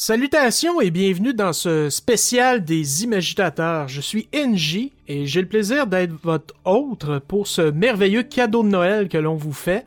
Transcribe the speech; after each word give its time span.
Salutations 0.00 0.80
et 0.80 0.92
bienvenue 0.92 1.34
dans 1.34 1.52
ce 1.52 1.90
spécial 1.90 2.64
des 2.64 3.02
imagitateurs. 3.02 3.88
Je 3.88 4.00
suis 4.00 4.28
NJ 4.32 4.92
et 5.08 5.26
j'ai 5.26 5.40
le 5.40 5.48
plaisir 5.48 5.88
d'être 5.88 6.12
votre 6.22 6.54
hôte 6.64 7.18
pour 7.26 7.48
ce 7.48 7.72
merveilleux 7.72 8.22
cadeau 8.22 8.62
de 8.62 8.68
Noël 8.68 9.08
que 9.08 9.18
l'on 9.18 9.34
vous 9.34 9.52
fait. 9.52 9.84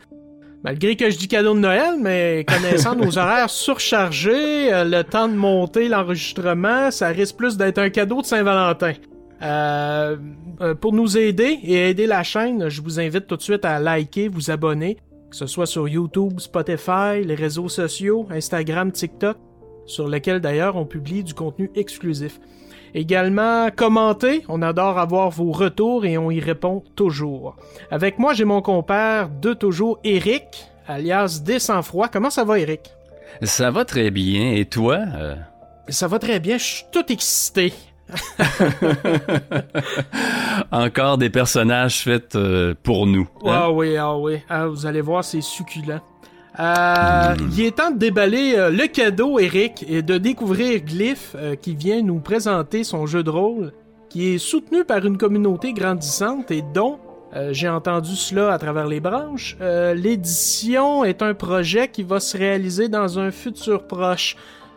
Malgré 0.65 0.97
que 0.97 1.09
je 1.09 1.17
dis 1.17 1.29
cadeau 1.29 1.53
de 1.53 1.59
Noël, 1.59 1.95
mais 1.97 2.45
connaissant 2.45 2.93
nos 2.93 3.17
horaires 3.17 3.49
surchargés, 3.49 4.73
euh, 4.73 4.83
le 4.83 5.01
temps 5.05 5.29
de 5.29 5.35
monter 5.35 5.87
l'enregistrement, 5.87 6.91
ça 6.91 7.07
risque 7.07 7.37
plus 7.37 7.55
d'être 7.55 7.77
un 7.77 7.89
cadeau 7.89 8.19
de 8.21 8.25
Saint-Valentin. 8.25 8.95
Euh, 9.41 10.17
euh, 10.59 10.75
pour 10.75 10.91
nous 10.91 11.17
aider 11.17 11.57
et 11.63 11.89
aider 11.91 12.05
la 12.05 12.23
chaîne, 12.23 12.67
je 12.67 12.81
vous 12.81 12.99
invite 12.99 13.27
tout 13.27 13.37
de 13.37 13.41
suite 13.41 13.63
à 13.63 13.79
liker, 13.79 14.27
vous 14.27 14.51
abonner, 14.51 14.97
que 15.29 15.37
ce 15.37 15.47
soit 15.47 15.67
sur 15.67 15.87
YouTube, 15.87 16.41
Spotify, 16.41 17.23
les 17.23 17.35
réseaux 17.35 17.69
sociaux, 17.69 18.27
Instagram, 18.29 18.91
TikTok 18.91 19.37
sur 19.91 20.07
lequel 20.07 20.39
d'ailleurs 20.39 20.75
on 20.75 20.85
publie 20.85 21.23
du 21.23 21.33
contenu 21.33 21.69
exclusif. 21.75 22.39
Également, 22.93 23.69
commentez, 23.73 24.43
on 24.49 24.61
adore 24.61 24.97
avoir 24.97 25.29
vos 25.29 25.51
retours 25.51 26.05
et 26.05 26.17
on 26.17 26.29
y 26.29 26.39
répond 26.39 26.83
toujours. 26.95 27.55
Avec 27.89 28.19
moi, 28.19 28.33
j'ai 28.33 28.43
mon 28.43 28.61
compère 28.61 29.29
de 29.29 29.53
toujours, 29.53 29.99
Eric, 30.03 30.65
alias 30.87 31.41
Des 31.45 31.59
Sans-Froid. 31.59 32.09
Comment 32.09 32.29
ça 32.29 32.43
va, 32.43 32.59
Eric? 32.59 32.81
Ça 33.43 33.71
va 33.71 33.85
très 33.85 34.11
bien. 34.11 34.51
Et 34.51 34.65
toi? 34.65 34.99
Euh? 35.15 35.35
Ça 35.87 36.07
va 36.07 36.19
très 36.19 36.39
bien, 36.39 36.57
je 36.57 36.63
suis 36.63 36.85
tout 36.91 37.05
excité. 37.09 37.73
Encore 40.71 41.17
des 41.17 41.29
personnages 41.29 42.03
faits 42.03 42.35
euh, 42.35 42.75
pour 42.83 43.07
nous. 43.07 43.29
Hein? 43.45 43.51
Ah 43.53 43.71
oui, 43.71 43.95
ah 43.95 44.17
oui. 44.17 44.39
Ah, 44.49 44.67
vous 44.67 44.85
allez 44.85 44.99
voir, 44.99 45.23
c'est 45.23 45.39
succulent. 45.39 46.01
Euh, 46.59 47.35
il 47.57 47.65
est 47.65 47.77
temps 47.77 47.91
de 47.91 47.97
déballer 47.97 48.55
euh, 48.55 48.69
le 48.69 48.87
cadeau, 48.87 49.39
Eric, 49.39 49.85
et 49.87 50.01
de 50.01 50.17
découvrir 50.17 50.81
Glyph, 50.81 51.35
euh, 51.35 51.55
qui 51.55 51.75
vient 51.75 52.01
nous 52.01 52.19
présenter 52.19 52.83
son 52.83 53.05
jeu 53.05 53.23
de 53.23 53.29
rôle, 53.29 53.71
qui 54.09 54.33
est 54.33 54.37
soutenu 54.37 54.83
par 54.83 55.05
une 55.05 55.17
communauté 55.17 55.71
grandissante 55.71 56.51
et 56.51 56.63
dont 56.73 56.99
j'ai 57.51 57.69
entendu 57.69 58.17
cela 58.17 58.51
à 58.51 58.57
travers 58.57 58.87
les 58.87 58.99
branches. 58.99 59.55
L'édition 59.61 61.05
est 61.05 61.21
un 61.21 61.33
projet 61.33 61.87
qui 61.87 62.03
va 62.03 62.19
se 62.19 62.37
réaliser 62.37 62.89
dans 62.89 63.19
un 63.19 63.31
futur 63.31 63.87
proche. 63.87 64.35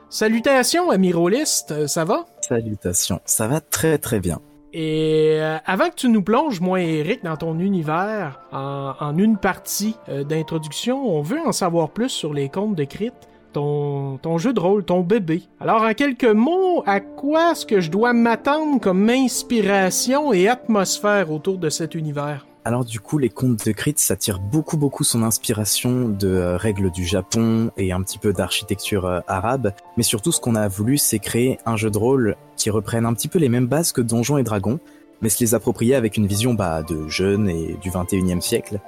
Salutations, 0.09 0.89
ami 0.93 1.13
ça 1.45 2.05
va? 2.05 2.27
Salutations, 2.43 3.21
ça 3.25 3.49
va 3.49 3.61
très 3.61 3.99
très 3.99 4.21
bien. 4.21 4.41
Et 4.77 5.37
euh, 5.41 5.57
avant 5.67 5.89
que 5.89 5.95
tu 5.95 6.09
nous 6.09 6.23
plonges, 6.23 6.61
moi 6.61 6.83
et 6.83 6.99
Eric, 6.99 7.23
dans 7.23 7.37
ton 7.37 7.61
univers, 7.61 8.41
en, 8.51 9.17
une 9.17 9.37
partie 9.37 9.95
euh, 10.09 10.25
d'introduction, 10.25 11.17
on 11.17 11.23
veut 11.23 11.39
en 11.47 11.53
savoir 11.53 11.91
plus 11.91 12.09
sur 12.09 12.35
les 12.35 12.49
contes 12.49 12.75
de 12.75 12.83
Crit, 12.83 13.13
ton, 13.53 14.19
ton 14.19 14.37
jeu 14.37 14.53
de 14.53 14.59
rôle, 14.59 14.85
ton 14.85 15.03
bébé. 15.03 15.43
Alors, 15.61 15.83
en 15.83 15.95
quelques 15.95 16.25
mots, 16.25 16.83
à 16.87 16.99
quoi 16.99 17.53
est-ce 17.53 17.65
que 17.67 17.81
je 17.81 17.89
dois 17.89 18.13
m'attendre 18.15 18.81
comme 18.81 19.09
inspiration 19.09 20.33
et 20.33 20.49
atmosphère 20.49 21.31
autour 21.31 21.59
de 21.59 21.71
cet 21.71 21.95
univers? 21.95 22.45
Alors 22.67 22.87
du 22.87 22.99
coup, 22.99 23.19
les 23.19 23.29
contes 23.29 23.67
de 23.67 23.73
Crit, 23.73 23.97
ça 23.99 24.17
beaucoup 24.51 24.79
beaucoup 24.79 25.05
son 25.05 25.23
inspiration 25.23 26.09
de 26.09 26.29
euh, 26.29 26.57
règles 26.57 26.91
du 26.91 27.05
Japon 27.05 27.71
et 27.77 27.93
un 27.93 28.01
petit 28.01 28.17
peu 28.19 28.33
d'architecture 28.33 29.05
euh, 29.05 29.21
arabe, 29.29 29.75
mais 29.99 30.03
surtout 30.03 30.33
ce 30.33 30.41
qu'on 30.41 30.55
a 30.55 30.67
voulu, 30.67 30.97
c'est 30.97 31.19
créer 31.19 31.59
un 31.67 31.77
jeu 31.77 31.91
de 31.91 31.99
rôle 31.99 32.37
qui 32.57 32.71
reprenne 32.71 33.05
un 33.05 33.13
petit 33.13 33.29
peu 33.29 33.39
les 33.39 33.51
mêmes 33.51 33.67
bases 33.67 33.93
que 33.93 34.01
Donjons 34.01 34.39
et 34.39 34.45
Dragons, 34.45 34.81
mais 35.21 35.29
se 35.29 35.41
les 35.41 35.55
approprier 35.55 35.95
avec 35.95 36.17
une 36.17 36.27
vision 36.27 36.55
bah, 36.55 36.83
de 36.83 37.07
jeunes 37.07 37.51
et 37.51 37.77
du 37.83 37.91
21e 37.91 38.41
siècle. 38.41 38.81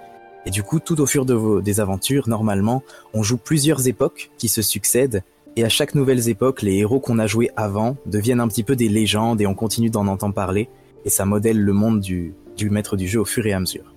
Et 0.47 0.51
du 0.51 0.63
coup, 0.63 0.81
tout 0.81 0.99
au 1.03 1.07
fur 1.07 1.27
de 1.27 1.35
vos, 1.35 1.61
des 1.61 1.79
aventures, 1.79 2.31
normalement, 2.31 2.83
on 3.13 3.23
joue 3.23 3.37
plusieurs 3.37 3.89
époques 3.89 4.31
qui 4.39 4.49
se 4.49 4.63
succèdent, 4.63 5.23
et 5.55 5.65
à 5.65 5.69
chaque 5.69 5.95
nouvelle 5.95 6.31
époque, 6.31 6.63
les 6.63 6.77
héros 6.77 7.01
qu'on 7.01 7.19
a 7.19 7.27
joués 7.27 7.51
avant 7.57 7.99
deviennent 8.07 8.41
un 8.41 8.49
petit 8.49 8.63
peu 8.63 8.75
des 8.75 8.89
légendes 8.89 9.43
et 9.43 9.47
on 9.47 9.55
continue 9.55 9.91
d'en 9.91 10.07
entendre 10.07 10.35
parler, 10.35 10.71
et 11.05 11.11
ça 11.11 11.27
modèle 11.27 11.61
le 11.61 11.73
monde 11.75 12.01
du, 12.01 12.33
du 12.57 12.71
maître 12.71 12.97
du 12.97 13.07
jeu 13.07 13.21
au 13.21 13.25
fur 13.25 13.47
et 13.47 13.53
à 13.53 13.61
mesure. 13.61 13.93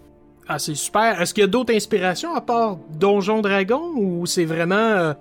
Ah, 0.48 0.58
c'est 0.58 0.76
super. 0.76 1.22
Est-ce 1.22 1.34
qu'il 1.34 1.42
y 1.42 1.46
a 1.46 1.48
d'autres 1.48 1.74
inspirations 1.74 2.34
à 2.34 2.42
part 2.42 2.78
Donjon 3.00 3.42
Dragon 3.42 3.92
ou 3.96 4.26
c'est 4.26 4.46
vraiment 4.46 4.76
euh, 4.76 5.14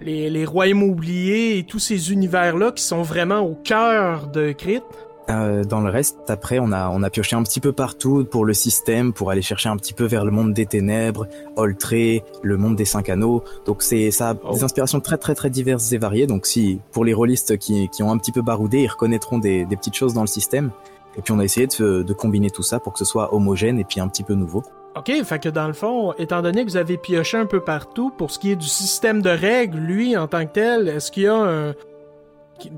les, 0.00 0.28
les, 0.28 0.44
royaumes 0.44 0.82
oubliés 0.82 1.58
et 1.58 1.62
tous 1.62 1.78
ces 1.78 2.12
univers-là 2.12 2.72
qui 2.72 2.82
sont 2.82 3.02
vraiment 3.02 3.40
au 3.40 3.54
cœur 3.54 4.26
de 4.26 4.50
Crit? 4.50 4.82
Euh, 5.28 5.64
dans 5.64 5.80
le 5.80 5.90
reste, 5.90 6.18
après, 6.28 6.58
on 6.60 6.70
a, 6.70 6.88
on 6.90 7.02
a 7.02 7.10
pioché 7.10 7.34
un 7.34 7.42
petit 7.42 7.58
peu 7.58 7.72
partout 7.72 8.24
pour 8.24 8.44
le 8.44 8.54
système, 8.54 9.12
pour 9.12 9.30
aller 9.30 9.42
chercher 9.42 9.68
un 9.68 9.76
petit 9.76 9.92
peu 9.92 10.04
vers 10.04 10.24
le 10.24 10.30
monde 10.30 10.52
des 10.52 10.66
ténèbres, 10.66 11.26
Oltré, 11.56 12.22
le 12.42 12.56
monde 12.56 12.76
des 12.76 12.84
cinq 12.84 13.08
anneaux. 13.08 13.42
Donc 13.66 13.82
c'est 13.82 14.10
ça 14.12 14.30
a 14.30 14.34
des 14.34 14.40
oh. 14.44 14.64
inspirations 14.64 15.00
très 15.00 15.16
très 15.16 15.34
très 15.34 15.50
diverses 15.50 15.92
et 15.92 15.98
variées. 15.98 16.26
Donc 16.26 16.46
si 16.46 16.80
pour 16.92 17.04
les 17.04 17.12
rôlistes 17.12 17.56
qui, 17.58 17.88
qui 17.88 18.02
ont 18.02 18.12
un 18.12 18.18
petit 18.18 18.32
peu 18.32 18.42
baroudé, 18.42 18.82
ils 18.82 18.88
reconnaîtront 18.88 19.38
des, 19.38 19.64
des 19.64 19.76
petites 19.76 19.96
choses 19.96 20.14
dans 20.14 20.22
le 20.22 20.28
système. 20.28 20.70
Et 21.16 21.22
puis 21.22 21.32
on 21.32 21.38
a 21.38 21.44
essayé 21.44 21.66
de, 21.66 22.12
combiner 22.12 22.50
tout 22.50 22.62
ça 22.62 22.80
pour 22.80 22.92
que 22.92 22.98
ce 22.98 23.04
soit 23.04 23.34
homogène 23.34 23.78
et 23.78 23.84
puis 23.84 24.00
un 24.00 24.08
petit 24.08 24.22
peu 24.22 24.34
nouveau. 24.34 24.62
Ok, 24.96 25.12
fait 25.24 25.38
que 25.38 25.48
dans 25.48 25.66
le 25.66 25.74
fond, 25.74 26.14
étant 26.18 26.40
donné 26.40 26.64
que 26.64 26.70
vous 26.70 26.76
avez 26.76 26.96
pioché 26.96 27.36
un 27.36 27.46
peu 27.46 27.60
partout, 27.60 28.10
pour 28.10 28.30
ce 28.30 28.38
qui 28.38 28.52
est 28.52 28.56
du 28.56 28.66
système 28.66 29.20
de 29.20 29.28
règles, 29.28 29.78
lui, 29.78 30.16
en 30.16 30.26
tant 30.26 30.46
que 30.46 30.52
tel, 30.52 30.88
est-ce 30.88 31.10
qu'il 31.10 31.24
y 31.24 31.26
a 31.26 31.34
un, 31.34 31.74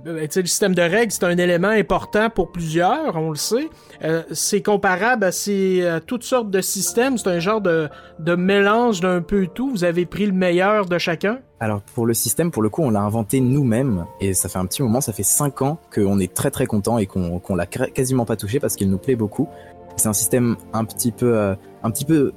ben, 0.05 0.16
le 0.16 0.47
système 0.47 0.75
de 0.75 0.83
règles, 0.83 1.12
c'est 1.12 1.25
un 1.25 1.39
élément 1.39 1.69
important 1.69 2.31
pour 2.31 2.53
plusieurs, 2.53 3.16
on 3.16 3.31
le 3.31 3.37
sait. 3.37 3.69
Euh, 4.03 4.22
c'est 4.33 4.62
comparable 4.62 5.25
à, 5.25 5.33
ces, 5.33 5.99
toutes 6.06 6.25
sortes 6.25 6.50
de 6.50 6.61
systèmes. 6.61 7.19
C'est 7.19 7.28
un 7.28 7.39
genre 7.39 7.61
de, 7.61 7.89
de 8.19 8.34
mélange 8.34 9.00
d'un 9.00 9.22
peu 9.22 9.47
tout. 9.47 9.71
Vous 9.71 9.84
avez 9.84 10.06
pris 10.06 10.27
le 10.27 10.33
meilleur 10.33 10.87
de 10.87 10.99
chacun. 10.99 11.39
Alors 11.61 11.81
pour 11.94 12.06
le 12.06 12.15
système, 12.15 12.50
pour 12.50 12.62
le 12.62 12.69
coup, 12.69 12.83
on 12.83 12.91
l'a 12.91 13.00
inventé 13.00 13.41
nous-mêmes 13.41 14.06
et 14.21 14.33
ça 14.33 14.49
fait 14.49 14.59
un 14.59 14.66
petit 14.66 14.83
moment, 14.83 15.00
ça 15.00 15.12
fait 15.12 15.25
5 15.25 15.62
ans 15.62 15.78
qu'on 15.93 16.21
est 16.21 16.33
très 16.33 16.50
très 16.50 16.66
content 16.66 16.99
et 16.99 17.06
qu'on 17.06 17.55
l'a 17.55 17.66
quasiment 17.66 18.25
pas 18.25 18.37
touché 18.37 18.60
parce 18.60 18.77
qu'il 18.77 18.89
nous 18.89 18.99
plaît 18.99 19.16
beaucoup. 19.16 19.49
C'est 19.98 20.09
un 20.09 20.14
système 20.14 20.56
un 20.72 20.84
petit 20.84 21.12
peu 21.12 21.36
euh, 21.36 21.54
un 21.82 21.91
petit 21.91 22.04
peu 22.04 22.32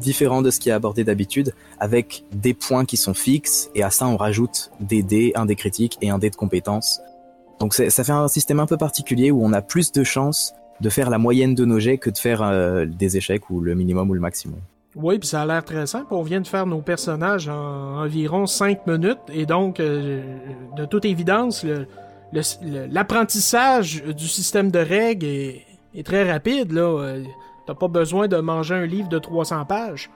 différent 0.00 0.42
de 0.42 0.50
ce 0.50 0.60
qui 0.60 0.68
est 0.68 0.72
abordé 0.72 1.04
d'habitude, 1.04 1.54
avec 1.78 2.24
des 2.32 2.54
points 2.54 2.84
qui 2.84 2.96
sont 2.96 3.14
fixes 3.14 3.70
et 3.74 3.82
à 3.82 3.90
ça 3.90 4.06
on 4.06 4.16
rajoute 4.16 4.70
des 4.80 5.02
dés, 5.02 5.32
un 5.34 5.46
dé 5.46 5.56
critique 5.56 5.98
et 6.00 6.10
un 6.10 6.18
dé 6.18 6.30
de 6.30 6.36
compétences. 6.36 7.00
Donc 7.58 7.74
ça 7.74 8.04
fait 8.04 8.12
un 8.12 8.28
système 8.28 8.58
un 8.58 8.66
peu 8.66 8.76
particulier 8.76 9.30
où 9.30 9.44
on 9.44 9.52
a 9.52 9.60
plus 9.60 9.92
de 9.92 10.02
chances 10.02 10.54
de 10.80 10.88
faire 10.88 11.10
la 11.10 11.18
moyenne 11.18 11.54
de 11.54 11.64
nos 11.64 11.78
jets 11.78 11.98
que 11.98 12.10
de 12.10 12.16
faire 12.16 12.42
euh, 12.42 12.86
des 12.86 13.16
échecs 13.16 13.50
ou 13.50 13.60
le 13.60 13.74
minimum 13.74 14.08
ou 14.10 14.14
le 14.14 14.20
maximum. 14.20 14.60
Oui, 14.96 15.18
puis 15.18 15.28
ça 15.28 15.42
a 15.42 15.46
l'air 15.46 15.64
très 15.64 15.86
simple. 15.86 16.12
On 16.12 16.22
vient 16.22 16.40
de 16.40 16.46
faire 16.46 16.66
nos 16.66 16.80
personnages 16.80 17.48
en 17.48 17.98
environ 18.02 18.46
5 18.46 18.86
minutes 18.86 19.18
et 19.32 19.46
donc, 19.46 19.78
euh, 19.78 20.22
de 20.76 20.84
toute 20.84 21.04
évidence, 21.04 21.64
l'apprentissage 22.62 24.02
du 24.02 24.26
système 24.26 24.70
de 24.70 24.80
règles 24.80 25.26
est, 25.26 25.66
est 25.94 26.06
très 26.06 26.30
rapide. 26.30 26.72
Là, 26.72 26.82
euh, 26.82 27.24
t'as 27.66 27.74
pas 27.74 27.88
besoin 27.88 28.28
de 28.28 28.36
manger 28.38 28.74
un 28.74 28.86
livre 28.86 29.08
de 29.08 29.18
300 29.18 29.64
pages. 29.66 30.10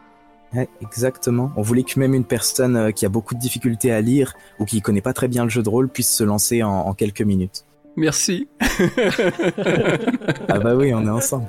exactement. 0.81 1.53
On 1.57 1.63
voulait 1.63 1.83
que 1.83 1.99
même 1.99 2.15
une 2.15 2.25
personne 2.25 2.77
euh, 2.77 2.91
qui 2.91 3.07
a 3.07 3.09
beaucoup 3.09 3.35
de 3.35 3.41
difficultés 3.41 3.93
à 3.93 4.01
lire 4.01 4.35
ou 4.59 4.65
qui 4.65 4.81
connaît 4.81 5.01
pas 5.01 5.13
très 5.13 5.29
bien 5.29 5.45
le 5.45 5.51
jeu 5.51 5.63
de 5.63 5.69
rôle 5.69 5.89
puisse 5.89 6.15
se 6.15 6.25
lancer 6.25 6.63
en 6.63 6.93
quelques 6.95 7.23
minutes. 7.23 7.65
Merci. 7.97 8.49
ah 10.49 10.59
bah 10.59 10.75
oui, 10.75 10.93
on 10.93 11.07
est 11.07 11.11
ensemble. 11.11 11.47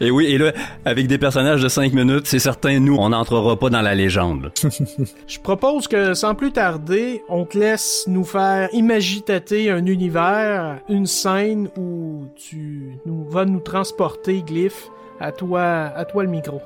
Et 0.00 0.10
oui, 0.10 0.26
et 0.26 0.38
là, 0.38 0.52
avec 0.84 1.06
des 1.06 1.18
personnages 1.18 1.62
de 1.62 1.68
5 1.68 1.92
minutes, 1.92 2.26
c'est 2.26 2.38
certain, 2.38 2.80
nous, 2.80 2.96
on 2.96 3.10
n'entrera 3.10 3.58
pas 3.58 3.70
dans 3.70 3.82
la 3.82 3.94
légende. 3.94 4.52
Je 5.26 5.38
propose 5.38 5.88
que, 5.88 6.14
sans 6.14 6.34
plus 6.34 6.52
tarder, 6.52 7.22
on 7.28 7.44
te 7.44 7.58
laisse 7.58 8.04
nous 8.06 8.24
faire 8.24 8.68
imaginer 8.72 9.70
un 9.70 9.86
univers, 9.86 10.80
une 10.88 11.06
scène 11.06 11.68
où 11.76 12.26
tu 12.34 12.98
nous, 13.06 13.24
vas 13.28 13.44
nous 13.44 13.60
transporter, 13.60 14.42
Glyph. 14.42 14.88
À 15.20 15.30
toi, 15.30 15.62
à 15.62 16.04
toi 16.04 16.24
le 16.24 16.30
micro. 16.30 16.60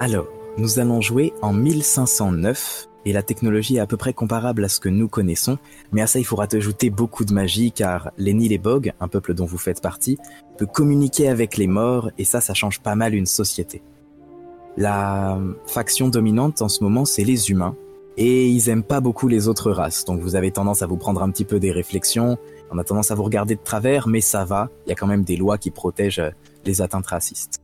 Alors, 0.00 0.26
nous 0.58 0.80
allons 0.80 1.00
jouer 1.00 1.32
en 1.40 1.52
1509 1.52 2.88
et 3.04 3.12
la 3.12 3.22
technologie 3.22 3.76
est 3.76 3.80
à 3.80 3.86
peu 3.86 3.96
près 3.96 4.12
comparable 4.12 4.64
à 4.64 4.68
ce 4.68 4.80
que 4.80 4.88
nous 4.88 5.08
connaissons, 5.08 5.58
mais 5.92 6.02
à 6.02 6.06
ça 6.06 6.18
il 6.18 6.24
faudra 6.24 6.46
ajouter 6.52 6.90
beaucoup 6.90 7.24
de 7.24 7.32
magie 7.32 7.72
car 7.72 8.10
les 8.18 8.34
Nilebog, 8.34 8.92
un 9.00 9.08
peuple 9.08 9.34
dont 9.34 9.44
vous 9.44 9.58
faites 9.58 9.80
partie, 9.80 10.18
peut 10.58 10.66
communiquer 10.66 11.28
avec 11.28 11.56
les 11.56 11.66
morts 11.66 12.10
et 12.18 12.24
ça 12.24 12.40
ça 12.40 12.54
change 12.54 12.80
pas 12.80 12.94
mal 12.94 13.14
une 13.14 13.26
société. 13.26 13.82
La 14.76 15.38
faction 15.66 16.08
dominante 16.08 16.62
en 16.62 16.68
ce 16.68 16.82
moment 16.82 17.04
c'est 17.04 17.24
les 17.24 17.50
humains. 17.50 17.76
Et 18.18 18.46
ils 18.46 18.68
aiment 18.68 18.82
pas 18.82 19.00
beaucoup 19.00 19.26
les 19.26 19.48
autres 19.48 19.70
races, 19.70 20.04
donc 20.04 20.20
vous 20.20 20.36
avez 20.36 20.50
tendance 20.50 20.82
à 20.82 20.86
vous 20.86 20.98
prendre 20.98 21.22
un 21.22 21.30
petit 21.30 21.46
peu 21.46 21.58
des 21.58 21.72
réflexions, 21.72 22.36
on 22.70 22.76
a 22.76 22.84
tendance 22.84 23.10
à 23.10 23.14
vous 23.14 23.22
regarder 23.22 23.54
de 23.54 23.62
travers, 23.62 24.06
mais 24.06 24.20
ça 24.20 24.44
va, 24.44 24.68
il 24.84 24.90
y 24.90 24.92
a 24.92 24.94
quand 24.94 25.06
même 25.06 25.24
des 25.24 25.36
lois 25.36 25.56
qui 25.56 25.70
protègent 25.70 26.30
les 26.66 26.82
atteintes 26.82 27.06
racistes. 27.06 27.62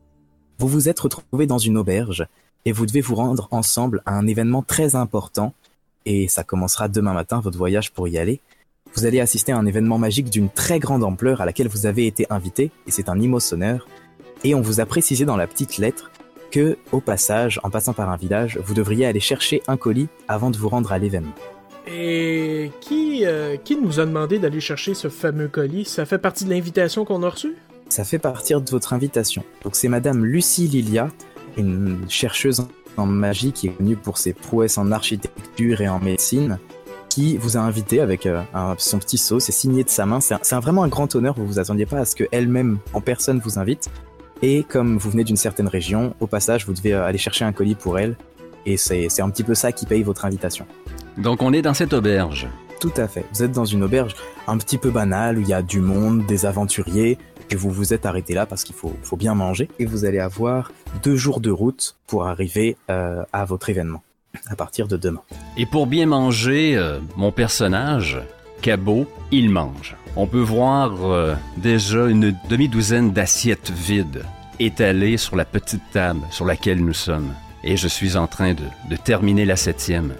Vous 0.57 0.67
vous 0.67 0.89
êtes 0.89 0.99
retrouvé 0.99 1.45
dans 1.45 1.59
une 1.59 1.77
auberge 1.77 2.27
et 2.65 2.71
vous 2.71 2.85
devez 2.85 3.01
vous 3.01 3.15
rendre 3.15 3.47
ensemble 3.51 4.01
à 4.05 4.13
un 4.13 4.27
événement 4.27 4.61
très 4.61 4.95
important 4.95 5.53
et 6.05 6.27
ça 6.27 6.43
commencera 6.43 6.87
demain 6.87 7.13
matin 7.13 7.39
votre 7.39 7.57
voyage 7.57 7.91
pour 7.91 8.07
y 8.07 8.17
aller. 8.17 8.39
Vous 8.95 9.05
allez 9.05 9.19
assister 9.19 9.51
à 9.51 9.57
un 9.57 9.65
événement 9.65 9.97
magique 9.97 10.29
d'une 10.29 10.49
très 10.49 10.79
grande 10.79 11.03
ampleur 11.03 11.41
à 11.41 11.45
laquelle 11.45 11.67
vous 11.67 11.85
avez 11.85 12.07
été 12.07 12.25
invité 12.29 12.71
et 12.87 12.91
c'est 12.91 13.09
un 13.09 13.19
immense 13.19 13.53
honneur 13.53 13.87
et 14.43 14.55
on 14.55 14.61
vous 14.61 14.79
a 14.79 14.85
précisé 14.85 15.25
dans 15.25 15.37
la 15.37 15.47
petite 15.47 15.77
lettre 15.77 16.11
que 16.49 16.77
au 16.91 16.99
passage, 16.99 17.59
en 17.63 17.69
passant 17.69 17.93
par 17.93 18.09
un 18.09 18.17
village, 18.17 18.59
vous 18.63 18.73
devriez 18.73 19.05
aller 19.05 19.19
chercher 19.19 19.61
un 19.67 19.77
colis 19.77 20.07
avant 20.27 20.49
de 20.49 20.57
vous 20.57 20.69
rendre 20.69 20.91
à 20.91 20.97
l'événement. 20.97 21.35
Et 21.87 22.71
qui, 22.81 23.25
euh, 23.25 23.57
qui 23.57 23.75
nous 23.75 23.99
a 23.99 24.05
demandé 24.05 24.39
d'aller 24.39 24.59
chercher 24.59 24.93
ce 24.93 25.09
fameux 25.09 25.47
colis? 25.47 25.85
Ça 25.85 26.05
fait 26.05 26.17
partie 26.17 26.45
de 26.45 26.49
l'invitation 26.49 27.05
qu'on 27.05 27.23
a 27.23 27.29
reçue? 27.29 27.55
Ça 27.89 28.03
fait 28.03 28.19
partir 28.19 28.61
de 28.61 28.69
votre 28.69 28.93
invitation. 28.93 29.43
Donc 29.63 29.75
c'est 29.75 29.87
Madame 29.87 30.23
Lucie 30.23 30.67
Lilia, 30.67 31.09
une 31.57 31.99
chercheuse 32.09 32.65
en 32.97 33.05
magie 33.05 33.51
qui 33.51 33.67
est 33.67 33.71
connue 33.71 33.95
pour 33.95 34.17
ses 34.17 34.33
prouesses 34.33 34.77
en 34.77 34.91
architecture 34.91 35.81
et 35.81 35.87
en 35.87 35.99
médecine, 35.99 36.57
qui 37.09 37.37
vous 37.37 37.57
a 37.57 37.59
invité 37.61 38.01
avec 38.01 38.25
euh, 38.25 38.41
un- 38.53 38.75
son 38.77 38.99
petit 38.99 39.17
sceau, 39.17 39.39
c'est 39.39 39.51
signé 39.51 39.83
de 39.83 39.89
sa 39.89 40.05
main. 40.05 40.19
C'est 40.21 40.55
vraiment 40.57 40.83
un 40.83 40.87
grand 40.87 41.13
honneur, 41.15 41.33
vous 41.35 41.45
vous 41.47 41.59
attendiez 41.59 41.85
pas 41.85 41.99
à 41.99 42.05
ce 42.05 42.15
qu'elle-même 42.15 42.77
en 42.93 43.01
personne 43.01 43.39
vous 43.43 43.57
invite. 43.57 43.89
Et 44.41 44.63
comme 44.63 44.97
vous 44.97 45.09
venez 45.09 45.23
d'une 45.23 45.35
certaine 45.37 45.67
région, 45.67 46.13
au 46.19 46.27
passage, 46.27 46.65
vous 46.65 46.73
devez 46.73 46.93
euh, 46.93 47.05
aller 47.05 47.17
chercher 47.17 47.45
un 47.45 47.51
colis 47.51 47.75
pour 47.75 47.99
elle. 47.99 48.15
Et 48.65 48.77
c'est 48.77 49.07
c'est 49.09 49.21
un 49.21 49.29
petit 49.29 49.43
peu 49.43 49.55
ça 49.55 49.71
qui 49.71 49.85
paye 49.85 50.03
votre 50.03 50.25
invitation. 50.25 50.65
Donc 51.17 51.41
on 51.41 51.51
est 51.53 51.61
dans 51.61 51.73
cette 51.73 51.93
auberge. 51.93 52.47
Tout 52.79 52.91
à 52.97 53.07
fait. 53.07 53.25
Vous 53.33 53.43
êtes 53.43 53.51
dans 53.51 53.65
une 53.65 53.83
auberge 53.83 54.15
un 54.47 54.57
petit 54.57 54.77
peu 54.77 54.89
banale 54.91 55.37
où 55.37 55.41
il 55.41 55.47
y 55.47 55.53
a 55.53 55.61
du 55.61 55.79
monde, 55.81 56.25
des 56.25 56.45
aventuriers, 56.45 57.17
et 57.49 57.55
vous 57.55 57.71
vous 57.71 57.93
êtes 57.93 58.05
arrêté 58.05 58.33
là 58.33 58.45
parce 58.45 58.63
qu'il 58.63 58.75
faut, 58.75 58.95
faut 59.01 59.17
bien 59.17 59.33
manger. 59.35 59.69
Et 59.79 59.85
vous 59.85 60.05
allez 60.05 60.19
avoir 60.19 60.71
deux 61.03 61.15
jours 61.15 61.39
de 61.39 61.51
route 61.51 61.97
pour 62.07 62.27
arriver 62.27 62.77
euh, 62.89 63.23
à 63.33 63.45
votre 63.45 63.69
événement 63.69 64.03
à 64.47 64.55
partir 64.55 64.87
de 64.87 64.95
demain. 64.97 65.21
Et 65.57 65.65
pour 65.65 65.87
bien 65.87 66.05
manger, 66.05 66.75
euh, 66.75 66.99
mon 67.15 67.31
personnage, 67.31 68.19
Cabot, 68.61 69.07
il 69.31 69.49
mange. 69.49 69.95
On 70.15 70.27
peut 70.27 70.41
voir 70.41 71.03
euh, 71.03 71.35
déjà 71.57 72.05
une 72.05 72.35
demi-douzaine 72.49 73.11
d'assiettes 73.11 73.71
vides 73.71 74.23
étalées 74.59 75.17
sur 75.17 75.35
la 75.35 75.45
petite 75.45 75.81
table 75.91 76.21
sur 76.29 76.45
laquelle 76.45 76.83
nous 76.83 76.93
sommes. 76.93 77.33
Et 77.63 77.75
je 77.75 77.87
suis 77.87 78.17
en 78.17 78.27
train 78.27 78.53
de, 78.53 78.65
de 78.89 78.95
terminer 78.95 79.45
la 79.45 79.55
septième. 79.55 80.13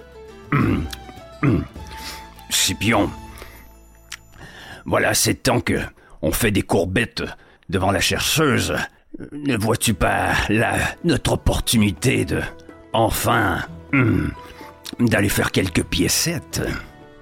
Scipion, 2.50 3.10
voilà, 4.84 5.14
c'est 5.14 5.34
temps 5.34 5.60
que 5.60 5.78
on 6.22 6.32
fait 6.32 6.50
des 6.50 6.62
courbettes 6.62 7.22
devant 7.68 7.90
la 7.90 8.00
chercheuse. 8.00 8.74
Ne 9.32 9.56
vois-tu 9.56 9.94
pas 9.94 10.32
là 10.48 10.74
notre 11.04 11.32
opportunité 11.32 12.24
de 12.24 12.40
enfin 12.92 13.58
hum, 13.92 14.32
d'aller 14.98 15.28
faire 15.28 15.50
quelques 15.50 15.84
piécettes? 15.84 16.62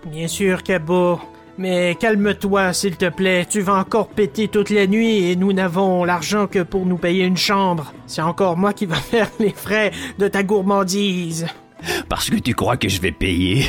Bien 0.07 0.29
sûr, 0.29 0.63
Cabot. 0.63 1.21
Mais 1.59 1.97
calme-toi, 1.99 2.73
s'il 2.73 2.97
te 2.97 3.09
plaît. 3.09 3.45
Tu 3.51 3.61
vas 3.61 3.75
encore 3.75 4.09
péter 4.09 4.47
toute 4.47 4.71
la 4.71 4.87
nuit 4.87 5.29
et 5.29 5.35
nous 5.35 5.53
n'avons 5.53 6.05
l'argent 6.05 6.47
que 6.47 6.63
pour 6.63 6.87
nous 6.87 6.99
payer 6.99 7.25
une 7.25 7.37
chambre. 7.37 7.93
C'est 8.07 8.23
encore 8.23 8.57
moi 8.57 8.73
qui 8.73 8.87
va 8.87 8.95
faire 8.97 9.29
les 9.41 9.51
frais 9.51 9.91
de 10.19 10.29
ta 10.29 10.45
gourmandise. 10.45 11.47
Parce 12.09 12.31
que 12.31 12.37
tu 12.37 12.55
crois 12.55 12.77
que 12.77 12.89
je 12.89 13.01
vais 13.01 13.13
payer. 13.13 13.65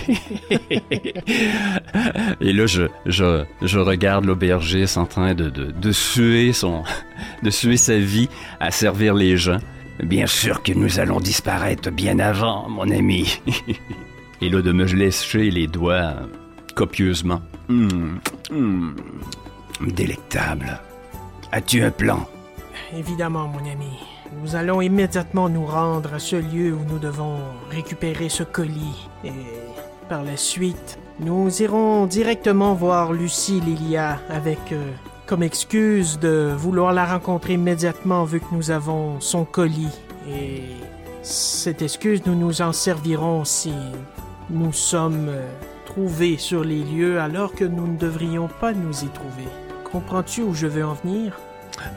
Et 2.42 2.54
là, 2.54 2.66
je, 2.66 2.84
je, 3.06 3.44
je 3.62 3.80
regarde 3.80 4.26
l'aubergiste 4.26 4.98
en 4.98 5.06
train 5.06 5.34
de, 5.34 5.50
de, 5.50 5.72
de 5.72 5.92
suer 5.92 6.54
son, 6.54 6.84
de 7.44 7.50
suer 7.50 7.78
sa 7.78 7.98
vie 7.98 8.30
à 8.60 8.72
servir 8.72 9.14
les 9.14 9.38
gens. 9.38 9.60
Bien 10.04 10.28
sûr 10.28 10.64
que 10.64 10.72
nous 10.72 11.00
allons 11.00 11.20
disparaître 11.20 11.92
bien 11.92 12.20
avant, 12.20 12.70
mon 12.70 12.90
ami. 12.90 13.42
Et 14.42 14.50
là, 14.50 14.62
de 14.62 14.72
me 14.72 14.86
lécher 14.86 15.52
les 15.52 15.68
doigts 15.68 16.14
copieusement. 16.76 17.42
Hum, 17.70 18.20
hum, 18.52 18.96
délectable. 19.88 20.80
As-tu 21.52 21.84
un 21.84 21.92
plan? 21.92 22.26
Évidemment, 22.96 23.48
mon 23.48 23.60
ami. 23.60 23.92
Nous 24.38 24.56
allons 24.56 24.82
immédiatement 24.82 25.50
nous 25.50 25.66
rendre 25.66 26.14
à 26.14 26.20
ce 26.20 26.36
lieu 26.36 26.74
où 26.74 26.86
nous 26.88 27.00
devons 27.00 27.38
récupérer 27.72 28.30
ce 28.30 28.44
colis. 28.44 29.10
Et 29.24 29.32
par 30.08 30.24
la 30.24 30.38
suite, 30.38 31.00
nous 31.20 31.62
irons 31.62 32.06
directement 32.06 32.76
voir 32.76 33.12
Lucie 33.12 33.60
Lilia 33.60 34.20
avec 34.30 34.72
euh, 34.72 34.92
comme 35.26 35.44
excuse 35.44 36.20
de 36.20 36.54
vouloir 36.56 36.94
la 36.94 37.06
rencontrer 37.06 37.54
immédiatement 37.54 38.24
vu 38.24 38.40
que 38.40 38.54
nous 38.54 38.72
avons 38.72 39.20
son 39.20 39.46
colis. 39.46 40.00
Et 40.30 40.64
cette 41.24 41.82
excuse, 41.82 42.22
nous 42.26 42.36
nous 42.36 42.62
en 42.62 42.72
servirons 42.72 43.46
si 43.46 43.74
nous 44.52 44.74
sommes 44.74 45.30
euh, 45.30 45.52
trouvés 45.86 46.38
sur 46.38 46.64
les 46.64 46.84
lieux 46.84 47.20
alors 47.20 47.54
que 47.54 47.66
nous 47.66 47.88
ne 47.88 47.98
devrions 47.98 48.48
pas 48.62 48.74
nous 48.74 49.04
y 49.04 49.08
trouver. 49.08 49.48
Comprends-tu 49.92 50.44
où 50.44 50.54
je 50.54 50.68
veux 50.68 50.86
en 50.86 50.94
venir? 50.94 51.40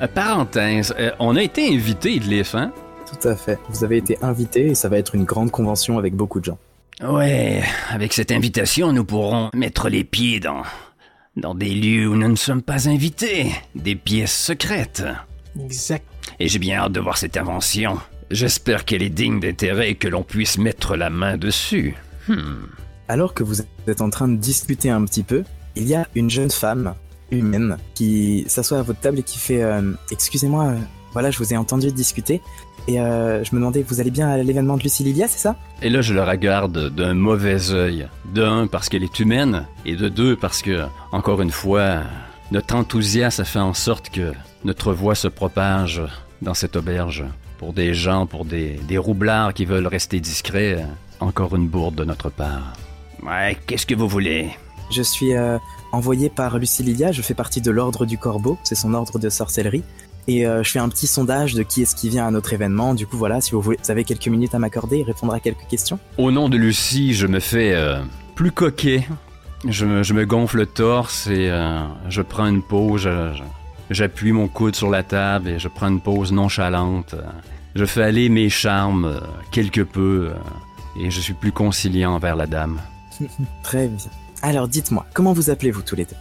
Euh, 0.00 0.06
parenthèse, 0.06 0.94
euh, 0.98 1.10
on 1.18 1.36
a 1.36 1.42
été 1.42 1.74
invité 1.74 2.18
de 2.18 2.56
hein? 2.56 2.72
Tout 3.06 3.28
à 3.28 3.36
fait. 3.36 3.58
Vous 3.68 3.84
avez 3.84 3.98
été 3.98 4.18
invité 4.22 4.68
et 4.68 4.74
ça 4.74 4.88
va 4.88 4.98
être 4.98 5.14
une 5.14 5.24
grande 5.24 5.50
convention 5.50 5.98
avec 5.98 6.14
beaucoup 6.14 6.40
de 6.40 6.46
gens. 6.46 6.58
Ouais, 7.02 7.62
avec 7.90 8.12
cette 8.12 8.30
invitation, 8.30 8.92
nous 8.92 9.04
pourrons 9.04 9.50
mettre 9.54 9.88
les 9.88 10.04
pieds 10.04 10.40
dans 10.40 10.62
dans 11.36 11.54
des 11.54 11.74
lieux 11.74 12.08
où 12.08 12.14
nous 12.14 12.28
ne 12.28 12.36
sommes 12.36 12.62
pas 12.62 12.88
invités, 12.88 13.50
des 13.74 13.96
pièces 13.96 14.36
secrètes. 14.36 15.04
Exact. 15.58 16.04
Et 16.38 16.48
j'ai 16.48 16.58
bien 16.58 16.78
hâte 16.78 16.92
de 16.92 17.00
voir 17.00 17.16
cette 17.16 17.36
invention. 17.36 17.98
J'espère 18.30 18.84
qu'elle 18.84 19.02
est 19.02 19.10
digne 19.10 19.40
d'intérêt 19.40 19.90
et 19.90 19.94
que 19.94 20.08
l'on 20.08 20.22
puisse 20.22 20.58
mettre 20.58 20.96
la 20.96 21.10
main 21.10 21.36
dessus. 21.36 21.96
Hmm. 22.28 22.66
Alors 23.08 23.34
que 23.34 23.42
vous 23.42 23.60
êtes 23.86 24.00
en 24.00 24.10
train 24.10 24.28
de 24.28 24.36
discuter 24.36 24.90
un 24.90 25.04
petit 25.04 25.22
peu, 25.22 25.44
il 25.74 25.86
y 25.86 25.94
a 25.94 26.06
une 26.14 26.30
jeune 26.30 26.50
femme 26.50 26.94
humaine 27.32 27.76
qui 27.94 28.44
s'assoit 28.46 28.78
à 28.78 28.82
votre 28.82 29.00
table 29.00 29.18
et 29.18 29.22
qui 29.22 29.38
fait 29.38 29.62
euh, 29.62 29.92
Excusez-moi, 30.10 30.66
euh, 30.66 30.78
voilà, 31.12 31.30
je 31.30 31.38
vous 31.38 31.52
ai 31.52 31.56
entendu 31.56 31.90
discuter 31.90 32.40
et 32.88 33.00
euh, 33.00 33.44
je 33.44 33.54
me 33.54 33.60
demandais, 33.60 33.82
vous 33.82 34.00
allez 34.00 34.10
bien 34.10 34.28
à 34.28 34.38
l'événement 34.38 34.76
de 34.76 34.82
Lucie 34.82 35.04
Lilia, 35.04 35.28
c'est 35.28 35.38
ça? 35.38 35.56
Et 35.82 35.88
là, 35.88 36.02
je 36.02 36.14
le 36.14 36.22
regarde 36.22 36.88
d'un 36.88 37.14
mauvais 37.14 37.70
œil. 37.70 38.08
De 38.32 38.42
un, 38.42 38.66
parce 38.66 38.88
qu'elle 38.88 39.04
est 39.04 39.20
humaine, 39.20 39.66
et 39.84 39.94
de 39.94 40.08
deux, 40.08 40.34
parce 40.34 40.62
que, 40.62 40.86
encore 41.12 41.42
une 41.42 41.52
fois, 41.52 42.00
notre 42.50 42.74
enthousiasme 42.74 43.42
a 43.42 43.44
fait 43.44 43.60
en 43.60 43.74
sorte 43.74 44.10
que 44.10 44.32
notre 44.64 44.92
voix 44.92 45.14
se 45.14 45.28
propage 45.28 46.02
dans 46.40 46.54
cette 46.54 46.74
auberge. 46.74 47.24
Pour 47.58 47.72
des 47.72 47.94
gens, 47.94 48.26
pour 48.26 48.44
des, 48.44 48.80
des 48.88 48.98
roublards 48.98 49.54
qui 49.54 49.64
veulent 49.64 49.86
rester 49.86 50.18
discrets, 50.18 50.84
encore 51.20 51.54
une 51.54 51.68
bourde 51.68 51.94
de 51.94 52.04
notre 52.04 52.30
part. 52.30 52.72
Ouais, 53.22 53.56
qu'est-ce 53.66 53.86
que 53.86 53.94
vous 53.94 54.08
voulez? 54.08 54.50
Je 54.90 55.02
suis 55.02 55.36
euh, 55.36 55.56
envoyé 55.92 56.28
par 56.28 56.58
Lucie 56.58 56.82
Lilia, 56.82 57.12
je 57.12 57.22
fais 57.22 57.34
partie 57.34 57.60
de 57.60 57.70
l'ordre 57.70 58.06
du 58.06 58.18
Corbeau, 58.18 58.58
c'est 58.64 58.74
son 58.74 58.94
ordre 58.94 59.18
de 59.18 59.28
sorcellerie. 59.28 59.84
Et 60.28 60.46
euh, 60.46 60.62
je 60.62 60.70
fais 60.70 60.78
un 60.78 60.88
petit 60.88 61.06
sondage 61.06 61.54
de 61.54 61.62
qui 61.62 61.82
est-ce 61.82 61.96
qui 61.96 62.08
vient 62.08 62.26
à 62.26 62.30
notre 62.30 62.52
événement. 62.52 62.94
Du 62.94 63.06
coup, 63.06 63.16
voilà, 63.16 63.40
si 63.40 63.52
vous, 63.52 63.60
voulez, 63.60 63.78
vous 63.82 63.90
avez 63.90 64.04
quelques 64.04 64.28
minutes 64.28 64.54
à 64.54 64.58
m'accorder 64.58 64.98
et 64.98 65.02
répondre 65.02 65.34
à 65.34 65.40
quelques 65.40 65.66
questions. 65.68 65.98
Au 66.16 66.30
nom 66.30 66.48
de 66.48 66.56
Lucie, 66.56 67.12
je 67.12 67.26
me 67.26 67.40
fais 67.40 67.72
euh, 67.74 68.00
plus 68.36 68.52
coquet. 68.52 69.06
Je 69.66 69.84
me, 69.84 70.02
je 70.02 70.14
me 70.14 70.24
gonfle 70.24 70.58
le 70.58 70.66
torse 70.66 71.26
et 71.26 71.50
euh, 71.50 71.82
je 72.08 72.22
prends 72.22 72.46
une 72.46 72.62
pause. 72.62 73.08
J'appuie 73.90 74.32
mon 74.32 74.48
coude 74.48 74.76
sur 74.76 74.90
la 74.90 75.02
table 75.02 75.48
et 75.48 75.58
je 75.58 75.68
prends 75.68 75.88
une 75.88 76.00
pause 76.00 76.32
nonchalante. 76.32 77.14
Je 77.74 77.84
fais 77.84 78.02
aller 78.02 78.28
mes 78.28 78.48
charmes 78.48 79.20
quelque 79.50 79.80
peu 79.80 80.30
et 80.98 81.10
je 81.10 81.20
suis 81.20 81.34
plus 81.34 81.52
conciliant 81.52 82.14
envers 82.14 82.36
la 82.36 82.46
dame. 82.46 82.80
Très 83.62 83.88
bien. 83.88 84.10
Alors, 84.42 84.66
dites-moi, 84.66 85.06
comment 85.14 85.32
vous 85.32 85.50
appelez-vous 85.50 85.82
tous 85.82 85.94
les 85.94 86.04
deux? 86.04 86.16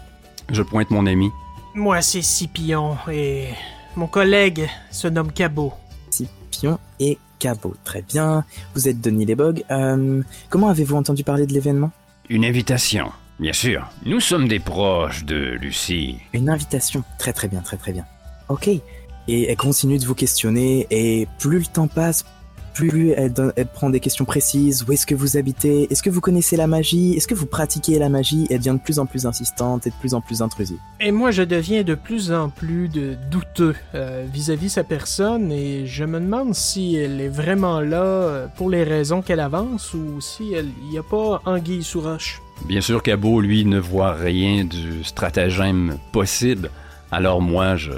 Je 0.52 0.62
pointe 0.62 0.92
mon 0.92 1.08
ami. 1.08 1.32
Moi, 1.74 2.02
c'est 2.02 2.22
Scipion 2.22 2.98
et 3.12 3.48
mon 3.96 4.06
collègue 4.06 4.70
se 4.92 5.08
nomme 5.08 5.32
Cabot. 5.32 5.74
Scipion 6.12 6.78
et 7.00 7.18
Cabot. 7.40 7.74
Très 7.84 8.04
bien. 8.04 8.46
Vous 8.76 8.88
êtes 8.88 9.02
Denis 9.02 9.26
Lebog. 9.26 9.64
Euh, 9.72 10.22
comment 10.50 10.70
avez-vous 10.70 10.96
entendu 10.96 11.24
parler 11.24 11.48
de 11.48 11.54
l'événement? 11.54 11.90
Une 12.30 12.46
invitation, 12.46 13.12
bien 13.40 13.54
sûr. 13.54 13.90
Nous 14.06 14.20
sommes 14.20 14.48
des 14.48 14.60
proches 14.60 15.26
de 15.26 15.58
Lucie. 15.60 16.18
Une 16.34 16.50
invitation. 16.50 17.04
Très 17.18 17.34
très 17.34 17.48
bien, 17.48 17.62
très 17.62 17.78
très 17.78 17.92
bien. 17.92 18.06
Ok. 18.50 18.68
Et 18.68 19.50
elle 19.50 19.58
continue 19.58 19.98
de 19.98 20.06
vous 20.06 20.16
questionner 20.16 20.86
et 20.92 21.28
plus 21.40 21.60
le 21.60 21.66
temps 21.66 21.88
passe, 21.88 22.26
plus 22.74 23.12
elle, 23.12 23.34
donne- 23.34 23.54
elle 23.56 23.68
prend 23.68 23.90
des 23.90 24.00
questions 24.00 24.26
précises. 24.26 24.84
Où 24.88 24.92
est-ce 24.94 25.06
que 25.06 25.16
vous 25.16 25.38
habitez? 25.38 25.88
Est-ce 25.92 26.02
que 26.04 26.10
vous 26.10 26.22
connaissez 26.22 26.56
la 26.58 26.68
magie? 26.68 27.14
Est-ce 27.14 27.28
que 27.28 27.34
vous 27.36 27.46
pratiquez 27.46 28.00
la 28.00 28.10
magie? 28.10 28.48
Elle 28.50 28.60
devient 28.60 28.78
de 28.78 28.84
plus 28.84 29.00
en 29.00 29.06
plus 29.06 29.26
insistante 29.26 29.88
et 29.88 29.90
de 29.90 29.96
plus 29.96 30.14
en 30.14 30.22
plus 30.22 30.42
intrusive. 30.42 30.78
Et 31.00 31.12
moi, 31.12 31.32
je 31.32 31.44
deviens 31.44 31.84
de 31.84 31.96
plus 31.96 32.32
en 32.32 32.50
plus 32.50 32.88
de 32.88 33.16
douteux 33.30 33.76
euh, 33.96 34.26
vis-à-vis 34.32 34.70
sa 34.70 34.84
personne 34.84 35.52
et 35.52 35.86
je 35.86 36.04
me 36.04 36.20
demande 36.20 36.56
si 36.56 36.96
elle 36.96 37.20
est 37.22 37.28
vraiment 37.30 37.80
là 37.82 38.02
euh, 38.04 38.48
pour 38.56 38.70
les 38.70 38.84
raisons 38.84 39.22
qu'elle 39.22 39.40
avance 39.40 39.94
ou 39.94 40.22
si 40.22 40.52
il 40.52 40.90
n'y 40.92 40.98
a 40.98 41.04
pas 41.04 41.42
anguille 41.46 41.84
sous 41.84 42.02
roche. 42.02 42.42
Bien 42.66 42.82
sûr, 42.82 43.02
Cabot, 43.02 43.42
lui, 43.42 43.66
ne 43.66 43.80
voit 43.80 44.14
rien 44.14 44.64
du 44.66 45.04
stratagème 45.04 45.98
possible. 46.12 46.70
Alors 47.12 47.42
moi, 47.42 47.76
je, 47.76 47.92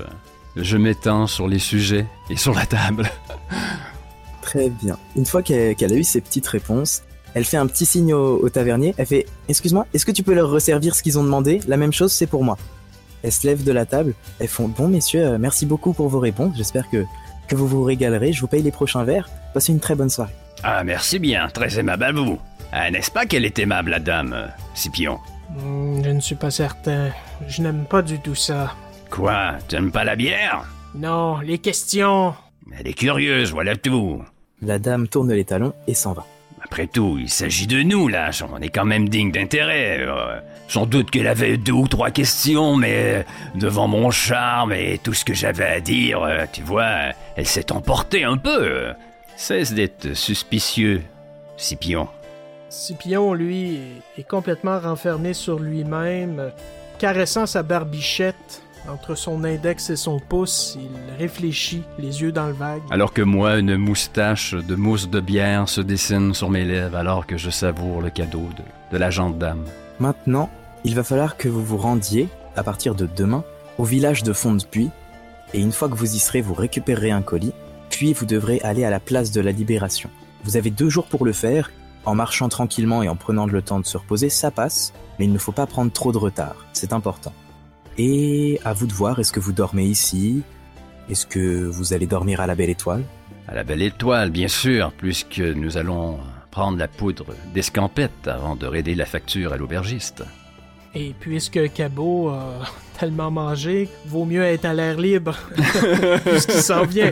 je 0.56 0.78
m'étends 0.78 1.28
sur 1.28 1.48
les 1.48 1.60
sujets 1.60 2.08
et 2.30 2.38
sur 2.38 2.54
la 2.54 2.66
table. 2.66 3.10
Très 4.44 4.70
bien. 4.70 4.98
Une 5.16 5.26
fois 5.26 5.42
qu'elle 5.42 5.76
a 5.92 5.96
eu 5.96 6.04
ses 6.04 6.22
petites 6.22 6.48
réponses, 6.48 7.02
elle 7.34 7.46
fait 7.46 7.58
un 7.58 7.66
petit 7.66 7.86
signe 7.86 8.14
au, 8.14 8.38
au 8.44 8.50
tavernier. 8.50 8.94
Elle 8.98 9.06
fait 9.08 9.26
Excuse-moi, 9.50 9.88
est-ce 9.94 10.06
que 10.06 10.12
tu 10.12 10.22
peux 10.22 10.34
leur 10.34 10.50
resservir 10.52 10.94
ce 10.96 11.02
qu'ils 11.02 11.18
ont 11.18 11.24
demandé? 11.24 11.60
La 11.68 11.78
même 11.78 11.94
chose, 11.94 12.12
c'est 12.12 12.28
pour 12.28 12.44
moi. 12.44 12.58
Elles 13.24 13.32
se 13.32 13.48
lèvent 13.48 13.64
de 13.64 13.72
la 13.72 13.86
table. 13.86 14.14
Elles 14.40 14.50
font 14.50 14.68
Bon, 14.68 14.90
messieurs, 14.90 15.26
euh, 15.26 15.38
merci 15.40 15.66
beaucoup 15.66 15.94
pour 15.94 16.10
vos 16.10 16.20
réponses. 16.20 16.56
J'espère 16.58 16.90
que, 16.90 17.06
que 17.48 17.56
vous 17.56 17.68
vous 17.68 17.84
régalerez. 17.84 18.34
Je 18.34 18.42
vous 18.42 18.48
paye 18.48 18.62
les 18.62 18.72
prochains 18.72 19.06
verres. 19.06 19.30
Passez 19.54 19.72
une 19.72 19.80
très 19.80 19.96
bonne 19.96 20.10
soirée. 20.10 20.34
Ah, 20.62 20.84
merci 20.84 21.20
bien, 21.20 21.48
très 21.48 21.80
aimable 21.80 22.04
à 22.04 22.12
vous. 22.12 22.38
Ah, 22.74 22.92
n'est-ce 22.92 23.12
pas 23.12 23.26
qu'elle 23.26 23.46
est 23.46 23.58
aimable, 23.60 23.92
la 23.92 24.00
dame, 24.00 24.34
euh, 24.34 24.48
Scipion? 24.76 25.20
Hmm, 25.58 26.02
je 26.04 26.10
ne 26.10 26.20
suis 26.20 26.36
pas 26.36 26.52
certain. 26.52 27.12
Je 27.48 27.62
n'aime 27.62 27.86
pas 27.86 28.02
du 28.02 28.20
tout 28.20 28.36
ça. 28.36 28.74
Quoi? 29.10 29.54
T'aimes 29.70 29.92
pas 29.92 30.04
la 30.04 30.16
bière? 30.16 30.66
Non, 30.96 31.40
les 31.40 31.60
questions. 31.60 32.34
Elle 32.78 32.88
est 32.88 32.94
curieuse, 32.94 33.52
voilà 33.52 33.76
tout. 33.76 34.22
La 34.66 34.80
dame 34.80 35.08
tourne 35.08 35.32
les 35.34 35.46
talons 35.46 35.74
et 35.88 35.94
s'en 35.94 36.14
va. 36.14 36.26
Après 36.64 36.88
tout, 36.88 37.18
il 37.20 37.30
s'agit 37.30 37.68
de 37.68 37.84
nous, 37.84 38.08
là. 38.08 38.30
On 38.52 38.62
est 38.62 38.70
quand 38.70 38.86
même 38.86 39.10
digne 39.10 39.32
d'intérêt. 39.32 39.98
Euh, 40.00 40.40
sans 40.70 40.86
doute 40.86 41.12
qu'elle 41.12 41.28
avait 41.28 41.58
deux 41.58 41.74
ou 41.74 41.88
trois 41.88 42.10
questions, 42.10 42.78
mais 42.78 42.96
euh, 42.96 43.24
devant 43.56 43.88
mon 43.88 44.10
charme 44.12 44.72
et 44.72 44.98
tout 45.04 45.14
ce 45.14 45.26
que 45.26 45.34
j'avais 45.34 45.66
à 45.66 45.80
dire, 45.82 46.24
euh, 46.24 46.46
tu 46.52 46.62
vois, 46.62 47.12
elle 47.36 47.46
s'est 47.46 47.72
emportée 47.74 48.24
un 48.24 48.38
peu. 48.38 48.94
Cesse 49.36 49.74
d'être 49.74 50.14
suspicieux, 50.16 51.02
Scipion. 51.58 52.08
Scipion, 52.70 53.34
lui, 53.34 53.80
est- 54.18 54.24
complètement 54.24 54.80
renfermé 54.80 55.34
sur 55.34 55.60
lui-même, 55.60 56.52
caressant 56.98 57.46
sa 57.46 57.62
barbichette 57.62 58.62
entre 58.90 59.16
son 59.16 59.44
index 59.44 59.90
et 59.90 59.96
son 59.96 60.20
pouce. 60.20 60.78
Il 60.80 61.18
réfléchit, 61.18 61.84
les 61.98 62.22
yeux 62.22 62.32
dans 62.32 62.48
le 62.48 62.54
vague. 62.54 62.82
Alors 62.92 63.14
que 63.14 63.22
moi, 63.22 63.58
une 63.58 63.78
moustache 63.78 64.54
de 64.54 64.76
mousse 64.76 65.10
de 65.10 65.20
bière 65.20 65.70
se 65.70 65.82
dessine 65.82 66.34
sur 66.34 66.50
mes 66.50 66.66
lèvres 66.66 66.98
alors 66.98 67.26
que 67.26 67.38
je 67.38 67.50
savoure 67.50 68.02
le 68.02 68.10
cadeau 68.10 68.48
de, 68.58 68.64
de 68.92 68.98
la 68.98 69.10
gente 69.10 69.38
dame. 69.38 69.64
Maintenant, 70.00 70.50
il 70.84 70.96
va 70.96 71.04
falloir 71.04 71.38
que 71.38 71.48
vous 71.48 71.64
vous 71.64 71.78
rendiez, 71.78 72.28
à 72.56 72.64
partir 72.64 72.96
de 72.96 73.06
demain, 73.06 73.44
au 73.78 73.84
village 73.84 74.24
de 74.24 74.34
Fond 74.34 74.56
de 74.56 74.64
Puits, 74.64 74.92
et 75.54 75.60
une 75.60 75.72
fois 75.72 75.88
que 75.88 75.96
vous 75.96 76.16
y 76.16 76.20
serez, 76.20 76.42
vous 76.42 76.54
récupérerez 76.54 77.12
un 77.12 77.22
colis, 77.22 77.54
puis 77.90 78.14
vous 78.14 78.26
devrez 78.26 78.60
aller 78.62 78.86
à 78.86 78.90
la 78.90 79.00
place 79.00 79.32
de 79.32 79.42
la 79.42 79.52
Libération. 79.52 80.10
Vous 80.44 80.58
avez 80.58 80.72
deux 80.72 80.90
jours 80.90 81.06
pour 81.06 81.26
le 81.26 81.32
faire, 81.32 81.72
en 82.06 82.16
marchant 82.16 82.50
tranquillement 82.50 83.02
et 83.04 83.08
en 83.08 83.16
prenant 83.16 83.46
le 83.46 83.62
temps 83.62 83.80
de 83.80 83.86
se 83.86 83.98
reposer, 83.98 84.30
ça 84.30 84.52
passe, 84.52 84.94
mais 85.18 85.26
il 85.26 85.32
ne 85.32 85.38
faut 85.38 85.52
pas 85.52 85.68
prendre 85.68 85.92
trop 85.92 86.12
de 86.12 86.18
retard, 86.18 86.66
c'est 86.74 86.92
important. 86.92 87.34
Et 87.98 88.60
à 88.66 88.74
vous 88.74 88.88
de 88.88 88.94
voir, 88.94 89.20
est-ce 89.20 89.32
que 89.32 89.40
vous 89.40 89.54
dormez 89.54 89.86
ici? 89.86 90.42
Est-ce 91.10 91.26
que 91.26 91.66
vous 91.66 91.94
allez 91.94 92.08
dormir 92.08 92.42
à 92.42 92.48
la 92.48 92.56
Belle 92.56 92.70
Étoile? 92.70 93.04
À 93.48 93.54
la 93.54 93.64
belle 93.64 93.82
étoile, 93.82 94.30
bien 94.30 94.48
sûr, 94.48 94.94
puisque 94.98 95.40
nous 95.40 95.78
allons 95.78 96.18
prendre 96.50 96.78
la 96.78 96.88
poudre 96.88 97.26
d'escampette 97.54 98.28
avant 98.28 98.56
de 98.56 98.66
raider 98.66 98.96
la 98.96 99.06
facture 99.06 99.52
à 99.52 99.58
l'aubergiste. 99.58 100.24
Et 100.96 101.14
puisque 101.20 101.74
Cabot 101.74 102.30
a 102.30 102.62
tellement 103.00 103.32
mangé, 103.32 103.90
vaut 104.06 104.26
mieux 104.26 104.44
être 104.44 104.66
à 104.66 104.74
l'air 104.74 104.98
libre, 104.98 105.38
puisqu'il 106.26 106.62
s'en 106.62 106.86
vient. 106.86 107.12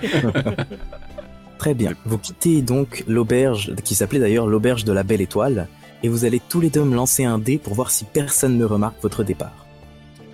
Très 1.57 1.73
bien. 1.73 1.93
Vous 2.05 2.17
quittez 2.17 2.61
donc 2.61 3.03
l'auberge, 3.07 3.75
qui 3.83 3.93
s'appelait 3.93 4.19
d'ailleurs 4.19 4.47
l'auberge 4.47 4.85
de 4.85 4.93
la 4.93 5.03
Belle 5.03 5.21
Étoile, 5.21 5.67
et 6.01 6.07
vous 6.07 6.23
allez 6.23 6.41
tous 6.47 6.61
les 6.61 6.69
deux 6.69 6.83
me 6.83 6.95
lancer 6.95 7.25
un 7.25 7.37
dé 7.37 7.57
pour 7.57 7.73
voir 7.73 7.91
si 7.91 8.05
personne 8.05 8.57
ne 8.57 8.65
remarque 8.65 9.01
votre 9.01 9.23
départ. 9.23 9.60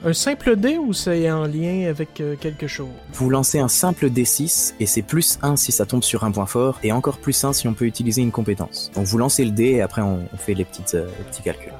Un 0.05 0.13
simple 0.13 0.55
dé 0.55 0.77
ou 0.77 0.93
c'est 0.93 1.29
en 1.31 1.45
lien 1.45 1.87
avec 1.89 2.21
euh, 2.21 2.35
quelque 2.39 2.67
chose? 2.67 2.87
Vous 3.13 3.29
lancez 3.29 3.59
un 3.59 3.67
simple 3.67 4.09
D6 4.09 4.73
et 4.79 4.85
c'est 4.85 5.01
plus 5.01 5.39
1 5.41 5.55
si 5.57 5.71
ça 5.71 5.85
tombe 5.85 6.03
sur 6.03 6.23
un 6.23 6.31
point 6.31 6.45
fort 6.45 6.79
et 6.83 6.91
encore 6.91 7.17
plus 7.17 7.43
1 7.43 7.51
si 7.53 7.67
on 7.67 7.73
peut 7.73 7.85
utiliser 7.85 8.21
une 8.21 8.31
compétence. 8.31 8.91
Donc 8.95 9.05
vous 9.05 9.17
lancez 9.17 9.43
le 9.43 9.51
dé 9.51 9.65
et 9.65 9.81
après 9.81 10.01
on, 10.01 10.19
on 10.33 10.37
fait 10.37 10.53
les, 10.53 10.65
petites, 10.65 10.93
euh, 10.95 11.07
les 11.17 11.23
petits 11.25 11.41
calculs. 11.41 11.73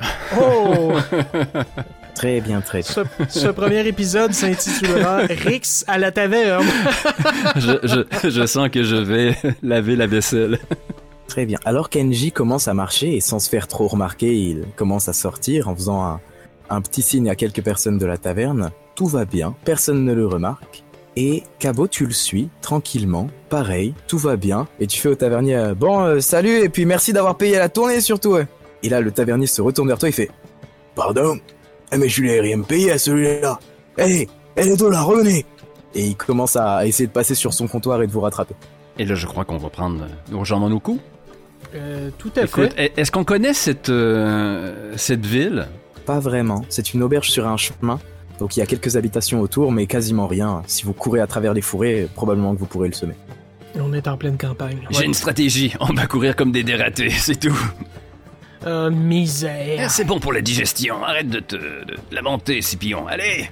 Oh! 0.40 0.92
Très 2.14 2.40
bien, 2.40 2.60
très 2.60 2.80
bien. 2.82 3.04
Ce, 3.28 3.40
ce 3.40 3.48
premier 3.48 3.86
épisode 3.86 4.32
s'intitulera 4.32 5.18
Rix 5.28 5.84
à 5.88 5.98
la 5.98 6.12
taverne. 6.12 6.66
je, 7.56 8.04
je- 8.22 8.30
je 8.30 8.46
sens 8.46 8.68
que 8.70 8.82
je 8.84 8.96
vais 8.96 9.36
laver 9.62 9.96
la 9.96 10.06
vaisselle. 10.06 10.58
Très 11.26 11.46
bien. 11.46 11.58
Alors 11.64 11.88
Kenji 11.90 12.30
commence 12.32 12.68
à 12.68 12.74
marcher 12.74 13.14
et 13.16 13.20
sans 13.20 13.38
se 13.40 13.48
faire 13.48 13.68
trop 13.68 13.86
remarquer, 13.88 14.34
il 14.38 14.64
commence 14.76 15.08
à 15.08 15.12
sortir 15.12 15.68
en 15.68 15.74
faisant 15.74 16.02
un, 16.04 16.20
un 16.70 16.80
petit 16.80 17.02
signe 17.02 17.28
à 17.28 17.34
quelques 17.34 17.62
personnes 17.62 17.98
de 17.98 18.06
la 18.06 18.16
taverne. 18.16 18.70
Tout 18.94 19.06
va 19.06 19.24
bien, 19.24 19.54
personne 19.64 20.04
ne 20.04 20.12
le 20.14 20.26
remarque. 20.26 20.82
Et 21.16 21.42
Cabo, 21.58 21.88
tu 21.88 22.06
le 22.06 22.12
suis 22.12 22.48
tranquillement, 22.62 23.28
pareil, 23.48 23.94
tout 24.06 24.18
va 24.18 24.36
bien. 24.36 24.68
Et 24.78 24.86
tu 24.86 25.00
fais 25.00 25.08
au 25.08 25.14
tavernier 25.16 25.56
euh, 25.56 25.74
Bon, 25.74 26.00
euh, 26.02 26.20
salut, 26.20 26.60
et 26.62 26.68
puis 26.68 26.86
merci 26.86 27.12
d'avoir 27.12 27.36
payé 27.36 27.58
la 27.58 27.68
tournée 27.68 28.00
surtout. 28.00 28.30
ouais. 28.34 28.46
Et 28.82 28.88
là, 28.88 29.00
le 29.00 29.10
tavernier 29.10 29.46
se 29.46 29.60
retourne 29.60 29.88
vers 29.88 29.98
toi 29.98 30.08
et 30.08 30.12
fait 30.12 30.30
Pardon 30.94 31.38
Eh, 31.92 31.98
Mais 31.98 32.08
je 32.08 32.22
lui 32.22 32.30
ai 32.30 32.40
rien 32.40 32.60
payé 32.62 32.92
à 32.92 32.98
celui-là. 32.98 33.58
Allez, 33.98 34.28
elle 34.56 34.68
est 34.68 34.80
là, 34.80 35.02
revenez 35.02 35.44
Et 35.94 36.06
il 36.06 36.16
commence 36.16 36.56
à 36.56 36.86
essayer 36.86 37.06
de 37.08 37.12
passer 37.12 37.34
sur 37.34 37.52
son 37.52 37.66
comptoir 37.66 38.00
et 38.02 38.06
de 38.06 38.12
vous 38.12 38.20
rattraper. 38.20 38.54
Et 38.98 39.04
là, 39.04 39.14
je 39.16 39.26
crois 39.26 39.44
qu'on 39.44 39.58
va 39.58 39.68
prendre 39.68 40.06
nos 40.30 40.44
jambes 40.44 40.62
en 40.62 40.70
nos 40.70 40.80
coups. 40.80 41.00
Euh, 41.74 42.10
tout 42.18 42.30
à 42.36 42.42
Écoute, 42.44 42.72
fait. 42.74 42.84
est- 42.84 42.98
est-ce 42.98 43.10
qu'on 43.12 43.24
connaît 43.24 43.54
cette, 43.54 43.88
euh, 43.90 44.94
cette 44.96 45.26
ville? 45.26 45.66
Pas 46.06 46.20
vraiment. 46.20 46.64
C'est 46.68 46.94
une 46.94 47.02
auberge 47.02 47.30
sur 47.30 47.46
un 47.46 47.56
chemin. 47.56 47.98
Donc 48.38 48.56
il 48.56 48.60
y 48.60 48.62
a 48.62 48.66
quelques 48.66 48.96
habitations 48.96 49.40
autour, 49.40 49.70
mais 49.70 49.86
quasiment 49.86 50.26
rien. 50.26 50.62
Si 50.66 50.84
vous 50.84 50.94
courez 50.94 51.20
à 51.20 51.26
travers 51.26 51.52
les 51.52 51.60
fourrés, 51.60 52.08
probablement 52.14 52.54
que 52.54 52.60
vous 52.60 52.66
pourrez 52.66 52.88
le 52.88 52.94
semer. 52.94 53.14
On 53.76 53.92
est 53.92 54.08
en 54.08 54.16
pleine 54.16 54.38
campagne. 54.38 54.80
J'ai 54.90 55.04
une 55.04 55.14
stratégie. 55.14 55.74
On 55.80 55.92
va 55.92 56.06
courir 56.06 56.34
comme 56.34 56.50
des 56.50 56.64
dératés, 56.64 57.10
c'est 57.18 57.38
tout. 57.38 57.58
Oh, 58.66 58.90
misère. 58.90 59.90
C'est 59.90 60.04
bon 60.04 60.18
pour 60.20 60.32
la 60.32 60.40
digestion. 60.40 61.02
Arrête 61.04 61.28
de 61.28 61.40
te 61.40 61.56
de 61.56 61.96
lamenter, 62.10 62.60
Scipion. 62.60 63.06
Allez 63.06 63.48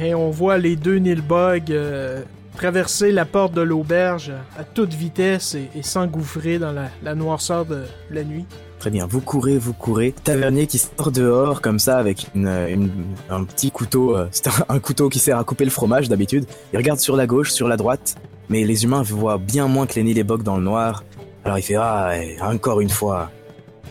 Et 0.00 0.14
on 0.14 0.30
voit 0.30 0.58
les 0.58 0.76
deux 0.76 0.96
Nilbog 0.96 1.70
euh, 1.70 2.22
traverser 2.56 3.12
la 3.12 3.24
porte 3.24 3.52
de 3.52 3.60
l'auberge 3.60 4.32
à 4.58 4.64
toute 4.64 4.94
vitesse 4.94 5.54
et, 5.54 5.68
et 5.74 5.82
s'engouffrer 5.82 6.58
dans 6.58 6.72
la, 6.72 6.88
la 7.02 7.14
noirceur 7.14 7.64
de 7.66 7.82
la 8.10 8.24
nuit. 8.24 8.46
Très 8.78 8.90
bien, 8.90 9.06
vous 9.06 9.20
courez, 9.20 9.58
vous 9.58 9.72
courez. 9.72 10.14
Tavernier 10.22 10.68
qui 10.68 10.78
sort 10.78 11.10
dehors 11.10 11.60
comme 11.60 11.80
ça 11.80 11.98
avec 11.98 12.26
un 12.36 13.44
petit 13.44 13.70
couteau. 13.72 14.16
euh, 14.16 14.28
C'est 14.30 14.48
un, 14.68 14.78
couteau 14.78 15.08
qui 15.08 15.18
sert 15.18 15.36
à 15.36 15.44
couper 15.44 15.64
le 15.64 15.70
fromage 15.70 16.08
d'habitude. 16.08 16.46
Il 16.72 16.76
regarde 16.76 17.00
sur 17.00 17.16
la 17.16 17.26
gauche, 17.26 17.50
sur 17.50 17.66
la 17.66 17.76
droite. 17.76 18.14
Mais 18.48 18.64
les 18.64 18.84
humains 18.84 19.02
voient 19.02 19.38
bien 19.38 19.66
moins 19.66 19.86
que 19.86 19.94
les 19.94 20.04
Nilébog 20.04 20.42
dans 20.42 20.56
le 20.56 20.62
noir. 20.62 21.02
Alors 21.44 21.58
il 21.58 21.62
fait 21.62 21.74
Ah, 21.74 22.12
encore 22.42 22.80
une 22.80 22.88
fois. 22.88 23.30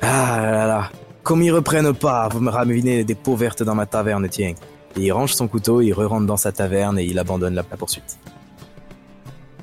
Ah 0.02 0.40
là 0.42 0.68
là. 0.68 0.90
Comme 1.22 1.44
ils 1.44 1.52
reprennent 1.52 1.94
pas, 1.94 2.30
vous 2.30 2.40
me 2.40 2.50
ramenez 2.50 3.04
des 3.04 3.16
peaux 3.16 3.36
vertes 3.36 3.64
dans 3.64 3.76
ma 3.76 3.86
taverne, 3.86 4.28
tiens. 4.30 4.54
Et 4.96 5.02
il 5.02 5.12
range 5.12 5.34
son 5.34 5.48
couteau, 5.50 5.82
il 5.82 5.92
re-rentre 5.92 6.26
dans 6.26 6.38
sa 6.38 6.54
taverne 6.54 6.98
et 6.98 7.04
il 7.04 7.20
abandonne 7.20 7.54
la 7.56 7.64
poursuite. 7.64 8.18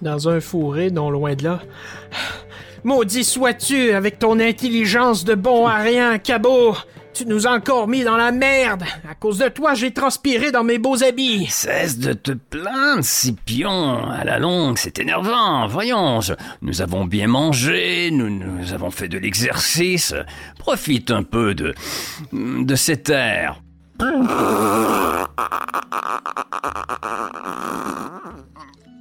Dans 0.03 0.29
un 0.29 0.41
fourré, 0.41 0.91
non 0.91 1.11
loin 1.11 1.35
de 1.35 1.45
là. 1.45 1.61
Maudit 2.85 3.25
sois-tu 3.25 3.93
avec 3.93 4.19
ton 4.19 4.39
intelligence 4.39 5.25
de 5.25 5.35
bon 5.35 5.67
à 5.67 5.79
rien, 5.79 6.19
cabot! 6.19 6.77
Tu 7.15 7.25
nous 7.25 7.47
as 7.47 7.53
encore 7.53 7.89
mis 7.89 8.05
dans 8.05 8.19
la 8.19 8.31
merde! 8.31 8.83
À 9.09 9.15
cause 9.15 9.39
de 9.39 9.49
toi, 9.49 9.73
j'ai 9.73 9.93
transpiré 9.93 10.53
dans 10.53 10.65
mes 10.65 10.77
beaux 10.77 11.03
habits! 11.03 11.47
Cesse 11.49 11.99
de 11.99 12.13
te 12.13 12.33
plaindre, 12.33 13.03
Scipion. 13.03 14.05
À 14.11 14.25
la 14.25 14.39
longue, 14.39 14.77
c'est 14.77 14.99
énervant. 14.99 15.67
Voyons, 15.67 16.21
nous 16.61 16.83
avons 16.83 17.07
bien 17.07 17.27
mangé, 17.27 18.11
nous, 18.13 18.29
nous 18.29 18.75
avons 18.75 18.91
fait 18.91 19.09
de 19.09 19.17
l'exercice. 19.17 20.15
Profite 20.59 21.11
un 21.11 21.23
peu 21.23 21.55
de, 21.55 21.75
de 22.33 22.75
cet 22.75 23.09
air. 23.09 23.63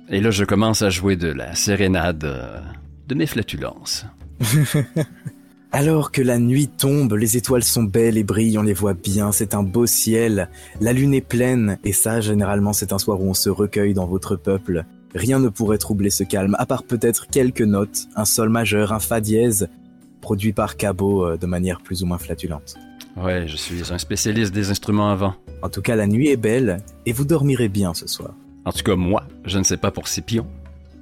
Et 0.09 0.21
là, 0.21 0.31
je 0.31 0.45
commence 0.45 0.81
à 0.83 0.89
jouer 0.89 1.17
de 1.17 1.27
la 1.27 1.53
sérénade 1.55 2.23
euh, 2.23 2.59
de 3.13 3.20
mes 3.20 3.27
flatulences. 3.27 4.05
Alors 5.72 6.12
que 6.12 6.22
la 6.22 6.38
nuit 6.38 6.67
tombe, 6.67 7.13
les 7.13 7.36
étoiles 7.36 7.63
sont 7.63 7.84
belles 7.84 8.17
et 8.17 8.24
brillent, 8.24 8.60
on 8.60 8.63
les 8.63 8.74
voit 8.74 8.93
bien, 8.93 9.32
c'est 9.32 9.55
un 9.55 9.63
beau 9.63 9.88
ciel, 9.88 10.50
la 10.79 10.93
lune 10.93 11.15
est 11.15 11.27
pleine, 11.27 11.79
et 11.84 11.93
ça, 11.93 12.22
généralement, 12.22 12.74
c'est 12.74 12.93
un 12.93 13.00
soir 13.00 13.20
où 13.20 13.27
on 13.27 13.34
se 13.34 13.50
recueille 13.50 13.96
dans 13.96 14.05
votre 14.05 14.36
peuple. 14.36 14.86
Rien 15.15 15.39
ne 15.39 15.50
pourrait 15.50 15.79
troubler 15.79 16.12
ce 16.12 16.24
calme, 16.24 16.55
à 16.60 16.67
part 16.67 16.84
peut-être 16.84 17.27
quelques 17.27 17.62
notes, 17.62 18.08
un 18.15 18.25
sol 18.25 18.50
majeur, 18.50 18.93
un 18.93 19.00
fa 19.00 19.20
dièse, 19.20 19.67
produit 20.22 20.53
par 20.53 20.77
Cabo 20.77 21.25
euh, 21.25 21.38
de 21.38 21.48
manière 21.48 21.82
plus 21.82 22.03
ou 22.03 22.05
moins 22.05 22.20
flatulente. 22.20 22.75
Ouais, 23.17 23.48
je 23.48 23.55
suis 23.55 23.91
un 23.91 23.98
spécialiste 23.98 24.53
des 24.53 24.70
instruments 24.70 25.12
à 25.12 25.15
vent. 25.15 25.34
En 25.63 25.70
tout 25.70 25.82
cas, 25.82 25.96
la 25.96 26.05
nuit 26.05 26.29
est 26.29 26.38
belle, 26.38 26.84
et 27.08 27.13
vous 27.13 27.25
dormirez 27.25 27.70
bien 27.70 27.96
ce 27.96 28.08
soir. 28.08 28.36
En 28.65 28.72
tout 28.72 28.84
cas, 28.84 28.96
moi, 28.96 29.24
je 29.46 29.58
ne 29.58 29.63
sais 29.63 29.77
pas 29.77 29.89
pour 29.89 30.08
Scipion. 30.08 30.46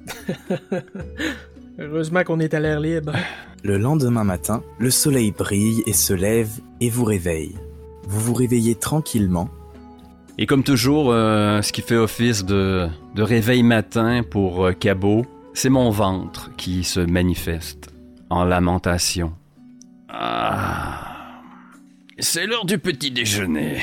Heureusement 1.82 2.22
qu'on 2.22 2.38
est 2.38 2.54
à 2.54 2.60
l'air 2.60 2.78
libre. 2.78 3.12
Le 3.64 3.76
lendemain 3.76 4.22
matin, 4.22 4.62
le 4.78 4.90
soleil 4.90 5.32
brille 5.32 5.82
et 5.84 5.92
se 5.92 6.12
lève 6.12 6.60
et 6.80 6.88
vous 6.88 7.04
réveille. 7.04 7.56
Vous 8.04 8.20
vous 8.20 8.34
réveillez 8.34 8.76
tranquillement, 8.76 9.48
Et 10.38 10.46
comme 10.46 10.62
toujours, 10.62 11.10
euh, 11.10 11.60
ce 11.60 11.72
qui 11.72 11.82
fait 11.82 11.96
office 11.96 12.44
de, 12.44 12.86
de 13.16 13.22
réveil 13.22 13.64
matin 13.64 14.22
pour 14.22 14.64
euh, 14.66 14.72
Cabot, 14.72 15.26
c'est 15.54 15.70
mon 15.70 15.90
ventre 15.90 16.50
qui 16.56 16.84
se 16.84 17.00
manifeste 17.00 17.92
en 18.30 18.44
lamentation. 18.44 19.32
Ah, 20.08 21.40
c'est 22.18 22.46
l'heure 22.46 22.64
du 22.64 22.78
petit 22.78 23.10
déjeuner. 23.10 23.78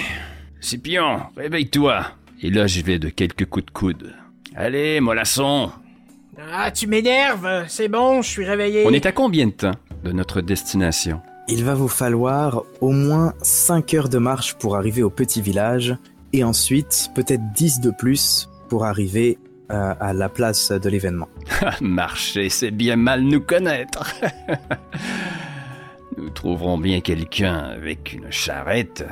Scipion, 0.62 1.20
réveille-toi. 1.36 2.06
Et 2.42 2.50
là, 2.50 2.66
j'y 2.66 2.82
vais 2.82 2.98
de 3.00 3.10
quelques 3.10 3.46
coups 3.46 3.66
de 3.66 3.72
coude. 3.72 4.14
Allez, 4.56 5.02
mollasson. 5.02 5.72
Ah, 6.54 6.72
tu 6.72 6.88
m'énerves! 6.88 7.66
C'est 7.68 7.88
bon, 7.88 8.22
je 8.22 8.30
suis 8.30 8.46
réveillé. 8.46 8.84
On 8.86 8.94
est 8.94 9.06
à 9.06 9.12
combien 9.12 9.48
de 9.48 9.52
temps 9.52 9.76
de 10.04 10.12
notre 10.12 10.42
destination? 10.42 11.22
Il 11.48 11.66
va 11.66 11.74
vous 11.74 11.88
falloir 11.88 12.64
au 12.80 12.92
moins 12.92 13.34
5 13.42 13.94
heures 13.96 14.10
de 14.10 14.20
marche 14.20 14.54
pour 14.54 14.76
arriver 14.78 15.04
au 15.04 15.10
petit 15.10 15.42
village, 15.42 15.96
et 16.32 16.44
ensuite 16.44 17.10
peut-être 17.16 17.42
10 17.54 17.82
de 17.82 17.92
plus 17.92 18.50
pour 18.70 18.86
arriver 18.86 19.38
euh, 19.72 19.94
à 20.00 20.14
la 20.14 20.30
place 20.30 20.72
de 20.72 20.90
l'événement. 20.90 21.28
Marcher, 21.82 22.50
c'est 22.50 22.72
bien 22.72 22.96
mal 22.96 23.22
nous 23.22 23.42
connaître. 23.42 24.16
nous 26.18 26.30
trouverons 26.30 26.78
bien 26.78 27.02
quelqu'un 27.02 27.58
avec 27.58 28.14
une 28.14 28.32
charrette. 28.32 29.04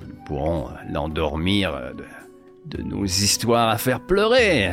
Nous 0.00 0.14
pourrons 0.24 0.68
l'endormir 0.90 1.72
de, 1.96 2.78
de 2.78 2.82
nos 2.82 3.04
histoires 3.04 3.68
à 3.68 3.78
faire 3.78 4.00
pleurer. 4.00 4.70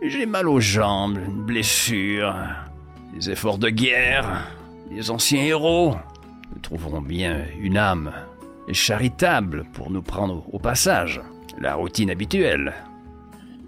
J'ai 0.00 0.26
mal 0.26 0.48
aux 0.48 0.60
jambes, 0.60 1.18
une 1.26 1.42
blessure, 1.42 2.34
des 3.12 3.30
efforts 3.30 3.58
de 3.58 3.68
guerre, 3.68 4.48
des 4.90 5.10
anciens 5.10 5.42
héros. 5.42 5.96
Nous 6.52 6.60
trouverons 6.60 7.00
bien 7.00 7.44
une 7.60 7.76
âme 7.76 8.12
charitable 8.72 9.64
pour 9.72 9.90
nous 9.90 10.02
prendre 10.02 10.44
au 10.52 10.58
passage. 10.58 11.20
La 11.60 11.74
routine 11.74 12.10
habituelle. 12.10 12.74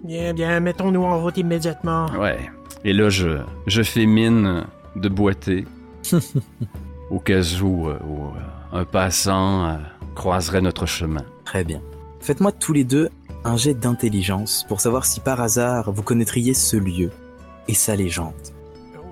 Bien, 0.03 0.33
bien, 0.33 0.61
mettons-nous 0.61 1.03
en 1.03 1.21
route 1.21 1.37
immédiatement. 1.37 2.07
Ouais. 2.17 2.39
Et 2.85 2.93
là, 2.93 3.09
je, 3.09 3.39
je 3.67 3.83
fais 3.83 4.05
mine 4.05 4.63
de 4.95 5.09
boiter. 5.09 5.65
au 7.11 7.19
cas 7.19 7.41
où, 7.61 7.87
euh, 7.87 7.99
où, 8.07 8.25
euh, 8.27 8.79
un 8.79 8.85
passant 8.85 9.65
euh, 9.65 9.75
croiserait 10.15 10.61
notre 10.61 10.85
chemin. 10.85 11.23
Très 11.43 11.65
bien. 11.65 11.81
Faites-moi 12.21 12.51
tous 12.53 12.71
les 12.71 12.85
deux 12.85 13.09
un 13.43 13.57
jet 13.57 13.73
d'intelligence 13.73 14.65
pour 14.67 14.81
savoir 14.81 15.05
si 15.05 15.19
par 15.19 15.41
hasard 15.41 15.91
vous 15.91 16.03
connaîtriez 16.03 16.53
ce 16.53 16.77
lieu 16.77 17.11
et 17.67 17.73
sa 17.73 17.95
légende. 17.95 18.33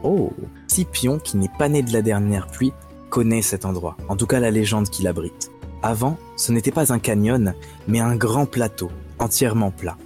Oh 0.03 0.31
Scipion, 0.67 1.19
qui 1.19 1.37
n'est 1.37 1.51
pas 1.57 1.69
né 1.69 1.81
de 1.81 1.91
la 1.91 2.01
dernière 2.01 2.47
pluie, 2.47 2.73
connaît 3.09 3.41
cet 3.41 3.65
endroit, 3.65 3.97
en 4.07 4.15
tout 4.15 4.27
cas 4.27 4.39
la 4.39 4.51
légende 4.51 4.89
qui 4.89 5.03
l'abrite. 5.03 5.51
Avant, 5.81 6.17
ce 6.35 6.51
n'était 6.51 6.71
pas 6.71 6.93
un 6.93 6.99
canyon, 6.99 7.53
mais 7.87 7.99
un 7.99 8.15
grand 8.15 8.45
plateau, 8.45 8.91
entièrement 9.17 9.71
plat. 9.71 9.97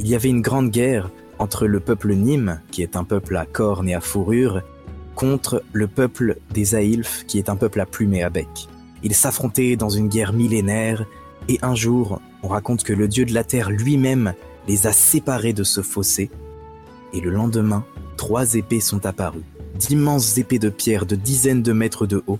Il 0.00 0.08
y 0.08 0.14
avait 0.14 0.28
une 0.28 0.42
grande 0.42 0.70
guerre 0.70 1.10
entre 1.38 1.66
le 1.66 1.80
peuple 1.80 2.14
Nîmes, 2.14 2.60
qui 2.70 2.82
est 2.82 2.96
un 2.96 3.04
peuple 3.04 3.36
à 3.36 3.46
cornes 3.46 3.88
et 3.88 3.94
à 3.94 4.00
fourrure, 4.00 4.62
contre 5.14 5.62
le 5.72 5.86
peuple 5.86 6.38
des 6.52 6.74
Aïlfs, 6.74 7.24
qui 7.26 7.38
est 7.38 7.48
un 7.48 7.56
peuple 7.56 7.80
à 7.80 7.86
plumes 7.86 8.14
et 8.14 8.22
à 8.22 8.30
bec. 8.30 8.68
Ils 9.02 9.14
s'affrontaient 9.14 9.76
dans 9.76 9.88
une 9.88 10.08
guerre 10.08 10.32
millénaire, 10.32 11.04
et 11.48 11.58
un 11.62 11.74
jour, 11.74 12.20
on 12.42 12.48
raconte 12.48 12.82
que 12.84 12.92
le 12.92 13.08
dieu 13.08 13.24
de 13.24 13.34
la 13.34 13.44
terre 13.44 13.70
lui-même 13.70 14.34
les 14.68 14.86
a 14.86 14.92
séparés 14.92 15.52
de 15.52 15.64
ce 15.64 15.80
fossé, 15.80 16.30
et 17.12 17.20
le 17.20 17.30
lendemain, 17.30 17.84
trois 18.16 18.54
épées 18.54 18.80
sont 18.80 19.04
apparues, 19.06 19.44
d'immenses 19.76 20.38
épées 20.38 20.58
de 20.58 20.68
pierre 20.68 21.06
de 21.06 21.16
dizaines 21.16 21.62
de 21.62 21.72
mètres 21.72 22.06
de 22.06 22.22
haut, 22.26 22.38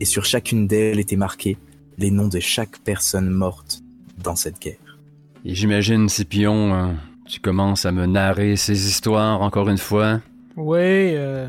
et 0.00 0.04
sur 0.04 0.24
chacune 0.24 0.66
d'elles 0.66 1.00
étaient 1.00 1.16
marqués 1.16 1.56
les 1.98 2.10
noms 2.10 2.28
de 2.28 2.40
chaque 2.40 2.78
personne 2.78 3.30
morte 3.30 3.82
dans 4.22 4.36
cette 4.36 4.60
guerre. 4.60 4.98
Et 5.44 5.54
j'imagine, 5.54 6.08
Scipion, 6.08 6.74
euh, 6.74 6.92
tu 7.26 7.40
commences 7.40 7.86
à 7.86 7.92
me 7.92 8.06
narrer 8.06 8.56
ces 8.56 8.88
histoires 8.88 9.42
encore 9.42 9.68
une 9.68 9.78
fois. 9.78 10.20
Oui, 10.56 10.78
euh... 10.80 11.48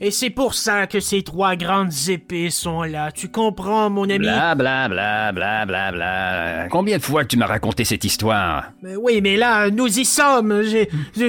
Et 0.00 0.10
c'est 0.10 0.30
pour 0.30 0.54
ça 0.54 0.86
que 0.86 1.00
ces 1.00 1.22
trois 1.22 1.56
grandes 1.56 1.92
épées 2.08 2.50
sont 2.50 2.82
là. 2.82 3.12
Tu 3.12 3.28
comprends, 3.28 3.90
mon 3.90 4.04
ami? 4.04 4.18
Bla 4.18 4.54
bla 4.54 4.88
bla 4.88 5.32
bla 5.32 5.64
bla 5.66 5.92
bla. 5.92 6.68
Combien 6.68 6.98
de 6.98 7.02
fois 7.02 7.24
tu 7.24 7.36
m'as 7.36 7.46
raconté 7.46 7.84
cette 7.84 8.04
histoire? 8.04 8.72
Mais 8.82 8.96
oui, 8.96 9.20
mais 9.22 9.36
là, 9.36 9.70
nous 9.70 9.98
y 9.98 10.04
sommes. 10.04 10.62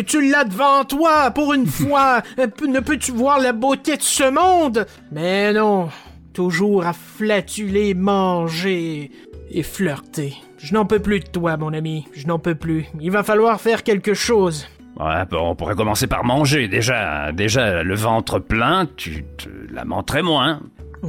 Tu 0.08 0.30
l'as 0.30 0.44
devant 0.46 0.84
toi, 0.84 1.32
pour 1.32 1.54
une 1.54 1.68
fois. 1.68 2.22
Euh, 2.40 2.48
ne 2.68 2.80
peux-tu 2.80 3.12
voir 3.12 3.40
la 3.40 3.54
beauté 3.54 3.98
de 3.98 4.02
ce 4.02 4.30
monde? 4.30 4.86
Mais 5.12 5.54
non. 5.54 5.90
Toujours 6.34 6.86
à 6.86 6.94
flatuler, 6.94 7.94
manger 7.94 9.12
et 9.52 9.64
flirter. 9.64 10.34
Je 10.58 10.74
n'en 10.74 10.86
peux 10.86 11.00
plus 11.00 11.20
de 11.20 11.28
toi, 11.28 11.56
mon 11.58 11.72
ami. 11.74 12.08
Je 12.14 12.28
n'en 12.28 12.40
peux 12.40 12.56
plus. 12.56 12.88
Il 13.00 13.12
va 13.12 13.24
falloir 13.24 13.62
faire 13.62 13.84
quelque 13.84 14.14
chose. 14.14 14.68
Ouais, 15.00 15.26
bon, 15.30 15.50
on 15.50 15.56
pourrait 15.56 15.76
commencer 15.76 16.08
par 16.08 16.24
manger 16.24 16.68
déjà. 16.68 17.32
Déjà, 17.34 17.84
le 17.84 17.96
ventre 17.96 18.40
plein, 18.40 18.88
tu 18.96 19.26
te 19.38 19.50
lamenterais 19.74 20.22
moins. 20.22 20.62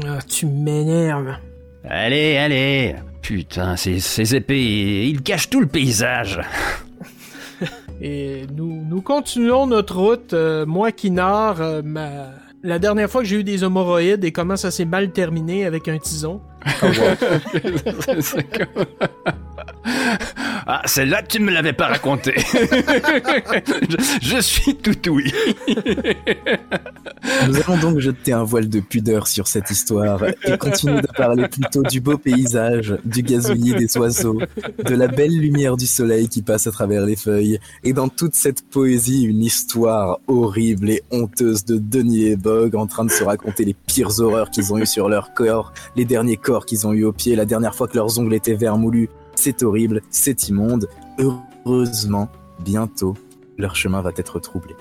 Ah, 0.06 0.18
tu 0.28 0.46
m'énerves. 0.46 1.36
Allez, 1.88 2.36
allez. 2.36 2.96
Putain, 3.22 3.76
ces, 3.76 4.00
ces 4.00 4.34
épées, 4.34 5.06
ils 5.08 5.22
cachent 5.22 5.50
tout 5.50 5.60
le 5.60 5.66
paysage. 5.66 6.40
Et 8.00 8.42
nous, 8.54 8.84
nous 8.84 9.00
continuons 9.00 9.66
notre 9.66 9.96
route. 9.96 10.32
euh, 10.34 10.66
moi 10.66 10.92
qui 10.92 11.10
euh, 11.16 11.80
ma... 11.82 12.08
la 12.62 12.78
dernière 12.78 13.08
fois 13.08 13.22
que 13.22 13.26
j'ai 13.26 13.36
eu 13.40 13.44
des 13.44 13.64
hémorroïdes 13.64 14.24
et 14.24 14.32
comment 14.32 14.56
ça 14.56 14.70
s'est 14.70 14.84
mal 14.84 15.12
terminé 15.12 15.64
avec 15.64 15.88
un 15.88 15.98
tison. 15.98 16.40
C'est 18.20 18.44
comme- 18.58 18.84
ah, 20.68 20.82
celle-là, 20.84 21.22
tu 21.22 21.38
me 21.38 21.52
l'avais 21.52 21.72
pas 21.72 21.86
racontée. 21.86 22.34
je, 24.20 24.40
suis 24.40 24.74
tout 24.74 24.96
oui. 25.08 25.32
Nous 27.46 27.56
allons 27.60 27.76
donc 27.80 28.00
jeter 28.00 28.32
un 28.32 28.42
voile 28.42 28.68
de 28.68 28.80
pudeur 28.80 29.28
sur 29.28 29.46
cette 29.46 29.70
histoire 29.70 30.24
et 30.42 30.58
continuer 30.58 31.02
de 31.02 31.06
parler 31.16 31.46
plutôt 31.46 31.84
du 31.84 32.00
beau 32.00 32.18
paysage, 32.18 32.96
du 33.04 33.22
gazouillis 33.22 33.74
des 33.74 33.96
oiseaux, 33.96 34.40
de 34.84 34.94
la 34.96 35.06
belle 35.06 35.38
lumière 35.38 35.76
du 35.76 35.86
soleil 35.86 36.28
qui 36.28 36.42
passe 36.42 36.66
à 36.66 36.72
travers 36.72 37.06
les 37.06 37.16
feuilles, 37.16 37.60
et 37.84 37.92
dans 37.92 38.08
toute 38.08 38.34
cette 38.34 38.68
poésie, 38.68 39.22
une 39.22 39.44
histoire 39.44 40.18
horrible 40.26 40.90
et 40.90 41.04
honteuse 41.12 41.64
de 41.64 41.78
Denis 41.78 42.26
et 42.26 42.36
Bog 42.36 42.74
en 42.74 42.88
train 42.88 43.04
de 43.04 43.10
se 43.10 43.22
raconter 43.22 43.64
les 43.64 43.74
pires 43.74 44.18
horreurs 44.18 44.50
qu'ils 44.50 44.72
ont 44.72 44.78
eues 44.78 44.86
sur 44.86 45.08
leur 45.08 45.32
corps, 45.32 45.72
les 45.94 46.04
derniers 46.04 46.36
corps 46.36 46.66
qu'ils 46.66 46.88
ont 46.88 46.92
eu 46.92 47.04
au 47.04 47.12
pied, 47.12 47.36
la 47.36 47.44
dernière 47.44 47.76
fois 47.76 47.86
que 47.86 47.96
leurs 47.96 48.18
ongles 48.18 48.34
étaient 48.34 48.54
vermoulus. 48.54 49.08
C'est 49.36 49.62
horrible, 49.62 50.02
c'est 50.10 50.48
immonde. 50.48 50.88
Heureusement, 51.18 52.28
bientôt, 52.58 53.14
leur 53.58 53.76
chemin 53.76 54.00
va 54.00 54.10
être 54.16 54.40
troublé. 54.40 54.74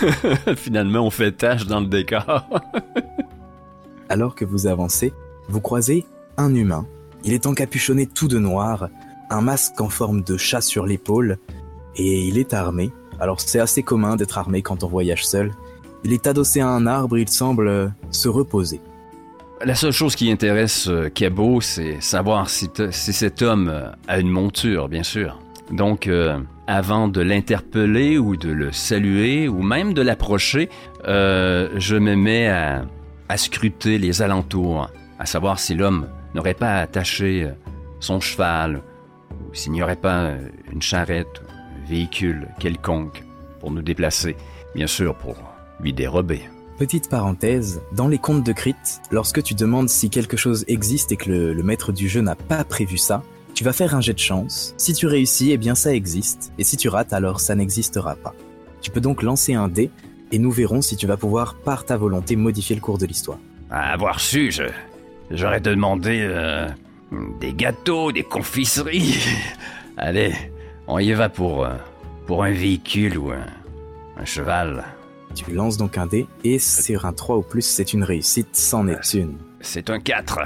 Finalement, 0.56 1.00
on 1.00 1.10
fait 1.10 1.32
tâche 1.32 1.66
dans 1.66 1.80
le 1.80 1.86
décor. 1.86 2.48
Alors 4.08 4.34
que 4.34 4.44
vous 4.44 4.66
avancez, 4.66 5.12
vous 5.48 5.60
croisez 5.60 6.06
un 6.36 6.54
humain. 6.54 6.86
Il 7.24 7.32
est 7.32 7.46
encapuchonné 7.46 8.06
tout 8.06 8.28
de 8.28 8.38
noir, 8.38 8.88
un 9.30 9.40
masque 9.40 9.80
en 9.80 9.88
forme 9.88 10.22
de 10.22 10.36
chat 10.36 10.60
sur 10.60 10.86
l'épaule, 10.86 11.38
et 11.96 12.26
il 12.26 12.38
est 12.38 12.54
armé. 12.54 12.92
Alors 13.18 13.40
c'est 13.40 13.58
assez 13.58 13.82
commun 13.82 14.16
d'être 14.16 14.38
armé 14.38 14.62
quand 14.62 14.84
on 14.84 14.88
voyage 14.88 15.26
seul. 15.26 15.52
Il 16.04 16.12
est 16.12 16.26
adossé 16.26 16.60
à 16.60 16.68
un 16.68 16.86
arbre, 16.86 17.18
il 17.18 17.28
semble 17.28 17.92
se 18.10 18.28
reposer. 18.28 18.80
La 19.64 19.74
seule 19.74 19.92
chose 19.92 20.16
qui 20.16 20.30
intéresse 20.30 20.86
euh, 20.88 21.08
Cabo, 21.08 21.60
c'est 21.60 22.00
savoir 22.00 22.50
si, 22.50 22.68
cet 22.90 23.42
homme 23.42 23.68
euh, 23.68 23.90
a 24.06 24.18
une 24.18 24.28
monture, 24.28 24.88
bien 24.88 25.02
sûr. 25.02 25.40
Donc, 25.70 26.06
euh, 26.06 26.38
avant 26.66 27.08
de 27.08 27.20
l'interpeller 27.20 28.18
ou 28.18 28.36
de 28.36 28.50
le 28.50 28.72
saluer 28.72 29.48
ou 29.48 29.62
même 29.62 29.94
de 29.94 30.02
l'approcher, 30.02 30.68
euh, 31.08 31.70
je 31.76 31.96
me 31.96 32.14
mets 32.14 32.48
à, 32.48 32.84
à 33.28 33.36
scruter 33.36 33.98
les 33.98 34.22
alentours, 34.22 34.90
à 35.18 35.26
savoir 35.26 35.58
si 35.58 35.74
l'homme 35.74 36.08
n'aurait 36.34 36.54
pas 36.54 36.76
attaché 36.80 37.44
euh, 37.44 37.52
son 38.00 38.20
cheval 38.20 38.82
ou 39.30 39.54
s'il 39.54 39.72
n'y 39.72 39.82
aurait 39.82 39.96
pas 39.96 40.26
euh, 40.26 40.48
une 40.72 40.82
charrette, 40.82 41.42
un 41.50 41.88
véhicule 41.88 42.48
quelconque 42.58 43.24
pour 43.60 43.70
nous 43.70 43.82
déplacer, 43.82 44.36
bien 44.74 44.86
sûr 44.86 45.14
pour 45.14 45.36
lui 45.80 45.92
dérober. 45.92 46.42
Petite 46.78 47.08
parenthèse, 47.08 47.80
dans 47.92 48.06
les 48.06 48.18
contes 48.18 48.44
de 48.44 48.52
Crit, 48.52 48.74
lorsque 49.10 49.42
tu 49.42 49.54
demandes 49.54 49.88
si 49.88 50.10
quelque 50.10 50.36
chose 50.36 50.66
existe 50.68 51.10
et 51.10 51.16
que 51.16 51.30
le, 51.30 51.62
maître 51.62 51.90
du 51.90 52.06
jeu 52.06 52.20
n'a 52.20 52.34
pas 52.34 52.64
prévu 52.64 52.98
ça, 52.98 53.22
tu 53.54 53.64
vas 53.64 53.72
faire 53.72 53.94
un 53.94 54.02
jet 54.02 54.12
de 54.12 54.18
chance. 54.18 54.74
Si 54.76 54.92
tu 54.92 55.06
réussis, 55.06 55.52
eh 55.52 55.56
bien 55.56 55.74
ça 55.74 55.94
existe, 55.94 56.52
et 56.58 56.64
si 56.64 56.76
tu 56.76 56.90
rates, 56.90 57.14
alors 57.14 57.40
ça 57.40 57.54
n'existera 57.54 58.14
pas. 58.14 58.34
Tu 58.82 58.90
peux 58.90 59.00
donc 59.00 59.22
lancer 59.22 59.54
un 59.54 59.68
dé, 59.68 59.90
et 60.32 60.38
nous 60.38 60.50
verrons 60.50 60.82
si 60.82 60.98
tu 60.98 61.06
vas 61.06 61.16
pouvoir, 61.16 61.54
par 61.54 61.86
ta 61.86 61.96
volonté, 61.96 62.36
modifier 62.36 62.76
le 62.76 62.82
cours 62.82 62.98
de 62.98 63.06
l'histoire. 63.06 63.38
À 63.70 63.94
avoir 63.94 64.20
su, 64.20 64.50
je, 64.50 64.64
j'aurais 65.30 65.60
demandé 65.60 66.18
euh, 66.20 66.68
des 67.40 67.54
gâteaux, 67.54 68.12
des 68.12 68.22
confiseries. 68.22 69.18
Allez, 69.96 70.34
on 70.88 70.98
y 70.98 71.10
va 71.14 71.30
pour, 71.30 71.64
euh, 71.64 71.70
pour 72.26 72.44
un 72.44 72.52
véhicule 72.52 73.16
ou 73.16 73.30
un 73.30 74.24
cheval. 74.26 74.84
Tu 75.36 75.52
lances 75.52 75.76
donc 75.76 75.98
un 75.98 76.06
dé, 76.06 76.26
et 76.44 76.58
sur 76.58 77.04
un 77.04 77.12
3 77.12 77.36
ou 77.36 77.42
plus, 77.42 77.60
c'est 77.60 77.92
une 77.92 78.02
réussite, 78.02 78.48
c'en 78.52 78.88
est 78.88 79.12
une. 79.12 79.36
C'est 79.60 79.90
un 79.90 80.00
4. 80.00 80.38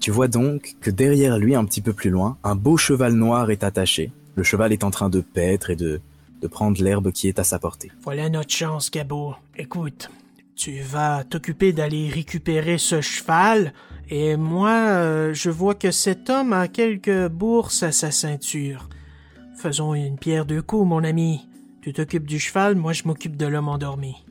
Tu 0.00 0.10
vois 0.10 0.26
donc 0.26 0.74
que 0.80 0.90
derrière 0.90 1.38
lui, 1.38 1.54
un 1.54 1.66
petit 1.66 1.82
peu 1.82 1.92
plus 1.92 2.08
loin, 2.08 2.38
un 2.42 2.56
beau 2.56 2.78
cheval 2.78 3.12
noir 3.12 3.50
est 3.50 3.62
attaché. 3.62 4.10
Le 4.34 4.42
cheval 4.42 4.72
est 4.72 4.84
en 4.84 4.90
train 4.90 5.10
de 5.10 5.20
paître 5.20 5.68
et 5.68 5.76
de, 5.76 6.00
de 6.40 6.46
prendre 6.48 6.82
l'herbe 6.82 7.12
qui 7.12 7.28
est 7.28 7.38
à 7.38 7.44
sa 7.44 7.58
portée. 7.58 7.92
Voilà 8.02 8.30
notre 8.30 8.50
chance, 8.50 8.90
Gabo. 8.90 9.34
Écoute, 9.56 10.10
tu 10.56 10.80
vas 10.80 11.24
t'occuper 11.24 11.74
d'aller 11.74 12.08
récupérer 12.08 12.78
ce 12.78 13.02
cheval, 13.02 13.74
et 14.08 14.36
moi, 14.36 14.70
euh, 14.70 15.34
je 15.34 15.50
vois 15.50 15.74
que 15.74 15.90
cet 15.90 16.30
homme 16.30 16.54
a 16.54 16.68
quelques 16.68 17.28
bourses 17.28 17.82
à 17.82 17.92
sa 17.92 18.10
ceinture. 18.10 18.88
Faisons 19.56 19.94
une 19.94 20.16
pierre 20.16 20.46
deux 20.46 20.62
coups, 20.62 20.88
mon 20.88 21.04
ami. 21.04 21.46
Tu 21.82 21.92
t'occupes 21.92 22.26
du 22.26 22.38
cheval, 22.38 22.76
moi 22.76 22.92
je 22.92 23.02
m'occupe 23.04 23.36
de 23.36 23.46
l'homme 23.46 23.68
endormi. 23.68 24.21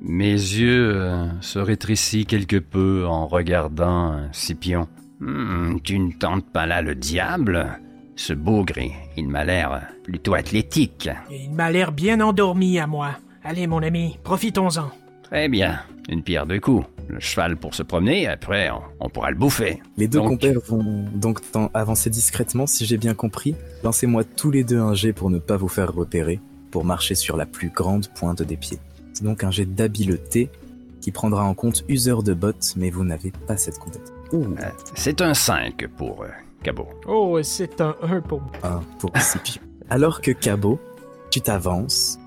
Mes 0.00 0.32
yeux 0.32 0.92
euh, 0.96 1.26
se 1.40 1.58
rétrécissent 1.58 2.24
quelque 2.26 2.56
peu 2.58 3.04
en 3.06 3.26
regardant 3.26 4.12
euh, 4.12 4.26
Scipion. 4.32 4.86
Hmm, 5.20 5.78
tu 5.82 5.98
ne 5.98 6.12
tentes 6.12 6.46
pas 6.52 6.66
là 6.66 6.82
le 6.82 6.94
diable? 6.94 7.66
Ce 8.14 8.32
bougre, 8.32 8.74
il 9.16 9.28
m'a 9.28 9.44
l'air 9.44 9.82
plutôt 10.04 10.34
athlétique. 10.34 11.08
Il 11.30 11.50
m'a 11.52 11.70
l'air 11.70 11.92
bien 11.92 12.20
endormi 12.20 12.78
à 12.78 12.86
moi. 12.86 13.10
Allez, 13.44 13.66
mon 13.66 13.82
ami, 13.82 14.18
profitons-en. 14.24 14.90
Très 15.24 15.48
bien, 15.48 15.80
une 16.08 16.22
pierre 16.22 16.46
deux 16.46 16.60
coups. 16.60 16.86
Le 17.08 17.20
cheval 17.20 17.56
pour 17.56 17.74
se 17.74 17.82
promener, 17.82 18.26
après 18.26 18.70
on, 18.70 18.80
on 19.00 19.08
pourra 19.08 19.30
le 19.30 19.36
bouffer. 19.36 19.80
Les 19.96 20.08
deux 20.08 20.18
Donc- 20.18 20.28
compères 20.28 20.60
vont 20.66 21.04
donc 21.14 21.40
avancer 21.74 22.10
discrètement, 22.10 22.66
si 22.66 22.86
j'ai 22.86 22.98
bien 22.98 23.14
compris. 23.14 23.54
Lancez-moi 23.82 24.24
tous 24.24 24.50
les 24.50 24.62
deux 24.64 24.78
un 24.78 24.94
jet 24.94 25.12
pour 25.12 25.30
ne 25.30 25.38
pas 25.38 25.56
vous 25.56 25.68
faire 25.68 25.92
repérer, 25.92 26.40
pour 26.70 26.84
marcher 26.84 27.14
sur 27.14 27.36
la 27.36 27.46
plus 27.46 27.70
grande 27.70 28.08
pointe 28.08 28.42
des 28.42 28.56
pieds. 28.56 28.78
C'est 29.18 29.24
donc 29.24 29.42
un 29.42 29.50
jet 29.50 29.64
d'habileté 29.66 30.48
qui 31.00 31.10
prendra 31.10 31.42
en 31.42 31.52
compte 31.52 31.82
useur 31.88 32.22
de 32.22 32.34
bottes, 32.34 32.74
mais 32.76 32.88
vous 32.88 33.02
n'avez 33.02 33.32
pas 33.48 33.56
cette 33.56 33.76
compétence. 33.80 34.12
Ouh, 34.32 34.44
Euh, 34.60 34.70
C'est 34.94 35.20
un 35.20 35.34
5 35.34 35.88
pour 35.96 36.22
euh, 36.22 36.28
Cabot. 36.62 36.86
Oh, 37.08 37.36
c'est 37.42 37.80
un 37.80 37.96
1 38.00 38.20
pour 38.20 38.40
moi. 38.42 38.52
un 38.62 38.80
pour 39.00 39.10
Scipion. 39.18 39.60
Alors 39.90 40.20
que 40.20 40.30
Cabot, 40.30 40.78
tu 41.32 41.40
t'avances, 41.40 42.20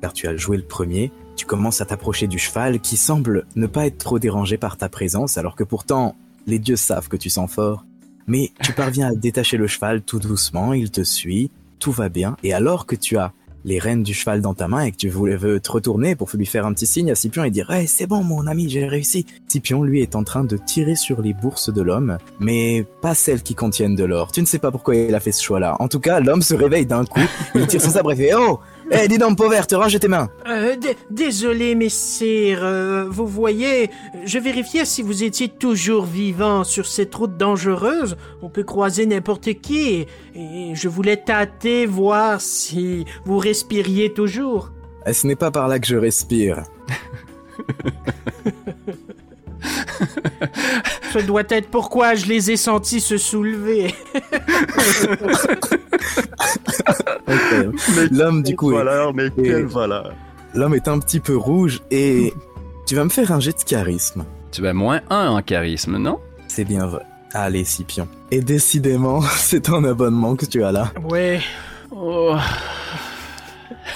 car 0.00 0.14
tu 0.14 0.28
as 0.28 0.36
joué 0.36 0.56
le 0.56 0.62
premier, 0.62 1.12
tu 1.36 1.44
commences 1.44 1.82
à 1.82 1.84
t'approcher 1.84 2.26
du 2.26 2.38
cheval 2.38 2.80
qui 2.80 2.96
semble 2.96 3.44
ne 3.54 3.66
pas 3.66 3.84
être 3.86 3.98
trop 3.98 4.18
dérangé 4.18 4.56
par 4.56 4.78
ta 4.78 4.88
présence, 4.88 5.36
alors 5.36 5.56
que 5.56 5.64
pourtant 5.64 6.16
les 6.46 6.58
dieux 6.58 6.76
savent 6.76 7.08
que 7.08 7.18
tu 7.18 7.28
sens 7.28 7.50
fort. 7.52 7.84
Mais 8.26 8.50
tu 8.62 8.72
parviens 8.72 9.08
à 9.08 9.14
détacher 9.14 9.58
le 9.58 9.66
cheval 9.66 10.00
tout 10.00 10.20
doucement, 10.20 10.72
il 10.72 10.90
te 10.90 11.02
suit, 11.02 11.50
tout 11.80 11.92
va 11.92 12.08
bien, 12.08 12.38
et 12.42 12.54
alors 12.54 12.86
que 12.86 12.96
tu 12.96 13.18
as 13.18 13.34
les 13.64 13.78
rênes 13.78 14.02
du 14.02 14.14
cheval 14.14 14.40
dans 14.40 14.54
ta 14.54 14.68
main 14.68 14.82
et 14.82 14.92
que 14.92 14.96
tu 14.96 15.08
voulais 15.08 15.36
veux 15.36 15.60
te 15.60 15.70
retourner 15.70 16.16
pour 16.16 16.28
lui 16.34 16.46
faire 16.46 16.66
un 16.66 16.72
petit 16.72 16.86
signe 16.86 17.10
à 17.10 17.14
Scipion 17.14 17.44
et 17.44 17.50
dire 17.50 17.70
hey, 17.70 17.86
c'est 17.86 18.06
bon 18.06 18.22
mon 18.22 18.46
ami 18.46 18.68
j'ai 18.68 18.86
réussi. 18.86 19.26
Scipion 19.48 19.82
lui 19.82 20.00
est 20.00 20.16
en 20.16 20.24
train 20.24 20.44
de 20.44 20.56
tirer 20.56 20.96
sur 20.96 21.22
les 21.22 21.34
bourses 21.34 21.72
de 21.72 21.82
l'homme 21.82 22.18
mais 22.38 22.86
pas 23.02 23.14
celles 23.14 23.42
qui 23.42 23.54
contiennent 23.54 23.96
de 23.96 24.04
l'or. 24.04 24.32
Tu 24.32 24.40
ne 24.40 24.46
sais 24.46 24.58
pas 24.58 24.70
pourquoi 24.70 24.96
il 24.96 25.14
a 25.14 25.20
fait 25.20 25.32
ce 25.32 25.42
choix 25.42 25.60
là 25.60 25.76
en 25.80 25.88
tout 25.88 26.00
cas 26.00 26.20
l'homme 26.20 26.42
se 26.42 26.54
réveille 26.54 26.86
d'un 26.86 27.04
coup 27.04 27.20
il 27.54 27.66
tire 27.66 27.80
son 27.80 27.90
sabre 27.90 28.12
et 28.12 28.16
fait 28.16 28.32
oh 28.34 28.60
Eh 28.92 29.06
dis 29.08 29.18
donc 29.18 29.36
pauvre 29.38 29.66
te 29.66 29.74
range 29.76 29.98
tes 29.98 30.08
mains 30.08 30.28
Euh, 30.48 30.74
désolé, 31.10 31.74
messire. 31.76 32.60
euh, 32.64 33.06
vous 33.08 33.26
voyez, 33.26 33.88
je 34.24 34.38
vérifiais 34.38 34.84
si 34.84 35.02
vous 35.02 35.22
étiez 35.22 35.48
toujours 35.48 36.04
vivant 36.04 36.64
sur 36.64 36.86
cette 36.86 37.14
route 37.14 37.36
dangereuse. 37.36 38.16
On 38.42 38.48
peut 38.48 38.64
croiser 38.64 39.06
n'importe 39.06 39.54
qui. 39.60 40.06
Et, 40.34 40.74
je 40.74 40.88
voulais 40.88 41.18
tâter, 41.18 41.86
voir 41.86 42.40
si 42.40 43.04
vous 43.24 43.38
respiriez 43.38 44.12
toujours. 44.12 44.72
Eh, 45.06 45.12
ce 45.12 45.26
n'est 45.26 45.36
pas 45.36 45.50
par 45.50 45.68
là 45.68 45.78
que 45.78 45.86
je 45.86 45.96
respire 45.96 46.64
Ce 51.12 51.18
doit 51.18 51.42
être 51.48 51.68
pourquoi 51.68 52.14
je 52.14 52.26
les 52.26 52.50
ai 52.50 52.56
sentis 52.56 53.00
se 53.00 53.16
soulever. 53.18 53.94
L'homme 58.10 58.42
du 58.42 58.56
coup 58.56 58.72
est- 58.72 58.76
valeur, 58.76 59.14
mais 59.14 59.30
quelle 59.30 59.66
valeur. 59.66 60.12
l'homme 60.54 60.74
est 60.74 60.88
un 60.88 60.98
petit 60.98 61.20
peu 61.20 61.36
rouge 61.36 61.80
et 61.90 62.32
tu 62.86 62.94
vas 62.94 63.04
me 63.04 63.10
faire 63.10 63.32
un 63.32 63.40
jet 63.40 63.56
de 63.56 63.64
charisme. 63.64 64.24
Tu 64.52 64.66
as 64.66 64.72
moins 64.74 65.00
1 65.10 65.28
en 65.28 65.42
charisme, 65.42 65.96
non? 65.98 66.18
C'est 66.48 66.64
bien 66.64 66.86
vrai. 66.86 67.02
Allez 67.32 67.64
Scipion. 67.64 68.08
Et 68.30 68.40
décidément 68.40 69.20
c'est 69.36 69.68
un 69.68 69.84
abonnement 69.84 70.36
que 70.36 70.46
tu 70.46 70.62
as 70.64 70.72
là. 70.72 70.92
Ouais, 71.08 71.40
Oh, 71.92 72.36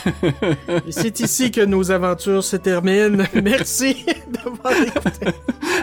c'est 0.91 1.21
ici 1.21 1.51
que 1.51 1.65
nos 1.65 1.91
aventures 1.91 2.45
se 2.45 2.57
terminent. 2.57 3.25
Merci 3.43 4.05
d'avoir 4.29 4.73
écouté. 4.73 5.27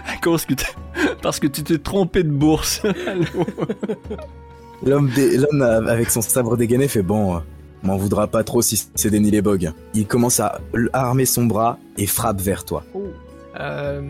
à 0.08 0.18
cause 0.22 0.46
que 0.46 0.54
parce 1.22 1.40
que 1.40 1.48
tu 1.48 1.64
t'es 1.64 1.78
trompé 1.78 2.24
de 2.24 2.30
bourse. 2.30 2.82
L'homme 4.86 5.10
dé- 5.10 5.40
avec 5.88 6.10
son 6.10 6.22
sabre 6.22 6.58
dégainé 6.58 6.88
fait 6.88 7.04
bon, 7.04 7.36
euh, 7.36 7.40
m'en 7.84 7.98
voudra 7.98 8.28
pas 8.28 8.44
trop 8.44 8.62
si 8.62 8.84
c'est 8.96 9.12
Denis 9.12 9.32
les. 9.32 9.74
Il 9.94 10.08
commence 10.08 10.40
à 10.40 10.60
armer 10.94 11.26
son 11.26 11.46
bras 11.46 11.78
et 11.98 12.08
frappe 12.08 12.42
vers 12.42 12.66
toi. 12.66 12.84
Oh. 12.94 13.04
Euh... 13.60 14.02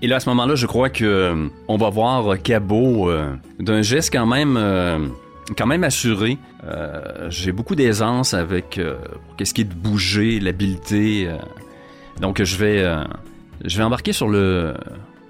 Et 0.00 0.08
là, 0.08 0.16
à 0.16 0.20
ce 0.20 0.28
moment-là, 0.30 0.56
je 0.56 0.66
crois 0.66 0.90
que 0.90 1.04
euh, 1.04 1.46
on 1.68 1.76
va 1.76 1.88
voir 1.90 2.36
Cabot 2.42 3.08
euh, 3.08 3.32
d'un 3.60 3.82
geste 3.82 4.12
quand 4.12 4.26
même, 4.26 4.56
euh, 4.56 4.98
quand 5.56 5.66
même 5.66 5.84
assuré. 5.84 6.38
Euh, 6.64 7.28
J'ai 7.30 7.52
beaucoup 7.52 7.74
d'aisance 7.74 8.34
avec 8.34 8.78
euh, 8.78 8.96
qu'est-ce 9.36 9.54
qui 9.54 9.62
est 9.62 9.64
de 9.64 9.74
bouger, 9.74 10.40
l'habileté. 10.40 11.26
euh. 11.28 11.36
donc, 12.20 12.42
je 12.42 12.56
vais, 12.56 12.84
je 13.64 13.76
vais 13.78 13.82
embarquer 13.84 14.12
sur 14.12 14.28
le, 14.28 14.74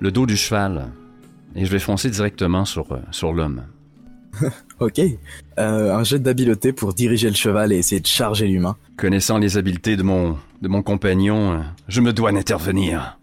le 0.00 0.10
dos 0.10 0.26
du 0.26 0.36
cheval 0.36 0.88
et 1.54 1.64
je 1.64 1.70
vais 1.70 1.78
foncer 1.78 2.10
directement 2.10 2.64
sur, 2.64 2.86
sur 3.10 3.32
l'homme. 3.32 3.62
Ok. 4.80 5.00
Un 5.58 6.02
jet 6.02 6.18
d'habileté 6.18 6.72
pour 6.72 6.92
diriger 6.94 7.28
le 7.28 7.36
cheval 7.36 7.72
et 7.72 7.76
essayer 7.76 8.00
de 8.00 8.06
charger 8.06 8.48
l'humain. 8.48 8.76
Connaissant 8.96 9.38
les 9.38 9.56
habiletés 9.56 9.96
de 9.96 10.02
mon, 10.02 10.36
de 10.60 10.66
mon 10.68 10.82
compagnon, 10.82 11.62
je 11.86 12.00
me 12.00 12.12
dois 12.12 12.32
d'intervenir. 12.32 13.16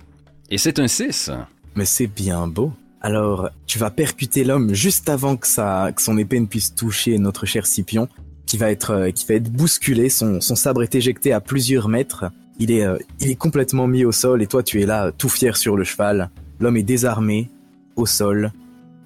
Et 0.50 0.58
c'est 0.58 0.80
un 0.80 0.88
6. 0.88 1.32
Mais 1.76 1.84
c'est 1.84 2.08
bien 2.08 2.48
beau. 2.48 2.72
Alors, 3.02 3.50
tu 3.66 3.80
vas 3.80 3.92
percuter 3.92 4.44
l'homme 4.44 4.74
juste 4.74 5.10
avant 5.10 5.38
que, 5.38 5.48
sa, 5.48 5.92
que 5.96 6.02
son 6.02 6.18
épée 6.18 6.40
ne 6.40 6.46
puisse 6.46 6.76
toucher 6.76 7.18
notre 7.18 7.46
cher 7.46 7.66
Scipion, 7.66 8.10
qui 8.46 8.58
va 8.58 8.72
être, 8.72 8.92
euh, 8.92 9.12
qui 9.12 9.26
va 9.26 9.36
être 9.36 9.50
bousculé. 9.50 10.10
Son, 10.10 10.42
son 10.42 10.56
sabre 10.56 10.84
est 10.84 10.96
éjecté 10.96 11.32
à 11.32 11.40
plusieurs 11.40 11.88
mètres. 11.88 12.26
Il 12.60 12.72
est, 12.72 12.84
euh, 12.84 12.98
il 13.20 13.30
est 13.30 13.36
complètement 13.36 13.88
mis 13.88 14.04
au 14.04 14.12
sol 14.12 14.42
et 14.42 14.48
toi 14.48 14.64
tu 14.64 14.82
es 14.82 14.86
là, 14.86 15.12
tout 15.12 15.30
fier 15.30 15.56
sur 15.56 15.78
le 15.78 15.86
cheval. 15.86 16.30
L'homme 16.60 16.76
est 16.76 16.84
désarmé, 16.84 17.50
au 17.96 18.06
sol, 18.06 18.52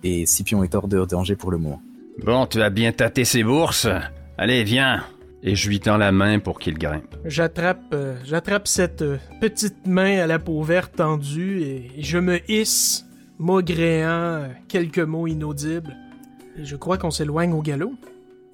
et 0.03 0.25
Scipion 0.25 0.63
est 0.63 0.73
hors 0.75 0.87
de 0.87 1.03
danger 1.05 1.35
pour 1.35 1.51
le 1.51 1.57
moment. 1.57 1.81
Bon, 2.23 2.45
tu 2.45 2.61
as 2.61 2.69
bien 2.69 2.91
tâté 2.91 3.25
ses 3.25 3.43
bourses. 3.43 3.87
Allez, 4.37 4.63
viens. 4.63 5.03
Et 5.45 5.55
je 5.55 5.67
lui 5.67 5.81
tends 5.81 5.97
la 5.97 6.13
main 6.13 6.39
pour 6.39 6.57
qu'il 6.57 6.77
grimpe. 6.77 7.15
J'attrape, 7.25 7.93
euh, 7.93 8.15
j'attrape 8.23 8.65
cette 8.65 9.01
euh, 9.01 9.17
petite 9.41 9.85
main 9.85 10.19
à 10.19 10.27
la 10.27 10.39
peau 10.39 10.61
verte 10.63 10.95
tendue 10.95 11.61
et, 11.61 11.91
et 11.97 12.03
je 12.03 12.17
me 12.17 12.39
hisse, 12.49 13.02
maugréant 13.39 14.47
quelques 14.67 14.99
mots 14.99 15.27
inaudibles. 15.27 15.95
Et 16.57 16.65
je 16.65 16.75
crois 16.75 16.97
qu'on 16.97 17.11
s'éloigne 17.11 17.53
au 17.53 17.61
galop. 17.61 17.93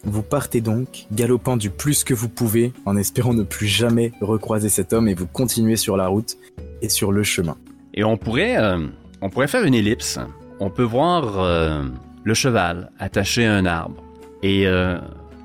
Vous 0.04 0.24
partez 0.24 0.62
donc, 0.62 1.06
galopant 1.12 1.58
du 1.58 1.70
plus 1.70 2.06
que 2.06 2.14
vous 2.14 2.30
pouvez, 2.30 2.72
en 2.86 2.96
espérant 2.96 3.34
ne 3.34 3.44
plus 3.44 3.68
jamais 3.68 4.14
recroiser 4.22 4.70
cet 4.70 4.94
homme, 4.94 5.10
et 5.10 5.14
vous 5.14 5.28
continuez 5.28 5.76
sur 5.76 5.98
la 5.98 6.08
route 6.08 6.38
et 6.82 6.88
sur 6.88 7.12
le 7.12 7.24
chemin. 7.24 7.58
Et 7.94 8.06
on 8.06 8.16
pourrait, 8.16 8.58
euh, 8.58 8.88
on 9.22 9.30
pourrait 9.30 9.50
faire 9.50 9.66
une 9.66 9.74
ellipse. 9.74 10.18
On 10.62 10.70
peut 10.70 10.84
voir 10.84 11.40
euh, 11.40 11.84
le 12.24 12.34
cheval 12.34 12.92
attaché 13.00 13.46
à 13.46 13.54
un 13.54 13.66
arbre 13.66 14.02
et 14.42 14.68
euh, 14.68 14.98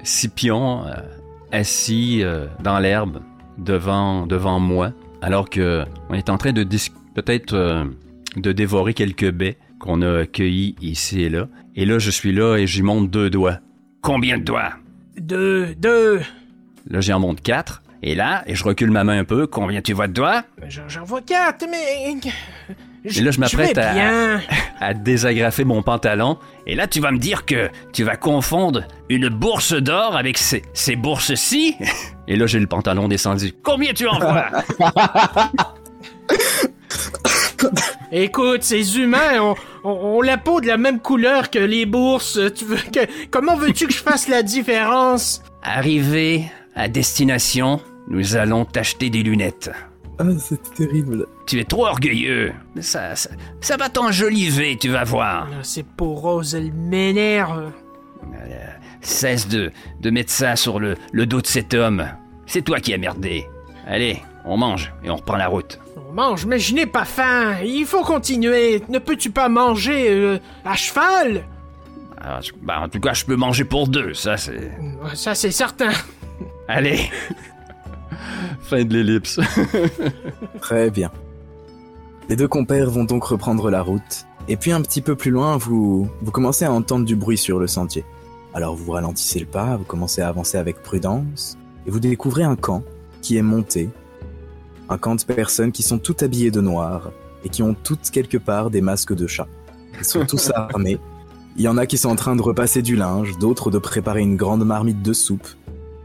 Scipion 0.05 0.87
euh, 0.87 0.92
assis 1.51 2.23
euh, 2.23 2.47
dans 2.62 2.79
l'herbe 2.79 3.20
devant, 3.59 4.27
devant 4.27 4.61
moi, 4.61 4.92
alors 5.23 5.51
que 5.51 5.85
on 6.11 6.14
est 6.14 6.29
en 6.29 6.37
train 6.38 6.53
de 6.53 6.64
peut-être 7.14 7.55
euh, 7.55 7.85
de 8.37 8.53
dévorer 8.53 8.94
quelques 8.94 9.31
baies 9.31 9.57
qu'on 9.79 10.03
a 10.03 10.25
cueillies 10.27 10.77
ici 10.81 11.23
et 11.23 11.29
là. 11.29 11.49
Et 11.77 11.85
là, 11.85 11.99
je 11.99 12.11
suis 12.11 12.33
là 12.33 12.57
et 12.57 12.66
j'y 12.66 12.83
monte 12.83 13.11
deux 13.11 13.31
doigts. 13.31 13.59
Combien 14.03 14.38
de 14.38 14.44
doigts? 14.44 14.73
Deux, 15.18 15.75
deux. 15.77 16.20
Là, 16.88 17.01
j'y 17.01 17.12
en 17.12 17.20
monte 17.20 17.40
quatre. 17.42 17.83
Et 18.03 18.14
là, 18.14 18.44
et 18.47 18.55
je 18.55 18.62
recule 18.64 18.90
ma 18.90 19.03
main 19.05 19.18
un 19.20 19.25
peu. 19.25 19.47
Combien 19.47 19.81
tu 19.81 19.94
vois 19.94 20.09
de 20.09 20.12
doigts? 20.12 20.42
J'en, 20.68 20.88
j'en 20.88 21.05
vois 21.05 21.23
quatre, 21.23 21.64
mais. 21.70 22.14
Et 23.05 23.20
là, 23.23 23.31
je 23.31 23.40
m'apprête 23.40 23.79
à- 23.79 24.40
à 24.81 24.92
désagrafer 24.94 25.64
mon 25.64 25.83
pantalon. 25.83 26.38
Et 26.66 26.75
là, 26.75 26.87
tu 26.87 27.01
vas 27.01 27.11
me 27.12 27.18
dire 27.18 27.47
que 27.47 27.70
tu 27.92 28.05
vas 28.05 28.16
confondre 28.16 28.83
une 29.09 29.29
bourse 29.31 29.73
d'or 29.73 30.16
avec 30.16 30.37
ces, 30.37 30.62
ces 30.75 30.97
bourses-ci. 30.97 31.77
Et 32.29 32.37
là, 32.37 32.47
j'ai 32.47 32.61
le 32.61 32.66
pantalon 32.66 33.09
descendu. 33.09 33.53
Combien 33.62 33.92
tu 33.94 34.07
en 34.07 34.18
vois? 34.18 34.47
Écoute, 38.16 38.62
ces 38.62 38.96
humains 38.98 39.40
ont, 39.40 39.55
ont- 39.83 39.90
ont 40.18 40.22
la 40.22 40.38
peau 40.38 40.61
de 40.61 40.68
la 40.68 40.77
même 40.77 41.00
couleur 41.00 41.50
que 41.50 41.59
les 41.59 41.85
bourses. 41.85 42.38
Tu 42.55 42.64
veux 42.64 42.77
que, 42.77 43.00
comment 43.31 43.57
veux-tu 43.57 43.88
que 43.88 43.92
je 43.92 43.98
fasse 43.98 44.29
la 44.29 44.44
différence? 44.44 45.42
Arrivé 45.64 46.44
à 46.77 46.87
destination, 46.88 47.81
nous 48.09 48.37
allons 48.37 48.64
t'acheter 48.64 49.11
des 49.11 49.24
lunettes. 49.24 49.70
Ah, 50.20 50.24
c'est 50.38 50.62
terrible. 50.74 51.27
Tu 51.46 51.59
es 51.59 51.64
trop 51.64 51.87
orgueilleux. 51.87 52.53
Ça, 52.81 53.16
ça, 53.16 53.31
ça 53.61 53.77
va 53.77 53.88
t'enjoliver, 53.88 54.77
tu 54.81 54.90
vas 54.90 55.03
voir. 55.03 55.48
Ah, 55.50 55.64
Ces 55.64 55.83
peaux 55.83 56.14
roses, 56.14 56.55
elles 56.55 56.72
m'énervent. 56.72 57.72
Cesse 59.00 59.48
de, 59.48 59.70
de 60.00 60.11
mettre 60.11 60.31
ça 60.31 60.57
sur 60.57 60.79
le, 60.81 60.94
le 61.12 61.27
dos 61.27 61.40
de 61.42 61.46
cet 61.46 61.74
homme. 61.74 62.07
C'est 62.46 62.62
toi 62.62 62.79
qui 62.81 62.94
as 62.94 62.98
merdé. 62.98 63.46
Allez, 63.87 64.18
on 64.45 64.57
mange 64.57 64.93
et 65.03 65.11
on 65.11 65.17
reprend 65.17 65.37
la 65.37 65.49
route. 65.49 65.81
On 66.09 66.13
mange, 66.13 66.47
mais 66.47 66.59
je 66.59 66.75
n'ai 66.75 66.87
pas 66.87 67.05
faim. 67.05 67.57
Il 67.65 67.87
faut 67.87 68.03
continuer. 68.05 68.83
Ne 68.89 68.99
peux-tu 68.99 69.31
pas 69.31 69.49
manger 69.49 70.11
euh, 70.11 70.39
à 70.65 70.75
cheval? 70.77 71.45
Alors, 72.21 72.43
je- 72.43 72.53
bah, 72.63 72.81
en 72.81 72.89
tout 72.89 73.01
cas, 73.01 73.13
je 73.15 73.25
peux 73.25 73.37
manger 73.37 73.65
pour 73.65 73.89
deux, 73.89 74.15
ça 74.15 74.37
c'est... 74.37 74.71
Ça, 75.15 75.35
c'est 75.35 75.51
certain. 75.51 75.91
Allez 76.69 77.11
Fin 78.63 78.85
de 78.85 78.95
l'ellipse. 78.95 79.39
Très 80.61 80.91
bien. 80.91 81.11
Les 82.29 82.37
deux 82.37 82.49
compères 82.49 82.91
vont 82.91 83.05
donc 83.05 83.25
reprendre 83.25 83.71
la 83.71 83.83
route, 83.83 84.25
et 84.49 84.57
puis 84.57 84.73
un 84.73 84.81
petit 84.81 85.03
peu 85.03 85.15
plus 85.15 85.31
loin, 85.31 85.59
vous, 85.59 86.09
vous 86.23 86.31
commencez 86.31 86.65
à 86.65 86.73
entendre 86.73 87.05
du 87.05 87.17
bruit 87.17 87.37
sur 87.37 87.59
le 87.59 87.67
sentier. 87.67 88.05
Alors 88.55 88.75
vous 88.77 88.93
ralentissez 88.93 89.41
le 89.41 89.47
pas, 89.47 89.77
vous 89.77 89.85
commencez 89.85 90.23
à 90.23 90.29
avancer 90.29 90.57
avec 90.57 90.83
prudence, 90.83 91.59
et 91.87 91.91
vous 91.91 92.01
découvrez 92.01 92.45
un 92.45 92.57
camp 92.57 92.83
qui 93.21 93.37
est 93.37 93.43
monté. 93.43 93.91
Un 94.88 94.99
camp 94.99 95.14
de 95.14 95.23
personnes 95.25 95.73
qui 95.73 95.83
sont 95.83 95.99
toutes 95.99 96.23
habillées 96.23 96.51
de 96.51 96.61
noir, 96.61 97.11
et 97.44 97.49
qui 97.49 97.62
ont 97.62 97.75
toutes 97.75 98.11
quelque 98.11 98.38
part 98.38 98.70
des 98.70 98.81
masques 98.81 99.14
de 99.14 99.27
chat. 99.27 99.47
Ils 99.99 100.05
sont 100.05 100.27
tous 100.27 100.51
armés. 100.55 100.99
Il 101.57 101.62
y 101.62 101.68
en 101.68 101.77
a 101.77 101.87
qui 101.87 101.99
sont 101.99 102.09
en 102.09 102.16
train 102.16 102.35
de 102.35 102.42
repasser 102.42 102.83
du 102.83 102.97
linge, 102.97 103.38
d'autres 103.38 103.70
de 103.70 103.79
préparer 103.79 104.20
une 104.20 104.37
grande 104.37 104.64
marmite 104.64 105.03
de 105.03 105.12
soupe. 105.12 105.47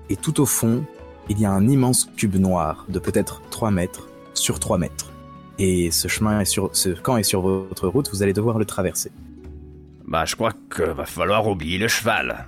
Et 0.09 0.15
tout 0.15 0.41
au 0.41 0.45
fond, 0.45 0.83
il 1.29 1.39
y 1.39 1.45
a 1.45 1.51
un 1.51 1.67
immense 1.67 2.09
cube 2.17 2.35
noir 2.35 2.85
de 2.89 2.99
peut-être 2.99 3.41
3 3.49 3.71
mètres 3.71 4.07
sur 4.33 4.59
3 4.59 4.77
mètres. 4.77 5.11
Et 5.57 5.91
ce 5.91 6.07
chemin 6.07 6.39
est 6.39 6.45
sur, 6.45 6.69
ce 6.73 6.89
camp 6.89 7.17
est 7.17 7.23
sur 7.23 7.41
votre 7.41 7.87
route, 7.87 8.09
vous 8.11 8.23
allez 8.23 8.33
devoir 8.33 8.59
le 8.59 8.65
traverser. 8.65 9.11
Bah, 10.07 10.25
je 10.25 10.35
crois 10.35 10.53
que 10.69 10.83
va 10.83 11.05
falloir 11.05 11.47
oublier 11.47 11.77
le 11.77 11.87
cheval. 11.87 12.45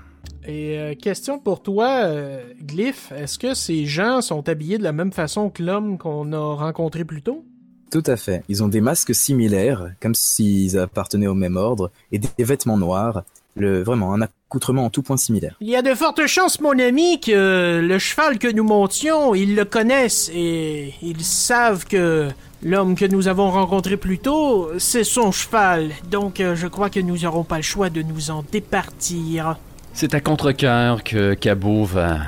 Et 0.47 0.77
euh, 0.77 0.95
question 0.95 1.39
pour 1.39 1.61
toi, 1.61 2.05
euh, 2.05 2.41
Glyph, 2.61 3.11
est-ce 3.15 3.37
que 3.37 3.53
ces 3.53 3.85
gens 3.85 4.21
sont 4.21 4.47
habillés 4.49 4.77
de 4.77 4.83
la 4.83 4.91
même 4.91 5.11
façon 5.11 5.49
que 5.49 5.61
l'homme 5.61 5.97
qu'on 5.97 6.33
a 6.33 6.55
rencontré 6.55 7.05
plus 7.05 7.21
tôt? 7.21 7.45
Tout 7.91 8.03
à 8.05 8.15
fait. 8.15 8.43
Ils 8.47 8.63
ont 8.63 8.67
des 8.67 8.81
masques 8.81 9.13
similaires, 9.13 9.91
comme 9.99 10.15
s'ils 10.15 10.79
appartenaient 10.79 11.27
au 11.27 11.33
même 11.33 11.57
ordre, 11.57 11.91
et 12.11 12.19
des 12.19 12.43
vêtements 12.43 12.77
noirs. 12.77 13.23
Le, 13.57 13.83
vraiment, 13.83 14.13
un 14.13 14.21
accoutrement 14.21 14.85
en 14.85 14.89
tout 14.89 15.01
point 15.01 15.17
similaire. 15.17 15.57
Il 15.59 15.67
y 15.67 15.75
a 15.75 15.81
de 15.81 15.93
fortes 15.93 16.25
chances, 16.25 16.61
mon 16.61 16.79
ami, 16.79 17.19
que 17.19 17.81
le 17.83 17.99
cheval 17.99 18.39
que 18.39 18.47
nous 18.47 18.63
montions, 18.63 19.35
ils 19.35 19.55
le 19.55 19.65
connaissent 19.65 20.31
et 20.33 20.93
ils 21.01 21.23
savent 21.25 21.85
que 21.85 22.29
l'homme 22.63 22.95
que 22.95 23.03
nous 23.03 23.27
avons 23.27 23.51
rencontré 23.51 23.97
plus 23.97 24.19
tôt, 24.19 24.69
c'est 24.77 25.03
son 25.03 25.33
cheval. 25.33 25.91
Donc, 26.09 26.39
euh, 26.39 26.55
je 26.55 26.67
crois 26.67 26.89
que 26.89 27.01
nous 27.01 27.17
n'aurons 27.19 27.43
pas 27.43 27.57
le 27.57 27.61
choix 27.61 27.89
de 27.89 28.01
nous 28.01 28.31
en 28.31 28.43
départir. 28.49 29.57
C'est 29.93 30.13
à 30.13 30.21
contre-cœur 30.21 31.03
que 31.03 31.33
Cabot 31.33 31.83
va 31.85 32.19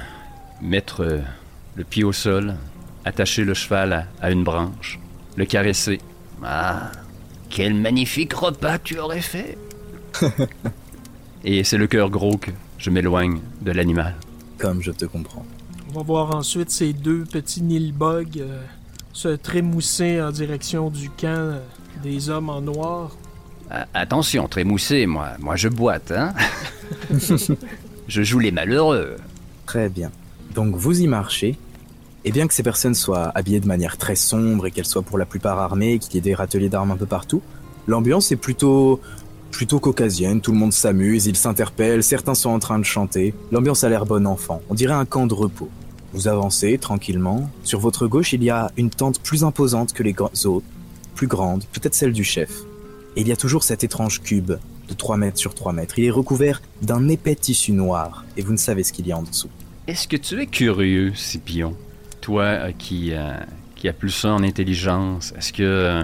mettre 0.62 1.04
euh, 1.04 1.20
le 1.76 1.84
pied 1.84 2.04
au 2.04 2.12
sol, 2.12 2.56
attacher 3.06 3.44
le 3.44 3.54
cheval 3.54 3.94
à, 3.94 4.06
à 4.22 4.32
une 4.32 4.44
branche, 4.44 5.00
le 5.36 5.46
caresser. 5.46 6.00
Ah, 6.44 6.92
quel 7.50 7.74
magnifique 7.74 8.34
repas 8.34 8.80
tu 8.80 9.00
aurais 9.00 9.22
fait. 9.22 9.58
Et 11.46 11.64
c'est 11.64 11.78
le 11.78 11.88
cœur 11.88 12.10
gros 12.10 12.38
que 12.38 12.52
je 12.78 12.90
m'éloigne 12.90 13.40
de 13.62 13.72
l'animal. 13.72 14.16
Comme 14.58 14.82
je 14.82 14.92
te 14.92 15.06
comprends. 15.06 15.46
On 15.90 16.00
va 16.00 16.04
voir 16.04 16.36
ensuite 16.36 16.70
ces 16.70 16.94
deux 16.94 17.24
petits 17.24 17.62
nilbugs 17.62 18.40
euh, 18.40 18.64
se 19.14 19.30
trémousser 19.30 20.22
en 20.22 20.32
direction 20.32 20.90
du 20.90 21.10
camp 21.10 21.28
euh, 21.28 21.60
des 22.02 22.30
hommes 22.30 22.50
en 22.50 22.62
noir. 22.62 23.16
Attention, 23.94 24.48
trémoussé, 24.48 25.06
moi, 25.06 25.30
moi 25.40 25.56
je 25.56 25.68
boite, 25.68 26.12
hein. 26.12 26.34
je 28.08 28.24
joue 28.24 28.40
les 28.40 28.52
malheureux. 28.52 29.16
Très 29.66 29.90
bien. 29.90 30.12
Donc 30.54 30.76
vous 30.76 31.02
y 31.02 31.08
marchez, 31.08 31.58
et 32.26 32.32
bien 32.32 32.48
que 32.48 32.54
ces 32.54 32.64
personnes 32.64 32.96
soient 32.96 33.32
habillées 33.36 33.60
de 33.60 33.68
manière 33.68 33.98
très 33.98 34.16
sombre 34.16 34.68
et 34.68 34.72
qu'elles 34.72 34.86
soient 34.86 35.02
pour 35.02 35.18
la 35.18 35.26
plupart 35.26 35.60
armées, 35.60 36.00
qu'il 36.00 36.16
y 36.16 36.18
ait 36.18 36.22
des 36.22 36.36
râteliers 36.36 36.70
d'armes 36.70 36.92
un 36.92 36.98
peu 36.98 37.06
partout, 37.06 37.42
l'ambiance 37.88 38.32
est 38.32 38.38
plutôt 38.38 39.02
plutôt 39.52 39.80
caucasienne, 39.80 40.42
tout 40.42 40.52
le 40.52 40.58
monde 40.58 40.74
s'amuse, 40.74 41.28
ils 41.28 41.36
s'interpellent, 41.36 42.04
certains 42.04 42.34
sont 42.34 42.50
en 42.50 42.58
train 42.58 42.80
de 42.80 42.84
chanter, 42.84 43.36
l'ambiance 43.52 43.84
a 43.84 43.90
l'air 43.90 44.08
bon 44.08 44.26
enfant, 44.26 44.64
on 44.70 44.74
dirait 44.74 44.96
un 44.96 45.06
camp 45.06 45.28
de 45.28 45.36
repos. 45.36 45.70
Vous 46.12 46.28
avancez 46.28 46.80
tranquillement, 46.80 47.50
sur 47.64 47.80
votre 47.80 48.08
gauche 48.08 48.34
il 48.34 48.44
y 48.44 48.50
a 48.50 48.72
une 48.78 48.90
tente 48.90 49.20
plus 49.20 49.44
imposante 49.44 49.94
que 49.94 50.02
les 50.02 50.16
autres, 50.46 50.66
plus 51.14 51.28
grande, 51.28 51.66
peut-être 51.72 51.94
celle 51.94 52.14
du 52.14 52.24
chef. 52.24 52.64
Et 53.16 53.22
il 53.22 53.28
y 53.28 53.32
a 53.32 53.36
toujours 53.36 53.64
cet 53.64 53.84
étrange 53.84 54.22
cube 54.22 54.54
de 54.88 54.94
3 54.94 55.18
mètres 55.18 55.38
sur 55.38 55.56
3 55.56 55.74
mètres, 55.74 55.98
il 56.00 56.06
est 56.06 56.12
recouvert 56.12 56.62
d'un 56.82 57.08
épais 57.08 57.36
tissu 57.36 57.72
noir, 57.72 58.26
et 58.36 58.42
vous 58.42 58.52
ne 58.52 58.58
savez 58.58 58.84
ce 58.84 58.92
qu'il 58.92 59.08
y 59.08 59.12
a 59.12 59.18
en 59.18 59.24
dessous. 59.24 59.50
Est-ce 59.88 60.08
que 60.08 60.18
tu 60.18 60.42
es 60.42 60.48
curieux, 60.48 61.14
Scipion? 61.16 61.76
Toi 62.22 62.44
euh, 62.44 62.72
qui, 62.78 63.12
euh, 63.14 63.34
qui 63.76 63.88
a 63.88 63.94
plus 63.94 64.26
un 64.26 64.34
en 64.34 64.44
intelligence, 64.44 65.34
est-ce 65.38 65.54
que, 65.54 65.64
euh, 65.64 66.04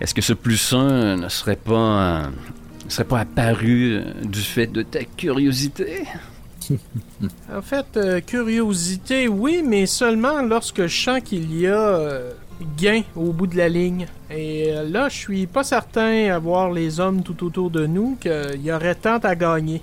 est-ce 0.00 0.14
que 0.14 0.22
ce 0.22 0.32
plus 0.32 0.72
un 0.72 1.16
ne 1.16 1.28
serait 1.28 1.56
pas, 1.56 2.24
euh, 2.24 2.26
ne 2.84 2.90
serait 2.90 3.04
pas 3.04 3.20
apparu 3.20 3.94
euh, 3.94 4.12
du 4.24 4.40
fait 4.40 4.66
de 4.66 4.82
ta 4.82 5.04
curiosité? 5.04 6.04
En 7.52 7.62
fait, 7.62 7.86
euh, 7.96 8.20
curiosité, 8.20 9.28
oui, 9.28 9.62
mais 9.64 9.86
seulement 9.86 10.42
lorsque 10.42 10.86
je 10.86 11.00
sens 11.00 11.20
qu'il 11.24 11.56
y 11.56 11.66
a 11.66 11.78
euh, 11.78 12.32
gain 12.76 13.02
au 13.14 13.32
bout 13.32 13.46
de 13.46 13.56
la 13.56 13.68
ligne. 13.68 14.06
Et 14.30 14.70
euh, 14.72 14.88
là, 14.88 15.08
je 15.08 15.16
suis 15.16 15.46
pas 15.46 15.64
certain 15.64 16.30
à 16.32 16.38
voir 16.38 16.70
les 16.70 17.00
hommes 17.00 17.22
tout 17.22 17.44
autour 17.44 17.70
de 17.70 17.86
nous 17.86 18.16
qu'il 18.20 18.60
y 18.62 18.72
aurait 18.72 18.94
tant 18.94 19.18
à 19.18 19.34
gagner. 19.34 19.82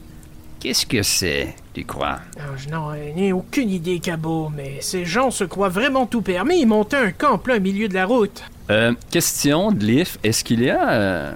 Qu'est-ce 0.59 0.85
que 0.85 1.03
c'est, 1.03 1.55
tu 1.73 1.83
crois? 1.83 2.19
Ah, 2.39 2.43
je 2.55 2.69
n'en 2.69 2.93
ai 2.93 3.33
aucune 3.33 3.69
idée, 3.69 3.99
Cabot, 3.99 4.49
mais 4.55 4.77
ces 4.79 5.03
gens 5.03 5.29
se 5.29 5.43
croient 5.43 5.67
vraiment 5.67 6.05
tout 6.05 6.21
permis. 6.21 6.61
Ils 6.61 6.65
montaient 6.67 6.95
un 6.95 7.11
camp 7.11 7.37
plein 7.37 7.59
milieu 7.59 7.89
de 7.89 7.93
la 7.93 8.05
route. 8.05 8.43
Euh, 8.71 8.93
question, 9.11 9.73
Glyph, 9.73 10.17
est-ce 10.23 10.41
qu'il 10.45 10.63
y 10.63 10.69
a 10.69 10.89
euh, 10.91 11.33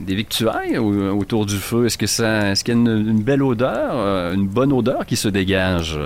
des 0.00 0.16
victuailles 0.16 0.76
au- 0.76 1.16
autour 1.16 1.46
du 1.46 1.56
feu? 1.58 1.86
Est-ce 1.86 1.96
que 1.96 2.08
ça, 2.08 2.50
est-ce 2.50 2.64
qu'il 2.64 2.74
y 2.74 2.76
a 2.76 2.80
une, 2.80 3.10
une 3.10 3.22
belle 3.22 3.44
odeur, 3.44 3.92
euh, 3.94 4.34
une 4.34 4.48
bonne 4.48 4.72
odeur 4.72 5.06
qui 5.06 5.14
se 5.14 5.28
dégage? 5.28 5.96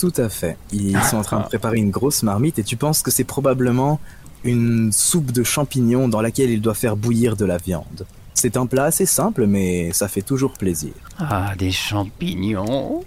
Tout 0.00 0.14
à 0.16 0.30
fait. 0.30 0.56
Ils 0.72 0.98
sont 1.02 1.18
en 1.18 1.22
train 1.22 1.40
de 1.40 1.44
préparer 1.44 1.76
une 1.76 1.90
grosse 1.90 2.22
marmite 2.22 2.58
et 2.58 2.64
tu 2.64 2.76
penses 2.76 3.02
que 3.02 3.10
c'est 3.10 3.24
probablement 3.24 4.00
une 4.44 4.92
soupe 4.92 5.30
de 5.30 5.44
champignons 5.44 6.08
dans 6.08 6.22
laquelle 6.22 6.48
il 6.48 6.62
doit 6.62 6.72
faire 6.72 6.96
bouillir 6.96 7.36
de 7.36 7.44
la 7.44 7.58
viande. 7.58 8.06
C'est 8.32 8.56
un 8.56 8.64
plat 8.64 8.84
assez 8.84 9.04
simple, 9.04 9.46
mais 9.46 9.92
ça 9.92 10.08
fait 10.08 10.22
toujours 10.22 10.54
plaisir. 10.54 10.92
Ah, 11.18 11.52
des 11.58 11.70
champignons. 11.70 13.04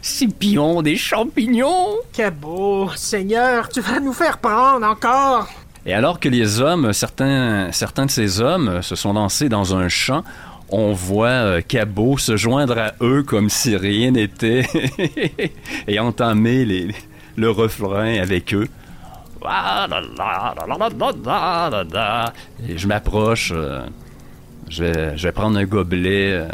Scipion, 0.00 0.82
des 0.82 0.94
champignons. 0.94 1.96
Cabot, 2.12 2.90
Seigneur, 2.94 3.68
tu 3.68 3.80
vas 3.80 3.98
nous 3.98 4.12
faire 4.12 4.38
prendre 4.38 4.86
encore. 4.86 5.48
Et 5.84 5.92
alors 5.92 6.20
que 6.20 6.28
les 6.28 6.60
hommes, 6.60 6.92
certains, 6.92 7.72
certains 7.72 8.06
de 8.06 8.10
ces 8.12 8.40
hommes 8.40 8.82
se 8.82 8.94
sont 8.94 9.12
lancés 9.12 9.48
dans 9.48 9.74
un 9.74 9.88
champ, 9.88 10.22
on 10.72 10.92
voit 10.92 11.28
euh, 11.28 11.60
Cabot 11.60 12.16
se 12.18 12.36
joindre 12.36 12.78
à 12.78 12.94
eux 13.02 13.22
comme 13.22 13.50
si 13.50 13.76
rien 13.76 14.10
n'était 14.10 14.62
et 15.86 16.00
entamer 16.00 16.64
les- 16.64 16.88
le 17.36 17.50
refrain 17.50 18.14
avec 18.18 18.54
eux. 18.54 18.66
Et 22.68 22.78
je 22.78 22.86
m'approche, 22.86 23.52
euh, 23.54 23.84
je, 24.68 24.84
vais, 25.16 25.32
prendre 25.32 25.58
un 25.58 25.64
gobelet, 25.64 26.32
euh, 26.32 26.48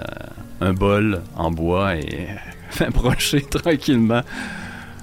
un 0.61 0.72
bol 0.72 1.22
en 1.37 1.50
bois 1.50 1.96
et 1.96 2.28
m'approcher 2.81 3.42
tranquillement 3.42 4.22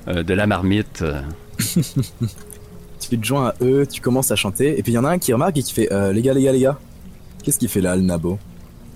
de 0.08 0.34
la 0.34 0.46
marmite. 0.46 1.04
Tu 3.08 3.20
te 3.20 3.26
joins 3.26 3.50
à 3.50 3.54
eux, 3.62 3.86
tu 3.86 4.02
commences 4.02 4.32
à 4.32 4.36
chanter, 4.36 4.80
et 4.80 4.82
puis 4.82 4.94
il 4.94 4.96
y 4.96 4.98
en 4.98 5.04
a 5.04 5.10
un 5.10 5.20
qui 5.20 5.32
remarque 5.32 5.58
et 5.58 5.62
qui 5.62 5.74
fait 5.74 5.90
Les 6.12 6.24
gars, 6.24 6.34
les 6.34 6.42
gars, 6.42 6.52
les 6.52 6.62
gars, 6.62 6.80
qu'est-ce 7.44 7.60
qu'il 7.60 7.70
fait 7.70 7.82
là, 7.82 7.96
le 7.96 8.02
nabo? 8.02 8.40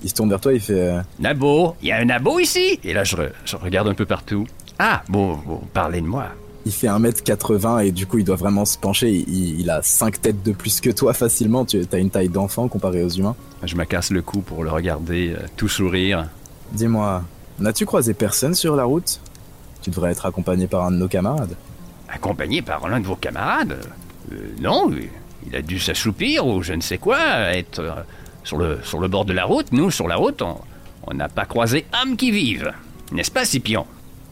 Il 0.04 0.10
se 0.10 0.16
tourne 0.16 0.30
vers 0.30 0.40
toi, 0.40 0.54
il 0.54 0.60
fait 0.62 0.74
euh, 0.90 1.02
Nabo, 1.20 1.76
il 1.82 1.90
y 1.90 1.92
a 1.92 1.98
un 1.98 2.06
nabo 2.06 2.40
ici 2.40 2.80
Et 2.84 2.94
là, 2.94 3.04
je, 3.04 3.16
re- 3.18 3.32
je 3.46 3.56
regarde 3.58 3.88
un 3.88 3.94
peu 3.94 4.06
partout. 4.06 4.46
Ah, 4.80 5.04
bon, 5.10 5.34
bon, 5.46 5.62
parlez 5.74 6.00
de 6.02 6.06
moi. 6.08 6.28
Il 6.66 6.72
fait 6.72 6.88
1m80 6.88 7.86
et 7.86 7.92
du 7.92 8.06
coup 8.06 8.18
il 8.20 8.24
doit 8.26 8.36
vraiment 8.36 8.64
se 8.66 8.78
pencher. 8.78 9.10
Il, 9.12 9.60
il 9.60 9.70
a 9.70 9.82
5 9.82 10.22
têtes 10.22 10.44
de 10.44 10.52
plus 10.52 10.80
que 10.82 10.90
toi 10.90 11.14
facilement. 11.14 11.66
Tu 11.66 11.82
as 11.92 11.98
une 11.98 12.10
taille 12.10 12.30
d'enfant 12.30 12.68
comparé 12.68 13.04
aux 13.04 13.10
humains. 13.10 13.36
Je 13.64 13.76
me 13.76 13.84
casse 13.86 14.12
le 14.12 14.22
cou 14.22 14.40
pour 14.42 14.64
le 14.64 14.70
regarder 14.70 15.34
euh, 15.38 15.46
tout 15.58 15.68
sourire. 15.70 16.28
Dis-moi, 16.72 17.24
n'as-tu 17.60 17.86
croisé 17.86 18.14
personne 18.14 18.54
sur 18.54 18.76
la 18.76 18.84
route? 18.86 19.20
Tu 19.82 19.90
devrais 19.90 20.12
être 20.12 20.26
accompagné 20.26 20.68
par 20.68 20.84
un 20.86 20.92
de 20.92 20.98
nos 20.98 21.08
camarades. 21.08 21.56
Accompagné 22.08 22.62
par 22.62 22.88
l'un 22.88 23.00
de 23.00 23.06
vos 23.06 23.16
camarades? 23.16 23.78
Euh, 24.32 24.36
Non, 24.62 24.92
il 25.48 25.56
a 25.56 25.62
dû 25.62 25.80
s'assoupir 25.80 26.46
ou 26.46 26.62
je 26.62 26.74
ne 26.74 26.82
sais 26.82 26.98
quoi, 26.98 27.18
être 27.54 27.80
euh, 27.80 27.94
sur, 28.50 28.58
le, 28.58 28.80
sur 28.82 29.00
le 29.00 29.08
bord 29.08 29.26
de 29.26 29.34
la 29.34 29.46
route. 29.46 29.72
Nous, 29.72 29.92
sur 29.92 30.08
la 30.08 30.16
route, 30.16 30.42
on 30.42 31.14
n'a 31.14 31.30
pas 31.30 31.46
croisé 31.46 31.86
âme 31.94 32.18
qui 32.18 32.32
vive. 32.32 32.72
N'est-ce 33.12 33.30
pas, 33.30 33.46
Scipion? 33.46 33.86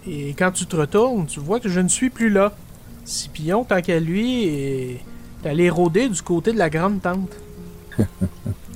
Et 0.07 0.33
quand 0.37 0.51
tu 0.51 0.65
te 0.65 0.75
retournes, 0.75 1.27
tu 1.27 1.39
vois 1.39 1.59
que 1.59 1.69
je 1.69 1.79
ne 1.79 1.87
suis 1.87 2.09
plus 2.09 2.29
là. 2.29 2.55
Scipion, 3.05 3.63
tant 3.63 3.79
qu'à 3.81 3.99
lui, 3.99 4.45
est 4.45 5.01
allé 5.45 5.69
rôder 5.69 6.09
du 6.09 6.21
côté 6.23 6.51
de 6.51 6.57
la 6.57 6.69
grande 6.69 7.01
tente. 7.01 7.37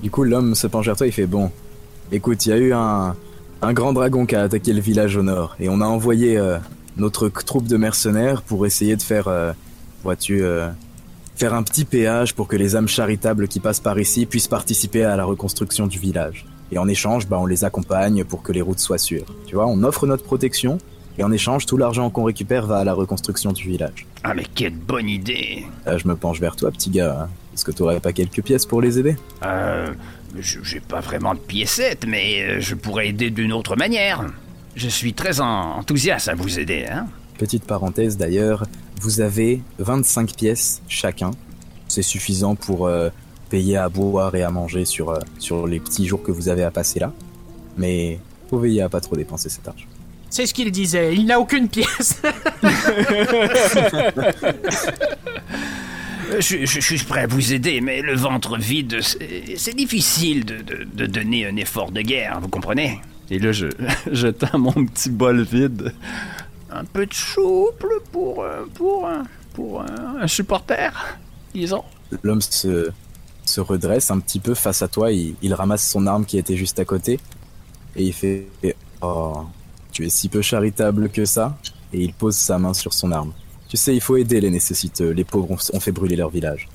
Du 0.03 0.09
coup, 0.09 0.23
l'homme 0.23 0.55
se 0.55 0.65
penche 0.65 0.87
vers 0.87 0.95
toi 0.95 1.05
et 1.05 1.11
fait 1.11 1.27
Bon, 1.27 1.51
écoute, 2.11 2.47
il 2.47 2.49
y 2.49 2.53
a 2.53 2.57
eu 2.57 2.73
un, 2.73 3.15
un 3.61 3.73
grand 3.73 3.93
dragon 3.93 4.25
qui 4.25 4.35
a 4.35 4.41
attaqué 4.41 4.73
le 4.73 4.81
village 4.81 5.15
au 5.15 5.21
nord. 5.21 5.55
Et 5.59 5.69
on 5.69 5.79
a 5.79 5.85
envoyé 5.85 6.39
euh, 6.39 6.57
notre 6.97 7.29
troupe 7.29 7.67
de 7.67 7.77
mercenaires 7.77 8.41
pour 8.41 8.65
essayer 8.65 8.95
de 8.95 9.03
faire, 9.03 9.27
euh, 9.27 9.53
vois-tu, 10.03 10.41
euh, 10.41 10.69
faire 11.35 11.53
un 11.53 11.63
petit 11.63 11.85
péage 11.85 12.33
pour 12.35 12.47
que 12.47 12.55
les 12.55 12.75
âmes 12.75 12.87
charitables 12.87 13.47
qui 13.47 13.59
passent 13.59 13.79
par 13.79 13.99
ici 13.99 14.25
puissent 14.25 14.47
participer 14.47 15.03
à 15.03 15.15
la 15.15 15.25
reconstruction 15.25 15.87
du 15.87 15.99
village. 15.99 16.45
Et 16.71 16.77
en 16.77 16.87
échange, 16.87 17.27
bah, 17.27 17.37
on 17.39 17.45
les 17.45 17.63
accompagne 17.65 18.23
pour 18.23 18.43
que 18.43 18.51
les 18.51 18.61
routes 18.61 18.79
soient 18.79 18.97
sûres. 18.97 19.25
Tu 19.47 19.55
vois, 19.55 19.67
on 19.67 19.83
offre 19.83 20.07
notre 20.07 20.23
protection 20.23 20.77
Et 21.17 21.23
en 21.23 21.31
échange, 21.31 21.65
tout 21.65 21.75
l'argent 21.77 22.09
qu'on 22.09 22.23
récupère 22.23 22.65
va 22.67 22.77
à 22.77 22.83
la 22.85 22.93
reconstruction 22.93 23.51
du 23.51 23.63
village. 23.63 24.05
Ah 24.23 24.33
mais 24.33 24.45
quelle 24.55 24.75
bonne 24.75 25.09
idée 25.09 25.65
Là, 25.85 25.97
je 25.97 26.07
me 26.07 26.15
penche 26.15 26.39
vers 26.39 26.55
toi, 26.55 26.71
petit 26.71 26.89
gars. 26.89 27.27
Est-ce 27.53 27.65
que 27.65 27.71
t'aurais 27.71 27.99
pas 27.99 28.13
quelques 28.13 28.41
pièces 28.41 28.65
pour 28.65 28.81
les 28.81 28.97
aider? 28.99 29.15
Euh... 29.45 29.87
J'ai 30.39 30.79
pas 30.79 31.01
vraiment 31.01 31.33
de 31.33 31.39
piécettes, 31.39 32.05
mais 32.07 32.41
euh, 32.41 32.61
je 32.61 32.73
pourrais 32.75 33.09
aider 33.09 33.31
d'une 33.31 33.51
autre 33.51 33.75
manière. 33.75 34.23
Je 34.77 34.87
suis 34.87 35.13
très 35.13 35.41
en- 35.41 35.79
enthousiaste 35.79 36.29
à 36.29 36.35
vous 36.35 36.57
aider, 36.57 36.85
hein 36.89 37.07
Petite 37.41 37.63
parenthèse 37.65 38.17
d'ailleurs, 38.17 38.67
vous 39.01 39.19
avez 39.19 39.63
25 39.79 40.35
pièces 40.35 40.83
chacun. 40.87 41.31
C'est 41.87 42.03
suffisant 42.03 42.53
pour 42.53 42.85
euh, 42.85 43.09
payer 43.49 43.77
à 43.77 43.89
boire 43.89 44.35
et 44.35 44.43
à 44.43 44.51
manger 44.51 44.85
sur, 44.85 45.09
euh, 45.09 45.17
sur 45.39 45.65
les 45.65 45.79
petits 45.79 46.05
jours 46.05 46.21
que 46.21 46.31
vous 46.31 46.49
avez 46.49 46.63
à 46.63 46.69
passer 46.69 46.99
là. 46.99 47.11
Mais 47.77 48.19
faut 48.47 48.59
veiller 48.59 48.83
à 48.83 48.89
pas 48.89 48.99
trop 49.01 49.15
dépenser 49.15 49.49
cet 49.49 49.67
argent. 49.67 49.87
C'est 50.29 50.45
ce 50.45 50.53
qu'il 50.53 50.69
disait, 50.71 51.15
il 51.15 51.25
n'a 51.25 51.39
aucune 51.39 51.67
pièce. 51.67 52.21
Je, 56.39 56.65
je- 56.65 56.79
je 56.79 56.95
suis 56.95 57.05
prêt 57.05 57.21
à 57.23 57.27
vous 57.27 57.51
aider, 57.51 57.81
mais 57.81 58.01
le 58.01 58.15
ventre 58.15 58.57
vide, 58.57 58.99
c'est 59.01 59.57
c'est 59.57 59.75
difficile 59.75 60.45
de, 60.45 60.57
de- 60.61 60.87
de 60.93 61.05
donner 61.05 61.45
un 61.45 61.57
effort 61.57 61.91
de 61.91 62.01
guerre, 62.01 62.39
vous 62.41 62.47
comprenez? 62.47 63.01
Et 63.29 63.37
là, 63.37 63.51
je, 63.51 63.67
je 64.11 64.27
tends 64.27 64.57
mon 64.57 64.71
petit 64.85 65.09
bol 65.09 65.41
vide. 65.41 65.93
Un 66.71 66.85
peu 66.85 67.05
de 67.05 67.13
souple 67.13 67.99
pour, 68.11 68.43
euh, 68.43 68.65
pour, 68.73 69.07
un- 69.07 69.23
pour 69.53 69.81
un, 69.81 70.21
un 70.21 70.27
supporter, 70.27 70.91
disons. 71.53 71.83
L'homme 72.23 72.41
se, 72.41 72.89
se 73.45 73.61
redresse 73.61 74.09
un 74.11 74.19
petit 74.19 74.39
peu 74.39 74.53
face 74.53 74.81
à 74.81 74.87
toi, 74.87 75.11
il, 75.11 75.35
il 75.41 75.53
ramasse 75.53 75.87
son 75.89 76.07
arme 76.07 76.25
qui 76.25 76.37
était 76.37 76.55
juste 76.55 76.79
à 76.79 76.85
côté, 76.85 77.19
et 77.95 78.03
il 78.03 78.13
fait 78.13 78.47
Oh, 79.01 79.45
tu 79.91 80.05
es 80.05 80.09
si 80.09 80.29
peu 80.29 80.41
charitable 80.41 81.09
que 81.09 81.25
ça 81.25 81.57
Et 81.91 82.01
il 82.01 82.13
pose 82.13 82.35
sa 82.35 82.57
main 82.59 82.73
sur 82.73 82.93
son 82.93 83.11
arme. 83.11 83.33
Tu 83.67 83.75
sais, 83.77 83.95
il 83.95 84.01
faut 84.01 84.15
aider 84.15 84.39
les 84.39 84.51
nécessiteux, 84.51 85.09
les 85.09 85.23
pauvres 85.23 85.57
ont, 85.73 85.79
fait 85.79 85.91
brûler 85.91 86.15
leur 86.15 86.29
village. 86.29 86.69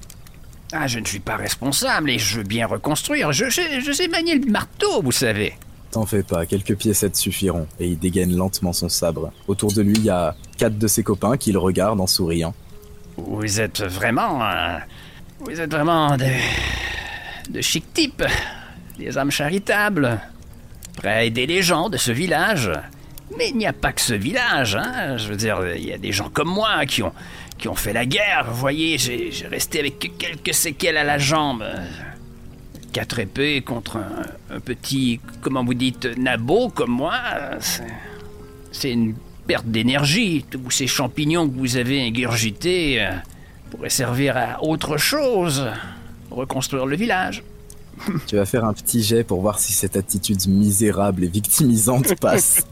Ah, 0.73 0.87
je 0.89 0.99
ne 0.99 1.05
suis 1.07 1.21
pas 1.21 1.37
responsable 1.37 2.11
et 2.11 2.19
je 2.19 2.39
veux 2.39 2.43
bien 2.45 2.67
reconstruire. 2.67 3.33
Je, 3.33 3.45
je 3.49 3.93
sais 3.93 4.09
manier 4.09 4.35
le 4.39 4.51
marteau, 4.51 5.01
vous 5.03 5.13
savez. 5.13 5.55
T'en 5.97 6.05
fais 6.05 6.23
pas, 6.23 6.45
quelques 6.45 6.77
piécettes 6.77 7.17
suffiront, 7.17 7.67
et 7.81 7.87
il 7.87 7.99
dégaine 7.99 8.37
lentement 8.37 8.75
son 8.75 8.91
sabre. 8.91 9.33
Autour 9.49 9.73
de 9.73 9.81
lui, 9.81 9.95
il 9.95 10.05
y 10.05 10.11
a 10.11 10.37
quatre 10.59 10.77
de 10.77 10.87
ses 10.87 11.03
copains 11.03 11.39
qui 11.39 11.53
le 11.53 11.59
regardent 11.59 12.03
en 12.03 12.07
souriant. 12.07 12.53
Vous 13.17 13.63
êtes 13.63 13.81
vraiment. 13.81 14.43
vous 15.41 15.59
êtes 15.59 15.71
vraiment 15.71 16.19
de. 16.19 16.27
de 17.49 17.61
chic 17.63 17.95
types. 17.95 18.25
Des 18.99 19.17
âmes 19.17 19.31
charitables. 19.31 20.21
Prêts 20.99 21.15
à 21.15 21.25
aider 21.25 21.47
les 21.47 21.63
gens 21.63 21.89
de 21.89 21.97
ce 21.97 22.13
village. 22.13 22.71
Mais 23.39 23.49
il 23.49 23.57
n'y 23.57 23.67
a 23.67 23.73
pas 23.73 23.95
que 23.95 24.03
ce 24.03 24.13
village, 24.13 24.77
hein. 24.77 25.17
Je 25.17 25.29
veux 25.29 25.37
dire, 25.37 25.63
il 25.77 25.87
y 25.87 25.95
a 25.95 25.99
des 25.99 26.13
gens 26.13 26.29
comme 26.29 26.51
moi 26.51 26.85
qui 26.85 27.03
ont. 27.03 27.15
qui 27.57 27.69
ont 27.69 27.75
fait 27.75 27.95
la 27.95 28.05
guerre. 28.05 28.49
Vous 28.51 28.57
voyez, 28.59 28.99
j'ai 28.99 29.47
resté 29.51 29.81
avec 29.81 29.99
que 29.99 30.09
quelques 30.09 30.53
séquelles 30.53 30.99
à 30.99 31.05
la 31.05 31.17
jambe. 31.17 31.65
Quatre 32.97 33.19
épées 33.19 33.61
contre 33.61 33.99
un, 33.99 34.55
un 34.57 34.59
petit. 34.61 35.21
comment 35.43 35.63
vous 35.63 35.75
dites, 35.75 36.09
nabo 36.17 36.71
comme 36.71 36.93
moi. 36.93 37.13
c'est- 37.61 37.83
C'est 38.73 38.91
une 38.91 39.15
perte 39.47 39.67
d'énergie. 39.67 40.47
Tous 40.51 40.71
ces 40.71 40.87
champignons 40.87 41.47
que 41.47 41.55
vous 41.59 41.77
avez 41.77 42.01
ingurgités 42.07 43.03
euh, 43.05 43.11
pourraient 43.71 43.91
servir 43.91 44.39
à 44.39 44.63
autre 44.65 44.97
chose. 44.97 45.67
Reconstruire 46.31 46.87
le 46.87 46.97
village. 46.97 47.45
Tu 48.27 48.37
vas 48.37 48.47
faire 48.47 48.65
un 48.65 48.73
petit 48.73 49.03
jet 49.03 49.25
pour 49.25 49.43
voir 49.43 49.59
si 49.59 49.75
cette 49.75 49.97
attitude 49.99 50.47
misérable 50.49 51.25
et 51.25 51.29
victimisante 51.29 52.15
passe. 52.21 52.67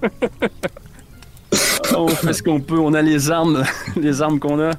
on 1.96 2.08
fait 2.08 2.32
ce 2.32 2.42
qu'on 2.42 2.60
peut. 2.62 2.78
On 2.78 2.94
a 2.94 3.02
les 3.02 3.30
armes, 3.30 3.62
les 4.00 4.22
armes 4.22 4.38
qu'on 4.40 4.58
a. 4.58 4.70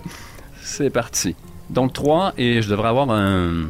C'est 0.63 0.89
parti. 0.89 1.35
Donc 1.69 1.93
3 1.93 2.33
et 2.39 2.63
je 2.63 2.69
devrais 2.69 2.89
avoir 2.89 3.11
un. 3.11 3.65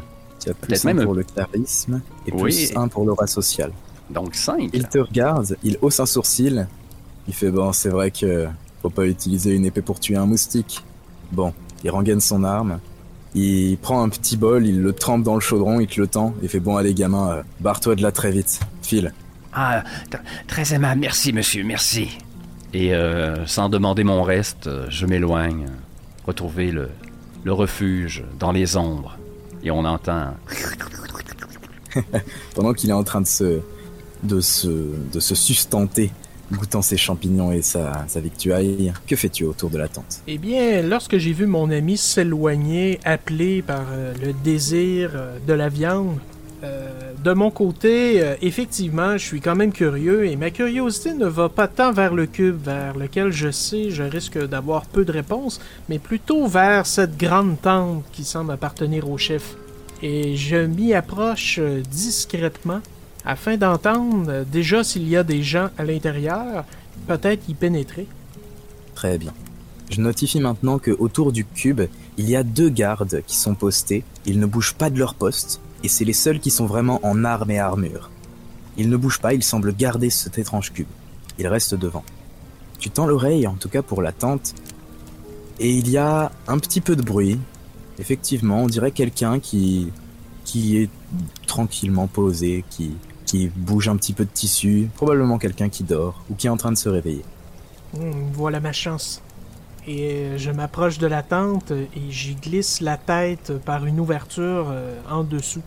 Tu 0.45 0.51
as 0.51 0.53
plus 0.53 0.83
même- 0.85 1.03
pour 1.03 1.13
le 1.15 1.23
charisme 1.23 2.01
et 2.27 2.31
plus 2.31 2.41
Oui. 2.41 2.71
un 2.75 2.87
pour 2.87 3.03
l'aura 3.05 3.27
sociale. 3.27 3.71
Donc 4.09 4.35
5. 4.35 4.69
Il 4.73 4.87
te 4.87 4.99
regarde, 4.99 5.57
il 5.63 5.77
hausse 5.81 5.99
un 5.99 6.05
sourcil. 6.05 6.67
Il 7.27 7.33
fait 7.33 7.49
bon, 7.49 7.73
c'est 7.73 7.89
vrai 7.89 8.11
que 8.11 8.47
faut 8.83 8.89
pas 8.91 9.05
utiliser 9.07 9.55
une 9.55 9.65
épée 9.65 9.81
pour 9.81 9.99
tuer 9.99 10.15
un 10.15 10.27
moustique. 10.27 10.83
Bon, 11.31 11.53
il 11.83 11.89
rengaine 11.89 12.21
son 12.21 12.43
arme. 12.43 12.79
Il 13.33 13.77
prend 13.79 14.01
un 14.03 14.09
petit 14.09 14.37
bol, 14.37 14.65
il 14.65 14.81
le 14.81 14.93
trempe 14.93 15.23
dans 15.23 15.33
le 15.35 15.41
chaudron, 15.41 15.79
il 15.79 15.87
te 15.87 15.99
le 15.99 16.07
tend. 16.07 16.33
Il 16.43 16.47
fait 16.49 16.59
bon, 16.59 16.77
allez 16.77 16.93
gamin, 16.93 17.31
euh, 17.31 17.41
barre-toi 17.59 17.95
de 17.95 18.01
là 18.03 18.11
très 18.11 18.31
vite. 18.31 18.59
File. 18.83 19.11
Ah, 19.51 19.83
tr- 20.11 20.19
très 20.47 20.73
aimable. 20.73 21.01
Merci, 21.01 21.33
monsieur. 21.33 21.63
Merci. 21.63 22.17
Et 22.73 22.93
euh, 22.93 23.45
sans 23.47 23.69
demander 23.69 24.03
mon 24.03 24.21
reste, 24.21 24.67
euh, 24.67 24.85
je 24.89 25.05
m'éloigne. 25.07 25.65
Retrouver 26.27 26.71
le, 26.71 26.89
le 27.43 27.53
refuge 27.53 28.23
dans 28.39 28.51
les 28.51 28.77
ombres. 28.77 29.17
Et 29.65 29.71
on 29.71 29.83
entend. 29.83 30.35
Pendant 32.55 32.73
qu'il 32.73 32.91
est 32.91 32.93
en 32.93 33.03
train 33.03 33.21
de 33.21 33.27
se, 33.27 33.61
de 34.23 34.39
se, 34.39 34.67
de 35.11 35.19
se 35.19 35.33
sustenter, 35.33 36.11
goûtant 36.51 36.83
ses 36.83 36.97
champignons 36.97 37.51
et 37.51 37.63
sa, 37.63 38.05
sa 38.07 38.19
victuaille, 38.19 38.93
que 39.07 39.15
fais-tu 39.15 39.43
autour 39.43 39.71
de 39.71 39.79
la 39.79 39.87
tente? 39.87 40.21
Eh 40.27 40.37
bien, 40.37 40.83
lorsque 40.83 41.17
j'ai 41.17 41.33
vu 41.33 41.47
mon 41.47 41.71
ami 41.71 41.97
s'éloigner, 41.97 42.99
appelé 43.05 43.63
par 43.63 43.85
euh, 43.91 44.13
le 44.23 44.33
désir 44.33 45.11
euh, 45.15 45.39
de 45.47 45.53
la 45.53 45.69
viande, 45.69 46.19
euh, 46.63 47.13
de 47.23 47.33
mon 47.33 47.51
côté, 47.51 48.21
euh, 48.21 48.35
effectivement, 48.41 49.17
je 49.17 49.25
suis 49.25 49.41
quand 49.41 49.55
même 49.55 49.71
curieux 49.71 50.25
et 50.25 50.35
ma 50.35 50.51
curiosité 50.51 51.13
ne 51.13 51.25
va 51.25 51.49
pas 51.49 51.67
tant 51.67 51.91
vers 51.91 52.13
le 52.13 52.25
cube 52.25 52.57
vers 52.63 52.97
lequel 52.97 53.31
je 53.31 53.51
sais 53.51 53.89
je 53.89 54.03
risque 54.03 54.37
d'avoir 54.47 54.85
peu 54.85 55.03
de 55.05 55.11
réponses, 55.11 55.59
mais 55.89 55.99
plutôt 55.99 56.47
vers 56.47 56.85
cette 56.85 57.17
grande 57.17 57.59
tente 57.61 58.03
qui 58.11 58.23
semble 58.23 58.51
appartenir 58.51 59.09
au 59.09 59.17
chef. 59.17 59.55
Et 60.01 60.35
je 60.35 60.57
m'y 60.57 60.93
approche 60.93 61.57
euh, 61.59 61.81
discrètement 61.89 62.81
afin 63.25 63.57
d'entendre 63.57 64.45
déjà 64.45 64.83
s'il 64.83 65.07
y 65.09 65.17
a 65.17 65.23
des 65.23 65.41
gens 65.41 65.69
à 65.77 65.83
l'intérieur, 65.83 66.63
peut-être 67.07 67.49
y 67.49 67.53
pénétrer. 67.53 68.07
Très 68.93 69.17
bien. 69.17 69.33
Je 69.89 70.01
notifie 70.01 70.39
maintenant 70.39 70.79
que 70.79 70.91
autour 70.91 71.31
du 71.31 71.45
cube, 71.45 71.81
il 72.17 72.29
y 72.29 72.35
a 72.35 72.43
deux 72.43 72.69
gardes 72.69 73.21
qui 73.27 73.35
sont 73.35 73.55
postés. 73.55 74.03
Ils 74.25 74.39
ne 74.39 74.45
bougent 74.45 74.73
pas 74.73 74.89
de 74.89 74.97
leur 74.97 75.15
poste, 75.15 75.61
et 75.85 75.87
c'est 75.87 76.03
les 76.03 76.13
seuls 76.13 76.39
qui 76.39 76.49
sont 76.49 76.65
vraiment 76.65 76.99
en 77.03 77.23
armes 77.23 77.51
et 77.51 77.59
armure. 77.59 78.09
Ils 78.75 78.89
ne 78.89 78.97
bougent 78.97 79.19
pas, 79.19 79.35
ils 79.35 79.43
semblent 79.43 79.73
garder 79.73 80.09
cet 80.09 80.39
étrange 80.39 80.73
cube. 80.73 80.87
Ils 81.37 81.47
restent 81.47 81.75
devant. 81.75 82.03
Tu 82.79 82.89
tends 82.89 83.05
l'oreille, 83.05 83.45
en 83.45 83.53
tout 83.53 83.69
cas 83.69 83.83
pour 83.83 84.01
la 84.01 84.11
tente, 84.11 84.55
et 85.59 85.69
il 85.69 85.87
y 85.89 85.97
a 85.97 86.31
un 86.47 86.57
petit 86.57 86.81
peu 86.81 86.95
de 86.95 87.03
bruit. 87.03 87.39
Effectivement, 87.99 88.63
on 88.63 88.67
dirait 88.67 88.91
quelqu'un 88.91 89.39
qui 89.39 89.91
qui 90.43 90.77
est 90.77 90.89
tranquillement 91.45 92.07
posé, 92.07 92.65
qui 92.71 92.97
qui 93.25 93.47
bouge 93.47 93.87
un 93.87 93.95
petit 93.95 94.13
peu 94.13 94.25
de 94.25 94.29
tissu, 94.29 94.89
probablement 94.95 95.37
quelqu'un 95.37 95.69
qui 95.69 95.83
dort 95.83 96.23
ou 96.31 96.35
qui 96.35 96.47
est 96.47 96.49
en 96.49 96.57
train 96.57 96.71
de 96.71 96.77
se 96.77 96.89
réveiller. 96.89 97.23
Hmm, 97.93 98.31
voilà 98.33 98.59
ma 98.59 98.73
chance. 98.73 99.21
Et 99.87 100.13
euh, 100.13 100.37
je 100.39 100.49
m'approche 100.49 100.97
de 100.97 101.05
la 101.05 101.21
tente 101.21 101.69
et 101.71 102.09
j'y 102.09 102.33
glisse 102.33 102.81
la 102.81 102.97
tête 102.97 103.53
par 103.63 103.85
une 103.85 103.99
ouverture 103.99 104.69
euh, 104.71 104.99
en 105.09 105.23
dessous. 105.23 105.61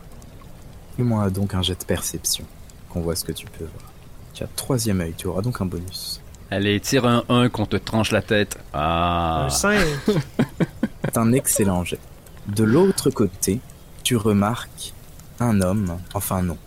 Fais-moi 0.99 1.31
donc 1.31 1.55
un 1.55 1.63
jet 1.63 1.79
de 1.79 1.85
perception, 1.85 2.45
qu'on 2.91 3.03
voit 3.03 3.15
ce 3.15 3.25
que 3.25 3.31
tu 3.31 3.47
peux 3.47 3.65
voir. 3.65 3.93
Tu 4.35 4.43
as 4.43 4.49
troisième 4.57 5.01
œil, 5.01 5.15
tu 5.17 5.29
auras 5.29 5.43
donc 5.43 5.61
un 5.61 5.65
bonus. 5.65 6.21
Allez, 6.51 6.81
tire 6.81 7.07
un 7.07 7.23
1 7.29 7.51
qu'on 7.51 7.67
te 7.67 7.77
tranche 7.77 8.11
la 8.11 8.21
tête. 8.21 8.59
Ah. 8.73 9.45
Un 9.47 9.49
5. 9.49 9.79
C'est 11.05 11.17
un 11.17 11.33
excellent 11.33 11.85
jet. 11.85 12.01
De 12.49 12.65
l'autre 12.65 13.11
côté, 13.11 13.61
tu 14.03 14.17
remarques 14.17 14.93
un 15.39 15.61
homme, 15.61 15.99
enfin 16.15 16.43
non, 16.43 16.59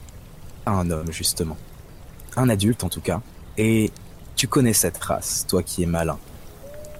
un 0.65 0.89
homme 0.91 1.11
justement, 1.11 1.57
un 2.37 2.47
adulte 2.47 2.85
en 2.85 2.89
tout 2.89 3.01
cas, 3.01 3.19
et 3.57 3.91
tu 4.37 4.47
connais 4.47 4.71
cette 4.71 4.97
race, 4.97 5.45
toi 5.45 5.61
qui 5.61 5.83
es 5.83 5.87
malin. 5.87 6.17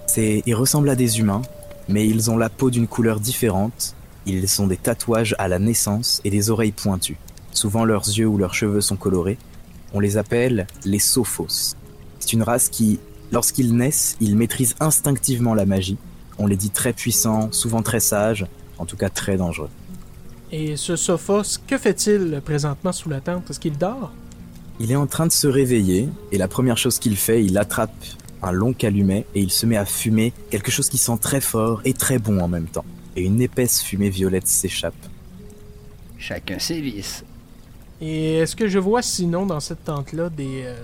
C'est, 0.06 0.44
ils 0.46 0.56
ressemblent 0.56 0.90
à 0.90 0.96
des 0.96 1.20
humains, 1.20 1.44
mais 1.88 2.06
ils 2.06 2.30
ont 2.30 2.38
la 2.38 2.50
peau 2.50 2.70
d'une 2.70 2.88
couleur 2.88 3.22
différente. 3.22 3.96
Ils 4.26 4.62
ont 4.62 4.68
des 4.68 4.78
tatouages 4.78 5.36
à 5.40 5.48
la 5.48 5.60
naissance 5.60 6.22
et 6.24 6.30
des 6.30 6.50
oreilles 6.50 6.72
pointues. 6.72 7.18
Souvent 7.52 7.86
leurs 7.86 8.08
yeux 8.08 8.28
ou 8.28 8.38
leurs 8.38 8.54
cheveux 8.54 8.82
sont 8.82 8.96
colorés. 8.96 9.38
On 9.94 10.00
les 10.00 10.18
appelle 10.18 10.68
les 10.86 11.00
Sophos. 11.00 11.76
C'est 12.20 12.34
une 12.34 12.44
race 12.44 12.70
qui, 12.70 13.00
lorsqu'ils 13.32 13.76
naissent, 13.76 14.16
ils 14.22 14.38
maîtrisent 14.38 14.76
instinctivement 14.80 15.54
la 15.54 15.66
magie. 15.66 15.98
On 16.38 16.48
les 16.48 16.56
dit 16.56 16.70
très 16.70 16.94
puissants, 16.94 17.52
souvent 17.52 17.82
très 17.82 18.00
sages, 18.00 18.46
en 18.78 18.86
tout 18.86 18.96
cas 18.98 19.10
très 19.10 19.38
dangereux. 19.38 19.70
Et 20.52 20.76
ce 20.76 20.96
Sophos, 20.96 21.60
que 21.68 21.78
fait-il 21.78 22.42
présentement 22.44 22.92
sous 22.92 23.10
la 23.10 23.22
tente? 23.22 23.50
Est-ce 23.50 23.60
qu'il 23.60 23.78
dort? 23.78 24.12
Il 24.80 24.92
est 24.92 24.96
en 24.96 25.08
train 25.08 25.28
de 25.28 25.32
se 25.32 25.48
réveiller, 25.48 26.10
et 26.32 26.38
la 26.38 26.48
première 26.48 26.78
chose 26.78 27.00
qu'il 27.00 27.16
fait, 27.16 27.44
il 27.44 27.58
attrape 27.58 27.94
un 28.44 28.52
long 28.52 28.74
calumet 28.74 29.26
et 29.36 29.42
il 29.42 29.52
se 29.52 29.66
met 29.66 29.78
à 29.78 29.86
fumer 29.86 30.34
quelque 30.50 30.72
chose 30.72 30.90
qui 30.90 30.98
sent 30.98 31.18
très 31.22 31.42
fort 31.42 31.82
et 31.86 31.94
très 31.94 32.18
bon 32.18 32.40
en 32.40 32.48
même 32.48 32.66
temps. 32.66 32.86
Et 33.16 33.24
une 33.24 33.42
épaisse 33.42 33.82
fumée 33.82 34.10
violette 34.10 34.48
s'échappe. 34.48 34.94
Chacun 36.18 36.60
ses 36.60 36.82
vices. 36.82 37.24
Et 38.00 38.38
est-ce 38.38 38.56
que 38.56 38.68
je 38.68 38.80
vois 38.80 39.02
sinon 39.02 39.46
dans 39.46 39.60
cette 39.60 39.84
tente-là 39.84 40.30
des, 40.30 40.64
euh, 40.66 40.76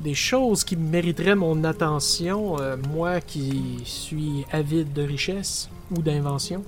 des 0.00 0.14
choses 0.14 0.64
qui 0.64 0.76
mériteraient 0.76 1.36
mon 1.36 1.62
attention, 1.62 2.58
euh, 2.58 2.76
moi 2.92 3.20
qui 3.20 3.80
suis 3.84 4.44
avide 4.50 4.92
de 4.92 5.02
richesse 5.02 5.68
ou 5.96 6.02
d'invention? 6.02 6.64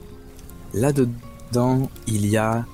Là-dedans, 0.72 1.90
il 2.06 2.26
y 2.26 2.36
a 2.36 2.64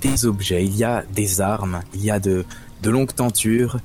des 0.00 0.26
objets, 0.26 0.64
il 0.64 0.76
y 0.76 0.82
a 0.82 1.04
des 1.14 1.40
armes, 1.40 1.82
il 1.94 2.04
y 2.04 2.10
a 2.10 2.18
de, 2.18 2.44
de 2.82 2.90
longues 2.90 3.14
tentures, 3.14 3.78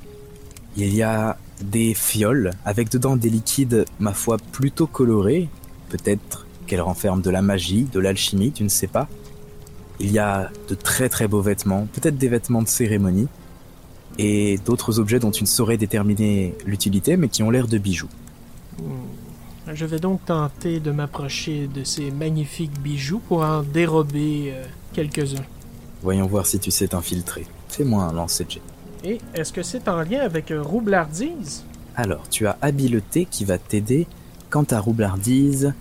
il 0.76 0.94
y 0.96 1.04
a 1.04 1.38
des 1.62 1.94
fioles 1.94 2.52
avec 2.66 2.90
dedans 2.90 3.16
des 3.16 3.30
liquides, 3.30 3.86
ma 4.00 4.14
foi, 4.14 4.38
plutôt 4.38 4.88
colorés. 4.88 5.50
Peut-être 5.90 6.47
qu'elles 6.68 6.82
renferment 6.82 7.22
de 7.22 7.30
la 7.30 7.42
magie, 7.42 7.84
de 7.92 8.00
l'alchimie, 8.00 8.52
tu 8.52 8.64
ne 8.64 8.70
sais 8.70 8.88
pas. 8.88 9.08
Il 10.00 10.12
y 10.12 10.20
a 10.20 10.52
de 10.70 10.76
très 10.76 11.10
très 11.10 11.28
beaux 11.28 11.42
vêtements, 11.42 11.88
peut-être 11.94 12.18
des 12.18 12.28
vêtements 12.28 12.62
de 12.62 12.68
cérémonie, 12.68 13.28
et 14.20 14.60
d'autres 14.66 15.00
objets 15.00 15.20
dont 15.20 15.32
tu 15.32 15.44
ne 15.44 15.48
saurais 15.48 15.78
déterminer 15.78 16.56
l'utilité, 16.66 17.18
mais 17.18 17.30
qui 17.30 17.42
ont 17.44 17.50
l'air 17.50 17.68
de 17.68 17.78
bijoux. 17.78 18.10
Hmm. 18.80 19.74
Je 19.74 19.86
vais 19.86 20.00
donc 20.00 20.24
tenter 20.26 20.80
de 20.80 20.92
m'approcher 20.92 21.68
de 21.68 21.84
ces 21.84 22.10
magnifiques 22.10 22.80
bijoux 22.80 23.20
pour 23.20 23.42
en 23.42 23.64
dérober 23.64 24.54
euh, 24.54 24.66
quelques-uns. 24.94 25.44
Voyons 26.02 26.26
voir 26.26 26.46
si 26.46 26.58
tu 26.58 26.72
sais 26.72 26.88
t'infiltrer. 26.88 27.46
Fais-moi 27.68 28.04
un 28.04 28.14
lancer 28.14 28.46
de 28.46 28.52
jet. 28.52 28.62
Et 29.04 29.20
est-ce 29.34 29.52
que 29.52 29.64
c'est 29.64 29.90
en 29.90 30.04
lien 30.04 30.22
avec 30.22 30.52
euh, 30.52 30.62
roublardise? 30.62 31.66
Alors, 31.96 32.30
tu 32.30 32.48
as 32.48 32.58
habileté 32.62 33.26
qui 33.30 33.44
va 33.44 33.58
t'aider. 33.58 34.08
Quant 34.50 34.66
à 34.72 34.80
roublardise, 34.80 35.74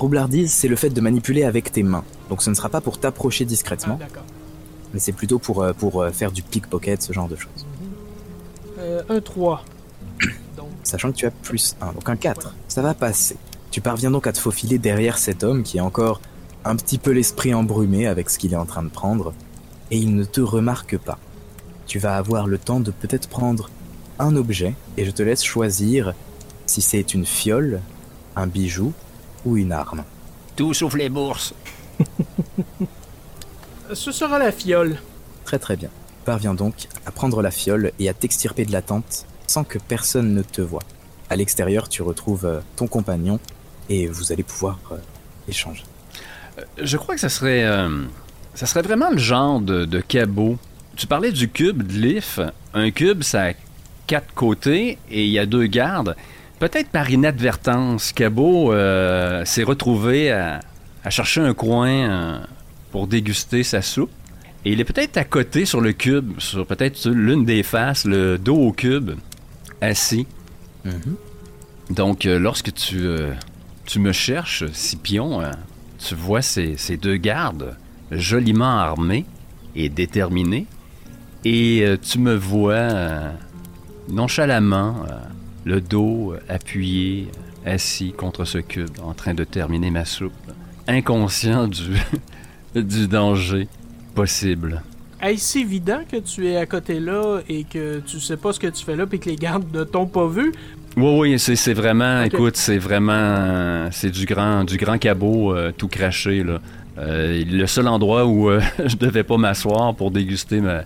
roublardise, 0.00 0.52
c'est 0.52 0.68
le 0.68 0.76
fait 0.76 0.90
de 0.90 1.00
manipuler 1.00 1.44
avec 1.44 1.70
tes 1.72 1.82
mains. 1.82 2.04
Donc 2.28 2.42
ce 2.42 2.50
ne 2.50 2.54
sera 2.54 2.68
pas 2.68 2.80
pour 2.80 2.98
t'approcher 2.98 3.44
discrètement, 3.44 3.98
Ah, 4.02 4.20
mais 4.92 5.00
c'est 5.00 5.12
plutôt 5.12 5.38
pour, 5.38 5.62
euh, 5.62 5.72
pour 5.72 6.02
euh, 6.02 6.10
faire 6.10 6.32
du 6.32 6.42
pickpocket, 6.42 7.00
ce 7.02 7.12
genre 7.12 7.28
de 7.28 7.36
choses. 7.36 7.66
Euh, 8.78 9.02
un 9.08 9.20
3. 9.20 9.64
donc, 10.56 10.68
Sachant 10.82 11.12
que 11.12 11.16
tu 11.16 11.26
as 11.26 11.30
plus 11.30 11.76
1, 11.80 11.92
donc 11.92 12.08
un 12.08 12.16
4. 12.16 12.54
Ça 12.68 12.82
va 12.82 12.94
passer. 12.94 13.36
Tu 13.70 13.80
parviens 13.80 14.10
donc 14.10 14.26
à 14.26 14.32
te 14.32 14.38
faufiler 14.38 14.78
derrière 14.78 15.18
cet 15.18 15.44
homme 15.44 15.62
qui 15.62 15.78
a 15.78 15.84
encore 15.84 16.20
un 16.64 16.76
petit 16.76 16.98
peu 16.98 17.12
l'esprit 17.12 17.54
embrumé 17.54 18.06
avec 18.06 18.30
ce 18.30 18.38
qu'il 18.38 18.52
est 18.52 18.56
en 18.56 18.66
train 18.66 18.82
de 18.82 18.88
prendre, 18.88 19.32
et 19.90 19.98
il 19.98 20.14
ne 20.14 20.24
te 20.24 20.40
remarque 20.40 20.98
pas. 20.98 21.18
Tu 21.86 21.98
vas 21.98 22.16
avoir 22.16 22.46
le 22.46 22.58
temps 22.58 22.80
de 22.80 22.90
peut-être 22.90 23.28
prendre 23.28 23.70
un 24.18 24.36
objet, 24.36 24.74
et 24.96 25.04
je 25.04 25.10
te 25.10 25.22
laisse 25.22 25.42
choisir 25.42 26.14
si 26.66 26.82
c'est 26.82 27.14
une 27.14 27.26
fiole, 27.26 27.80
un 28.36 28.46
bijou 28.46 28.92
ou 29.44 29.56
une 29.56 29.72
arme. 29.72 30.04
Tout 30.56 30.74
sauf 30.74 30.94
les 30.94 31.08
bourses. 31.08 31.54
ce 33.94 34.12
sera 34.12 34.38
la 34.38 34.52
fiole. 34.52 34.98
Très 35.44 35.58
très 35.58 35.76
bien. 35.76 35.90
Parviens 36.24 36.54
donc 36.54 36.88
à 37.06 37.10
prendre 37.10 37.42
la 37.42 37.50
fiole 37.50 37.92
et 37.98 38.08
à 38.08 38.14
t'extirper 38.14 38.64
de 38.64 38.72
la 38.72 38.82
tente 38.82 39.26
sans 39.46 39.64
que 39.64 39.78
personne 39.78 40.34
ne 40.34 40.42
te 40.42 40.60
voie. 40.60 40.82
À 41.28 41.36
l'extérieur, 41.36 41.88
tu 41.88 42.02
retrouves 42.02 42.44
euh, 42.44 42.60
ton 42.76 42.86
compagnon 42.86 43.40
et 43.88 44.06
vous 44.06 44.32
allez 44.32 44.42
pouvoir 44.42 44.78
euh, 44.92 44.96
échanger. 45.48 45.84
Je 46.80 46.96
crois 46.96 47.14
que 47.14 47.20
ça 47.20 47.28
serait, 47.28 47.64
euh, 47.64 48.04
ça 48.54 48.66
serait 48.66 48.82
vraiment 48.82 49.10
le 49.10 49.18
genre 49.18 49.60
de, 49.60 49.84
de 49.84 50.00
cabot. 50.00 50.58
Tu 50.96 51.06
parlais 51.06 51.32
du 51.32 51.48
cube 51.48 51.82
de 51.82 51.94
l'IF. 51.94 52.40
Un 52.74 52.90
cube, 52.90 53.22
ça 53.22 53.46
a 53.46 53.52
quatre 54.06 54.34
côtés 54.34 54.98
et 55.10 55.24
il 55.24 55.30
y 55.30 55.38
a 55.38 55.46
deux 55.46 55.66
gardes. 55.66 56.16
Peut-être 56.60 56.90
par 56.90 57.08
inadvertance, 57.10 58.12
Cabot 58.12 58.70
euh, 58.70 59.46
s'est 59.46 59.62
retrouvé 59.62 60.30
à, 60.30 60.60
à 61.02 61.08
chercher 61.08 61.40
un 61.40 61.54
coin 61.54 61.88
euh, 61.88 62.38
pour 62.92 63.06
déguster 63.06 63.62
sa 63.62 63.80
soupe. 63.80 64.10
Et 64.66 64.72
il 64.72 64.80
est 64.80 64.84
peut-être 64.84 65.16
à 65.16 65.24
côté 65.24 65.64
sur 65.64 65.80
le 65.80 65.94
cube, 65.94 66.38
sur 66.38 66.66
peut-être 66.66 67.08
l'une 67.08 67.46
des 67.46 67.62
faces, 67.62 68.04
le 68.04 68.36
dos 68.36 68.58
au 68.58 68.72
cube, 68.72 69.12
assis. 69.80 70.26
Mhm. 70.84 71.16
Donc, 71.88 72.26
euh, 72.26 72.38
lorsque 72.38 72.74
tu, 72.74 73.08
tu 73.86 73.98
me 73.98 74.12
cherches, 74.12 74.66
Scipion, 74.70 75.40
tu 75.98 76.14
vois 76.14 76.42
ces, 76.42 76.76
ces 76.76 76.98
deux 76.98 77.16
gardes 77.16 77.74
joliment 78.10 78.78
armés 78.78 79.24
et 79.74 79.88
déterminés. 79.88 80.66
Et 81.46 81.86
tu 82.02 82.18
me 82.18 82.34
vois 82.34 83.32
nonchalamment, 84.10 85.06
le 85.64 85.80
dos 85.80 86.34
appuyé, 86.48 87.28
assis 87.66 88.12
contre 88.12 88.44
ce 88.44 88.58
cube, 88.58 88.98
en 89.02 89.14
train 89.14 89.34
de 89.34 89.44
terminer 89.44 89.90
ma 89.90 90.04
soupe, 90.04 90.32
inconscient 90.86 91.68
du, 91.68 91.96
du 92.74 93.08
danger 93.08 93.68
possible. 94.14 94.82
Est-ce 95.22 95.58
évident 95.58 96.00
que 96.10 96.16
tu 96.16 96.48
es 96.48 96.56
à 96.56 96.64
côté 96.64 96.98
là 96.98 97.40
et 97.46 97.64
que 97.64 98.00
tu 98.00 98.20
sais 98.20 98.38
pas 98.38 98.54
ce 98.54 98.60
que 98.60 98.68
tu 98.68 98.82
fais 98.82 98.96
là 98.96 99.06
puis 99.06 99.20
que 99.20 99.28
les 99.28 99.36
gardes 99.36 99.66
ne 99.74 99.84
t'ont 99.84 100.06
pas 100.06 100.26
vu? 100.26 100.52
Oui, 100.96 101.18
oui, 101.18 101.38
c'est 101.38 101.56
c'est 101.56 101.74
vraiment, 101.74 102.22
écoute, 102.22 102.56
c'est 102.56 102.78
vraiment, 102.78 103.88
c'est 103.92 104.10
du 104.10 104.24
grand, 104.24 104.64
du 104.64 104.76
grand 104.76 104.98
cabot 104.98 105.54
euh, 105.54 105.72
tout 105.76 105.88
craché 105.88 106.42
là. 106.42 106.60
Euh, 106.98 107.44
le 107.46 107.66
seul 107.66 107.86
endroit 107.86 108.26
où 108.26 108.50
euh, 108.50 108.60
je 108.86 108.96
devais 108.96 109.22
pas 109.22 109.36
m'asseoir 109.36 109.94
pour 109.94 110.10
déguster 110.10 110.60
ma, 110.60 110.82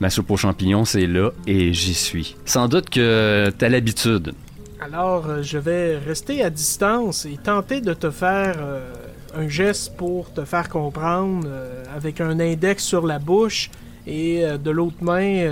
ma 0.00 0.10
soupe 0.10 0.30
aux 0.30 0.36
champignons, 0.36 0.84
c'est 0.84 1.06
là 1.06 1.30
et 1.46 1.72
j'y 1.72 1.94
suis. 1.94 2.36
Sans 2.44 2.68
doute 2.68 2.90
que 2.90 3.52
t'as 3.58 3.68
l'habitude. 3.68 4.34
Alors, 4.80 5.26
euh, 5.26 5.42
je 5.42 5.56
vais 5.58 5.96
rester 5.98 6.42
à 6.42 6.50
distance 6.50 7.24
et 7.26 7.38
tenter 7.42 7.80
de 7.80 7.94
te 7.94 8.10
faire 8.10 8.56
euh, 8.58 8.92
un 9.34 9.48
geste 9.48 9.96
pour 9.96 10.32
te 10.32 10.44
faire 10.44 10.68
comprendre 10.68 11.44
euh, 11.46 11.84
avec 11.96 12.20
un 12.20 12.38
index 12.38 12.84
sur 12.84 13.06
la 13.06 13.18
bouche 13.18 13.70
et 14.06 14.44
euh, 14.44 14.58
de 14.58 14.70
l'autre 14.70 14.96
main 15.00 15.46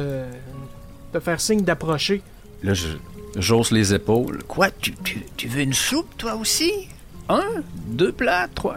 te 1.13 1.21
faire 1.21 1.41
signe 1.41 1.63
d'approcher. 1.63 2.21
Là, 2.63 2.73
j'hausse 3.37 3.71
les 3.71 3.95
épaules. 3.95 4.43
Quoi, 4.49 4.69
tu, 4.71 4.93
tu, 5.05 5.23
tu 5.37 5.49
veux 5.49 5.61
une 5.63 5.73
soupe, 5.73 6.17
toi 6.19 6.35
aussi? 6.37 6.71
Un, 7.29 7.63
deux 7.89 8.13
plats, 8.13 8.49
trois? 8.55 8.75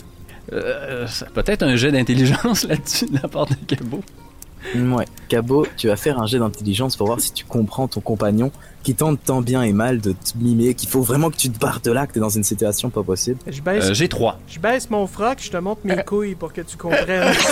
Ça- 1.08 1.26
peut-être 1.34 1.64
un 1.64 1.76
jet 1.76 1.92
d'intelligence 1.92 2.64
là-dessus 2.68 3.08
de 3.08 3.16
la 3.22 3.28
part 3.28 3.48
de 3.48 3.56
cabot. 3.68 4.04
Ouais. 4.74 5.06
Cabot, 5.30 5.66
tu 5.78 5.88
vas 5.88 5.96
faire 5.96 6.20
un 6.22 6.26
jet 6.26 6.40
d'intelligence 6.40 6.96
pour 6.96 7.08
voir 7.08 7.20
si 7.20 7.32
tu 7.34 7.46
comprends 7.46 7.88
ton 7.88 8.00
compagnon 8.02 8.52
qui 8.84 8.94
tente 8.96 9.20
tant 9.24 9.42
bien 9.42 9.64
et 9.64 9.74
mal 9.74 10.00
de 10.00 10.12
te 10.12 10.38
mimer 10.40 10.74
qu'il 10.76 10.90
faut 10.90 11.02
vraiment 11.02 11.30
que 11.32 11.36
tu 11.38 11.50
te 11.50 11.58
barres 11.60 11.82
de 11.84 11.92
là, 11.92 12.06
que 12.08 12.14
t'es 12.14 12.20
dans 12.20 12.30
une 12.30 12.44
situation 12.44 12.90
pas 12.90 13.02
possible. 13.04 13.38
Je 13.48 13.62
baisse, 13.62 13.86
Euh, 13.86 13.94
j'ai 13.94 14.08
trois. 14.08 14.40
je 14.48 14.60
baisse 14.60 14.90
mon 14.90 15.08
froc, 15.08 15.38
je 15.42 15.50
te 15.50 15.58
montre 15.58 15.82
mes 15.84 16.04
couilles 16.04 16.36
pour 16.36 16.54
que 16.54 16.62
tu 16.62 16.78
comprennes. 16.78 17.34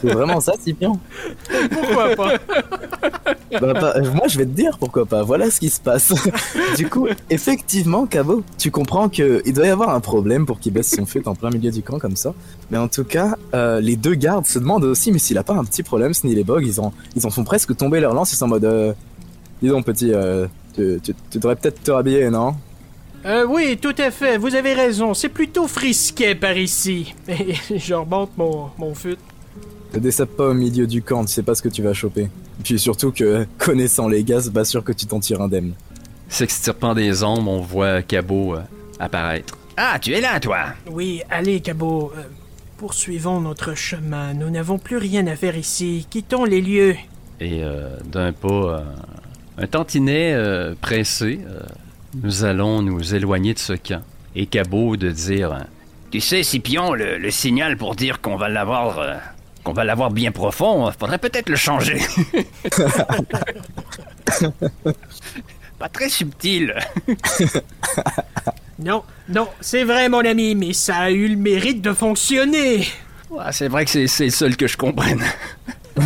C'est 0.00 0.12
vraiment 0.12 0.40
ça, 0.40 0.52
Scipion 0.60 0.98
Pourquoi 1.70 2.14
pas? 2.16 2.32
Bah, 3.52 3.72
bah, 3.72 3.92
euh, 3.96 4.12
Moi, 4.12 4.28
je 4.28 4.38
vais 4.38 4.44
te 4.44 4.50
dire 4.50 4.78
pourquoi 4.78 5.06
pas. 5.06 5.22
Voilà 5.22 5.50
ce 5.50 5.60
qui 5.60 5.70
se 5.70 5.80
passe. 5.80 6.12
du 6.76 6.88
coup, 6.88 7.08
effectivement, 7.30 8.06
Cabot, 8.06 8.42
tu 8.56 8.70
comprends 8.70 9.08
que 9.08 9.42
il 9.46 9.52
doit 9.52 9.66
y 9.66 9.70
avoir 9.70 9.90
un 9.90 10.00
problème 10.00 10.46
pour 10.46 10.60
qu'il 10.60 10.72
baisse 10.72 10.94
son 10.94 11.06
fut 11.06 11.26
en 11.26 11.34
plein 11.34 11.50
milieu 11.50 11.70
du 11.70 11.82
camp 11.82 11.98
comme 11.98 12.16
ça. 12.16 12.34
Mais 12.70 12.78
en 12.78 12.88
tout 12.88 13.04
cas, 13.04 13.36
euh, 13.54 13.80
les 13.80 13.96
deux 13.96 14.14
gardes 14.14 14.46
se 14.46 14.58
demandent 14.58 14.84
aussi, 14.84 15.12
mais 15.12 15.18
s'il 15.18 15.38
a 15.38 15.42
pas 15.42 15.54
un 15.54 15.64
petit 15.64 15.82
problème, 15.82 16.14
ce 16.14 16.26
les 16.26 16.44
Bog, 16.44 16.66
ils 16.66 16.80
en, 16.80 16.92
font 17.30 17.44
presque 17.44 17.76
tomber 17.76 18.00
leur 18.00 18.14
lance. 18.14 18.32
Ils 18.32 18.36
sont 18.36 18.46
en 18.46 18.48
mode, 18.48 18.64
euh, 18.64 18.92
petit, 19.82 20.12
euh, 20.12 20.46
tu, 20.74 21.00
devrais 21.34 21.56
peut-être 21.56 21.82
te 21.82 21.90
rhabiller, 21.90 22.30
non? 22.30 22.54
Oui, 23.48 23.76
tout 23.80 23.94
à 23.98 24.10
fait, 24.10 24.38
vous 24.38 24.54
avez 24.54 24.72
raison. 24.72 25.12
C'est 25.12 25.28
plutôt 25.28 25.66
frisquet 25.66 26.34
par 26.34 26.56
ici. 26.56 27.14
Je 27.76 27.94
remonte 27.94 28.30
mon, 28.38 28.68
mon 28.78 28.94
fut. 28.94 29.18
Ne 29.94 29.98
désape 30.00 30.30
pas 30.36 30.48
au 30.48 30.54
milieu 30.54 30.86
du 30.86 31.02
camp, 31.02 31.24
tu 31.24 31.32
sais 31.32 31.42
pas 31.42 31.54
ce 31.54 31.62
que 31.62 31.68
tu 31.68 31.82
vas 31.82 31.94
choper. 31.94 32.28
Puis 32.62 32.78
surtout 32.78 33.10
que, 33.10 33.46
connaissant 33.58 34.08
les 34.08 34.22
gars, 34.22 34.40
c'est 34.40 34.52
pas 34.52 34.64
sûr 34.64 34.84
que 34.84 34.92
tu 34.92 35.06
t'en 35.06 35.20
tires 35.20 35.40
indemne. 35.40 35.72
S'extirpant 36.28 36.94
des 36.94 37.22
ombres, 37.22 37.50
on 37.50 37.60
voit 37.60 38.02
cabot 38.02 38.54
euh, 38.56 38.60
apparaître. 39.00 39.56
Ah, 39.78 39.98
tu 40.00 40.12
es 40.12 40.20
là, 40.20 40.38
toi 40.40 40.66
Oui, 40.90 41.22
allez, 41.30 41.60
Cabot. 41.60 42.12
euh, 42.16 42.22
poursuivons 42.76 43.40
notre 43.40 43.74
chemin. 43.74 44.34
Nous 44.34 44.50
n'avons 44.50 44.78
plus 44.78 44.98
rien 44.98 45.26
à 45.26 45.36
faire 45.36 45.56
ici. 45.56 46.06
Quittons 46.10 46.44
les 46.44 46.60
lieux. 46.60 46.96
Et 47.40 47.62
euh, 47.62 47.96
d'un 48.04 48.32
pas, 48.32 48.48
euh, 48.48 48.80
un 49.56 49.66
tantinet 49.68 50.34
euh, 50.34 50.74
pressé, 50.80 51.40
euh, 51.48 51.60
nous 52.22 52.44
allons 52.44 52.82
nous 52.82 53.14
éloigner 53.14 53.54
de 53.54 53.58
ce 53.58 53.72
camp. 53.72 54.02
Et 54.36 54.46
cabot 54.46 54.96
de 54.96 55.10
dire 55.10 55.64
Tu 56.10 56.20
sais, 56.20 56.42
Scipion, 56.42 56.92
le, 56.92 57.16
le 57.16 57.30
signal 57.30 57.76
pour 57.78 57.94
dire 57.94 58.20
qu'on 58.20 58.36
va 58.36 58.48
l'avoir... 58.50 58.98
qu'on 59.68 59.74
va 59.74 59.84
l'avoir 59.84 60.10
bien 60.10 60.32
profond, 60.32 60.90
faudrait 60.98 61.18
peut-être 61.18 61.50
le 61.50 61.56
changer. 61.56 62.00
Pas 65.78 65.88
très 65.90 66.08
subtil. 66.08 66.74
Non, 68.80 69.02
non, 69.28 69.48
c'est 69.60 69.82
vrai, 69.82 70.08
mon 70.08 70.20
ami, 70.24 70.54
mais 70.54 70.72
ça 70.72 70.98
a 70.98 71.10
eu 71.10 71.26
le 71.26 71.34
mérite 71.34 71.82
de 71.82 71.92
fonctionner. 71.92 72.86
Ouais, 73.28 73.42
C'est 73.50 73.66
vrai 73.66 73.84
que 73.84 73.90
c'est 73.90 74.06
c'est 74.06 74.26
le 74.26 74.30
seul 74.30 74.56
que 74.56 74.68
je 74.68 74.76
comprenne. 74.76 75.20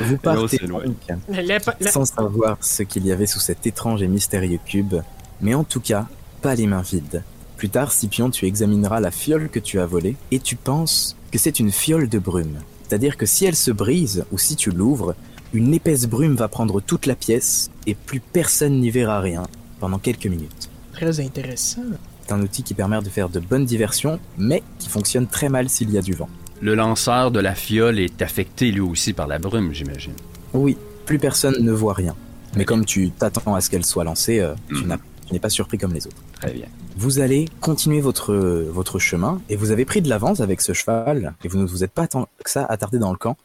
Vous 0.00 0.18
partez 0.18 0.58
donc 0.66 0.84
la- 1.30 1.60
sans 1.90 2.04
savoir 2.04 2.58
ce 2.60 2.82
qu'il 2.82 3.06
y 3.06 3.12
avait 3.12 3.24
sous 3.24 3.40
cet 3.40 3.66
étrange 3.66 4.02
et 4.02 4.06
mystérieux 4.08 4.58
cube, 4.66 4.96
mais 5.40 5.54
en 5.54 5.64
tout 5.64 5.80
cas, 5.80 6.06
pas 6.42 6.54
les 6.54 6.66
mains 6.66 6.82
vides. 6.82 7.22
Plus 7.60 7.68
tard, 7.68 7.92
Scipion, 7.92 8.30
tu 8.30 8.46
examineras 8.46 9.00
la 9.00 9.10
fiole 9.10 9.50
que 9.50 9.58
tu 9.58 9.80
as 9.80 9.84
volée, 9.84 10.16
et 10.30 10.38
tu 10.40 10.56
penses 10.56 11.14
que 11.30 11.36
c'est 11.36 11.60
une 11.60 11.70
fiole 11.70 12.08
de 12.08 12.18
brume. 12.18 12.56
C'est-à-dire 12.88 13.18
que 13.18 13.26
si 13.26 13.44
elle 13.44 13.54
se 13.54 13.70
brise 13.70 14.24
ou 14.32 14.38
si 14.38 14.56
tu 14.56 14.70
l'ouvres, 14.70 15.14
une 15.52 15.74
épaisse 15.74 16.06
brume 16.06 16.36
va 16.36 16.48
prendre 16.48 16.80
toute 16.80 17.04
la 17.04 17.14
pièce 17.14 17.70
et 17.86 17.94
plus 17.94 18.20
personne 18.20 18.80
n'y 18.80 18.88
verra 18.90 19.20
rien 19.20 19.42
pendant 19.78 19.98
quelques 19.98 20.24
minutes. 20.24 20.70
Très 20.94 21.20
intéressant. 21.20 21.82
C'est 22.26 22.32
un 22.32 22.40
outil 22.40 22.62
qui 22.62 22.72
permet 22.72 22.98
de 23.02 23.10
faire 23.10 23.28
de 23.28 23.40
bonnes 23.40 23.66
diversions, 23.66 24.18
mais 24.38 24.62
qui 24.78 24.88
fonctionne 24.88 25.26
très 25.26 25.50
mal 25.50 25.68
s'il 25.68 25.90
y 25.90 25.98
a 25.98 26.02
du 26.02 26.14
vent. 26.14 26.30
Le 26.62 26.74
lanceur 26.74 27.30
de 27.30 27.40
la 27.40 27.54
fiole 27.54 27.98
est 27.98 28.22
affecté 28.22 28.70
lui 28.72 28.80
aussi 28.80 29.12
par 29.12 29.26
la 29.26 29.38
brume, 29.38 29.74
j'imagine. 29.74 30.14
Oui, 30.54 30.78
plus 31.04 31.18
personne 31.18 31.56
ne 31.62 31.72
voit 31.72 31.92
rien. 31.92 32.16
Mais 32.56 32.64
comme 32.64 32.86
tu 32.86 33.10
t'attends 33.10 33.54
à 33.54 33.60
ce 33.60 33.68
qu'elle 33.68 33.84
soit 33.84 34.02
lancée, 34.04 34.40
euh, 34.40 34.54
tu 34.68 34.76
Mhm. 34.76 34.86
n'as- 34.86 34.98
tu 35.30 35.34
n'es 35.34 35.40
pas 35.40 35.48
surpris 35.48 35.78
comme 35.78 35.92
les 35.92 36.08
autres. 36.08 36.16
Très 36.40 36.50
bien. 36.50 36.66
Vous 36.96 37.20
allez 37.20 37.46
continuer 37.60 38.00
votre, 38.00 38.34
votre 38.34 38.98
chemin 38.98 39.40
et 39.48 39.54
vous 39.54 39.70
avez 39.70 39.84
pris 39.84 40.02
de 40.02 40.08
l'avance 40.08 40.40
avec 40.40 40.60
ce 40.60 40.72
cheval 40.72 41.34
et 41.44 41.48
vous 41.48 41.58
ne 41.58 41.66
vous 41.66 41.84
êtes 41.84 41.92
pas 41.92 42.08
tant 42.08 42.26
que 42.44 42.50
ça 42.50 42.64
attardé 42.64 42.98
dans 42.98 43.12
le 43.12 43.16
camp. 43.16 43.36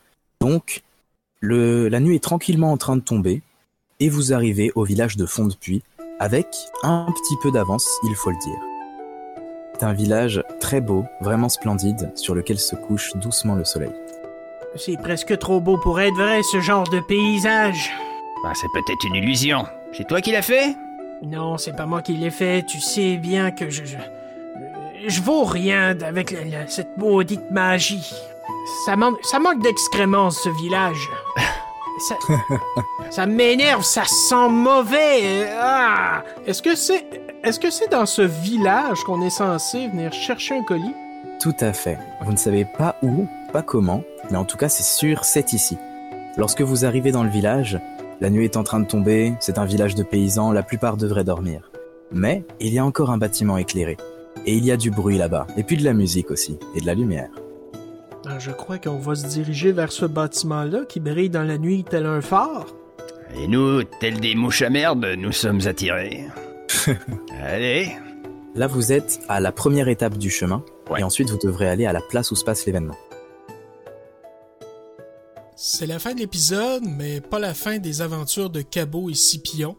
Donc, 0.41 0.81
le, 1.41 1.87
la 1.87 1.99
nuit 1.99 2.15
est 2.15 2.23
tranquillement 2.23 2.71
en 2.71 2.77
train 2.77 2.95
de 2.95 3.01
tomber 3.01 3.43
et 3.99 4.09
vous 4.09 4.33
arrivez 4.33 4.71
au 4.73 4.83
village 4.83 5.15
de 5.15 5.27
Fond 5.27 5.45
de 5.45 5.53
Puits 5.53 5.83
avec 6.19 6.47
un 6.81 7.05
petit 7.11 7.35
peu 7.43 7.51
d'avance, 7.51 7.87
il 8.03 8.15
faut 8.15 8.31
le 8.31 8.37
dire. 8.37 8.59
C'est 9.77 9.85
un 9.85 9.93
village 9.93 10.43
très 10.59 10.81
beau, 10.81 11.05
vraiment 11.21 11.49
splendide, 11.49 12.11
sur 12.15 12.33
lequel 12.33 12.57
se 12.57 12.75
couche 12.75 13.15
doucement 13.17 13.53
le 13.53 13.63
soleil. 13.63 13.91
C'est 14.75 14.97
presque 14.97 15.37
trop 15.37 15.61
beau 15.61 15.77
pour 15.77 15.99
être 15.99 16.15
vrai, 16.15 16.41
ce 16.41 16.61
genre 16.61 16.89
de 16.89 16.99
paysage. 16.99 17.91
Ben, 18.43 18.53
c'est 18.55 18.69
peut-être 18.73 19.05
une 19.05 19.15
illusion. 19.15 19.65
C'est 19.93 20.07
toi 20.07 20.19
qui 20.19 20.31
l'as 20.31 20.41
fait? 20.41 20.75
Non, 21.25 21.57
c'est 21.57 21.75
pas 21.75 21.85
moi 21.85 22.01
qui 22.01 22.13
l'ai 22.13 22.31
fait. 22.31 22.63
Tu 22.65 22.79
sais 22.79 23.17
bien 23.17 23.51
que 23.51 23.69
je. 23.69 23.83
Je, 23.85 23.97
je 25.07 25.21
vaux 25.21 25.43
rien 25.43 25.97
avec 26.01 26.35
cette 26.67 26.97
maudite 26.97 27.49
magie. 27.51 28.13
Ça 28.85 28.95
manque, 28.95 29.17
ça 29.23 29.39
manque 29.39 29.61
d'excréments, 29.61 30.31
ce 30.31 30.49
village. 30.49 31.09
Ça, 32.07 32.15
ça 33.09 33.25
m'énerve, 33.25 33.83
ça 33.83 34.03
sent 34.05 34.49
mauvais. 34.49 35.49
Ah! 35.57 36.23
Est-ce 36.45 36.61
que 36.61 36.75
c'est. 36.75 37.05
Est-ce 37.43 37.59
que 37.59 37.69
c'est 37.69 37.91
dans 37.91 38.05
ce 38.05 38.21
village 38.21 39.03
qu'on 39.03 39.21
est 39.21 39.29
censé 39.29 39.87
venir 39.87 40.11
chercher 40.11 40.57
un 40.57 40.63
colis? 40.63 40.95
Tout 41.39 41.55
à 41.59 41.73
fait. 41.73 41.97
Vous 42.21 42.31
ne 42.31 42.37
savez 42.37 42.65
pas 42.65 42.95
où, 43.03 43.27
pas 43.53 43.61
comment, 43.61 44.01
mais 44.31 44.37
en 44.37 44.45
tout 44.45 44.57
cas 44.57 44.67
c'est 44.67 44.83
sûr, 44.83 45.23
c'est 45.25 45.53
ici. 45.53 45.77
Lorsque 46.37 46.61
vous 46.61 46.85
arrivez 46.85 47.11
dans 47.11 47.23
le 47.23 47.29
village, 47.29 47.79
la 48.21 48.29
nuit 48.29 48.45
est 48.45 48.57
en 48.57 48.63
train 48.63 48.79
de 48.79 48.87
tomber, 48.87 49.33
c'est 49.39 49.57
un 49.57 49.65
village 49.65 49.95
de 49.95 50.03
paysans, 50.03 50.51
la 50.51 50.63
plupart 50.63 50.97
devraient 50.97 51.23
dormir. 51.23 51.71
Mais 52.11 52.43
il 52.59 52.73
y 52.73 52.79
a 52.79 52.85
encore 52.85 53.09
un 53.11 53.17
bâtiment 53.17 53.57
éclairé. 53.57 53.97
Et 54.45 54.53
il 54.55 54.65
y 54.65 54.71
a 54.71 54.77
du 54.77 54.91
bruit 54.91 55.17
là-bas, 55.17 55.47
et 55.57 55.63
puis 55.63 55.75
de 55.77 55.83
la 55.83 55.93
musique 55.93 56.29
aussi, 56.31 56.57
et 56.75 56.81
de 56.81 56.85
la 56.85 56.93
lumière. 56.93 57.29
Ah, 58.27 58.37
Je 58.39 58.51
crois 58.51 58.77
qu'on 58.77 58.97
va 58.97 59.15
se 59.15 59.27
diriger 59.27 59.71
vers 59.71 59.91
ce 59.91 60.05
bâtiment-là 60.05 60.85
qui 60.87 60.99
brille 60.99 61.29
dans 61.29 61.43
la 61.43 61.57
nuit 61.57 61.83
tel 61.89 62.05
un 62.05 62.21
phare. 62.21 62.65
Et 63.37 63.47
nous, 63.47 63.83
tels 63.99 64.19
des 64.19 64.35
mouches 64.35 64.61
à 64.61 64.69
merde, 64.69 65.05
nous 65.17 65.31
sommes 65.31 65.61
attirés. 65.65 66.25
Allez. 67.43 67.91
Là 68.55 68.67
vous 68.67 68.91
êtes 68.93 69.19
à 69.27 69.39
la 69.39 69.51
première 69.51 69.87
étape 69.89 70.17
du 70.17 70.29
chemin, 70.29 70.63
Ouais. 70.89 71.01
et 71.01 71.03
ensuite 71.03 71.29
vous 71.31 71.39
devrez 71.41 71.67
aller 71.67 71.85
à 71.87 71.93
la 71.93 72.01
place 72.01 72.29
où 72.31 72.35
se 72.35 72.43
passe 72.45 72.65
l'événement. 72.67 72.95
C'est 75.57 75.87
la 75.87 75.99
fin 75.99 76.13
de 76.13 76.19
l'épisode, 76.19 76.83
mais 76.85 77.21
pas 77.21 77.39
la 77.39 77.53
fin 77.53 77.77
des 77.77 78.01
aventures 78.01 78.49
de 78.49 78.61
Cabot 78.61 79.09
et 79.09 79.13
Scipion. 79.13 79.77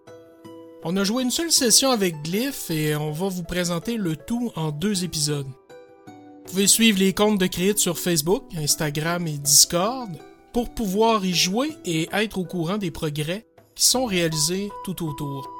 On 0.84 0.96
a 0.96 1.04
joué 1.04 1.22
une 1.22 1.30
seule 1.30 1.52
session 1.52 1.90
avec 1.90 2.22
Glyph 2.22 2.70
et 2.70 2.96
on 2.96 3.12
va 3.12 3.28
vous 3.28 3.42
présenter 3.42 3.98
le 3.98 4.16
tout 4.16 4.50
en 4.56 4.70
deux 4.70 5.04
épisodes. 5.04 5.46
Vous 5.46 6.52
pouvez 6.52 6.66
suivre 6.66 6.98
les 6.98 7.12
comptes 7.12 7.38
de 7.38 7.46
Crédit 7.46 7.78
sur 7.78 7.98
Facebook, 7.98 8.44
Instagram 8.56 9.26
et 9.26 9.36
Discord 9.36 10.08
pour 10.54 10.70
pouvoir 10.70 11.22
y 11.26 11.34
jouer 11.34 11.76
et 11.84 12.08
être 12.10 12.38
au 12.38 12.44
courant 12.44 12.78
des 12.78 12.90
progrès 12.90 13.46
qui 13.74 13.84
sont 13.84 14.06
réalisés 14.06 14.70
tout 14.86 15.06
autour. 15.06 15.50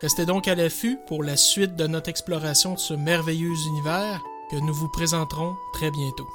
Restez 0.00 0.24
donc 0.24 0.48
à 0.48 0.54
l'affût 0.54 0.96
pour 1.06 1.22
la 1.22 1.36
suite 1.36 1.76
de 1.76 1.86
notre 1.86 2.08
exploration 2.08 2.72
de 2.72 2.78
ce 2.78 2.94
merveilleux 2.94 3.52
univers 3.68 4.22
que 4.50 4.56
nous 4.56 4.72
vous 4.72 4.88
présenterons 4.88 5.56
très 5.74 5.90
bientôt. 5.90 6.28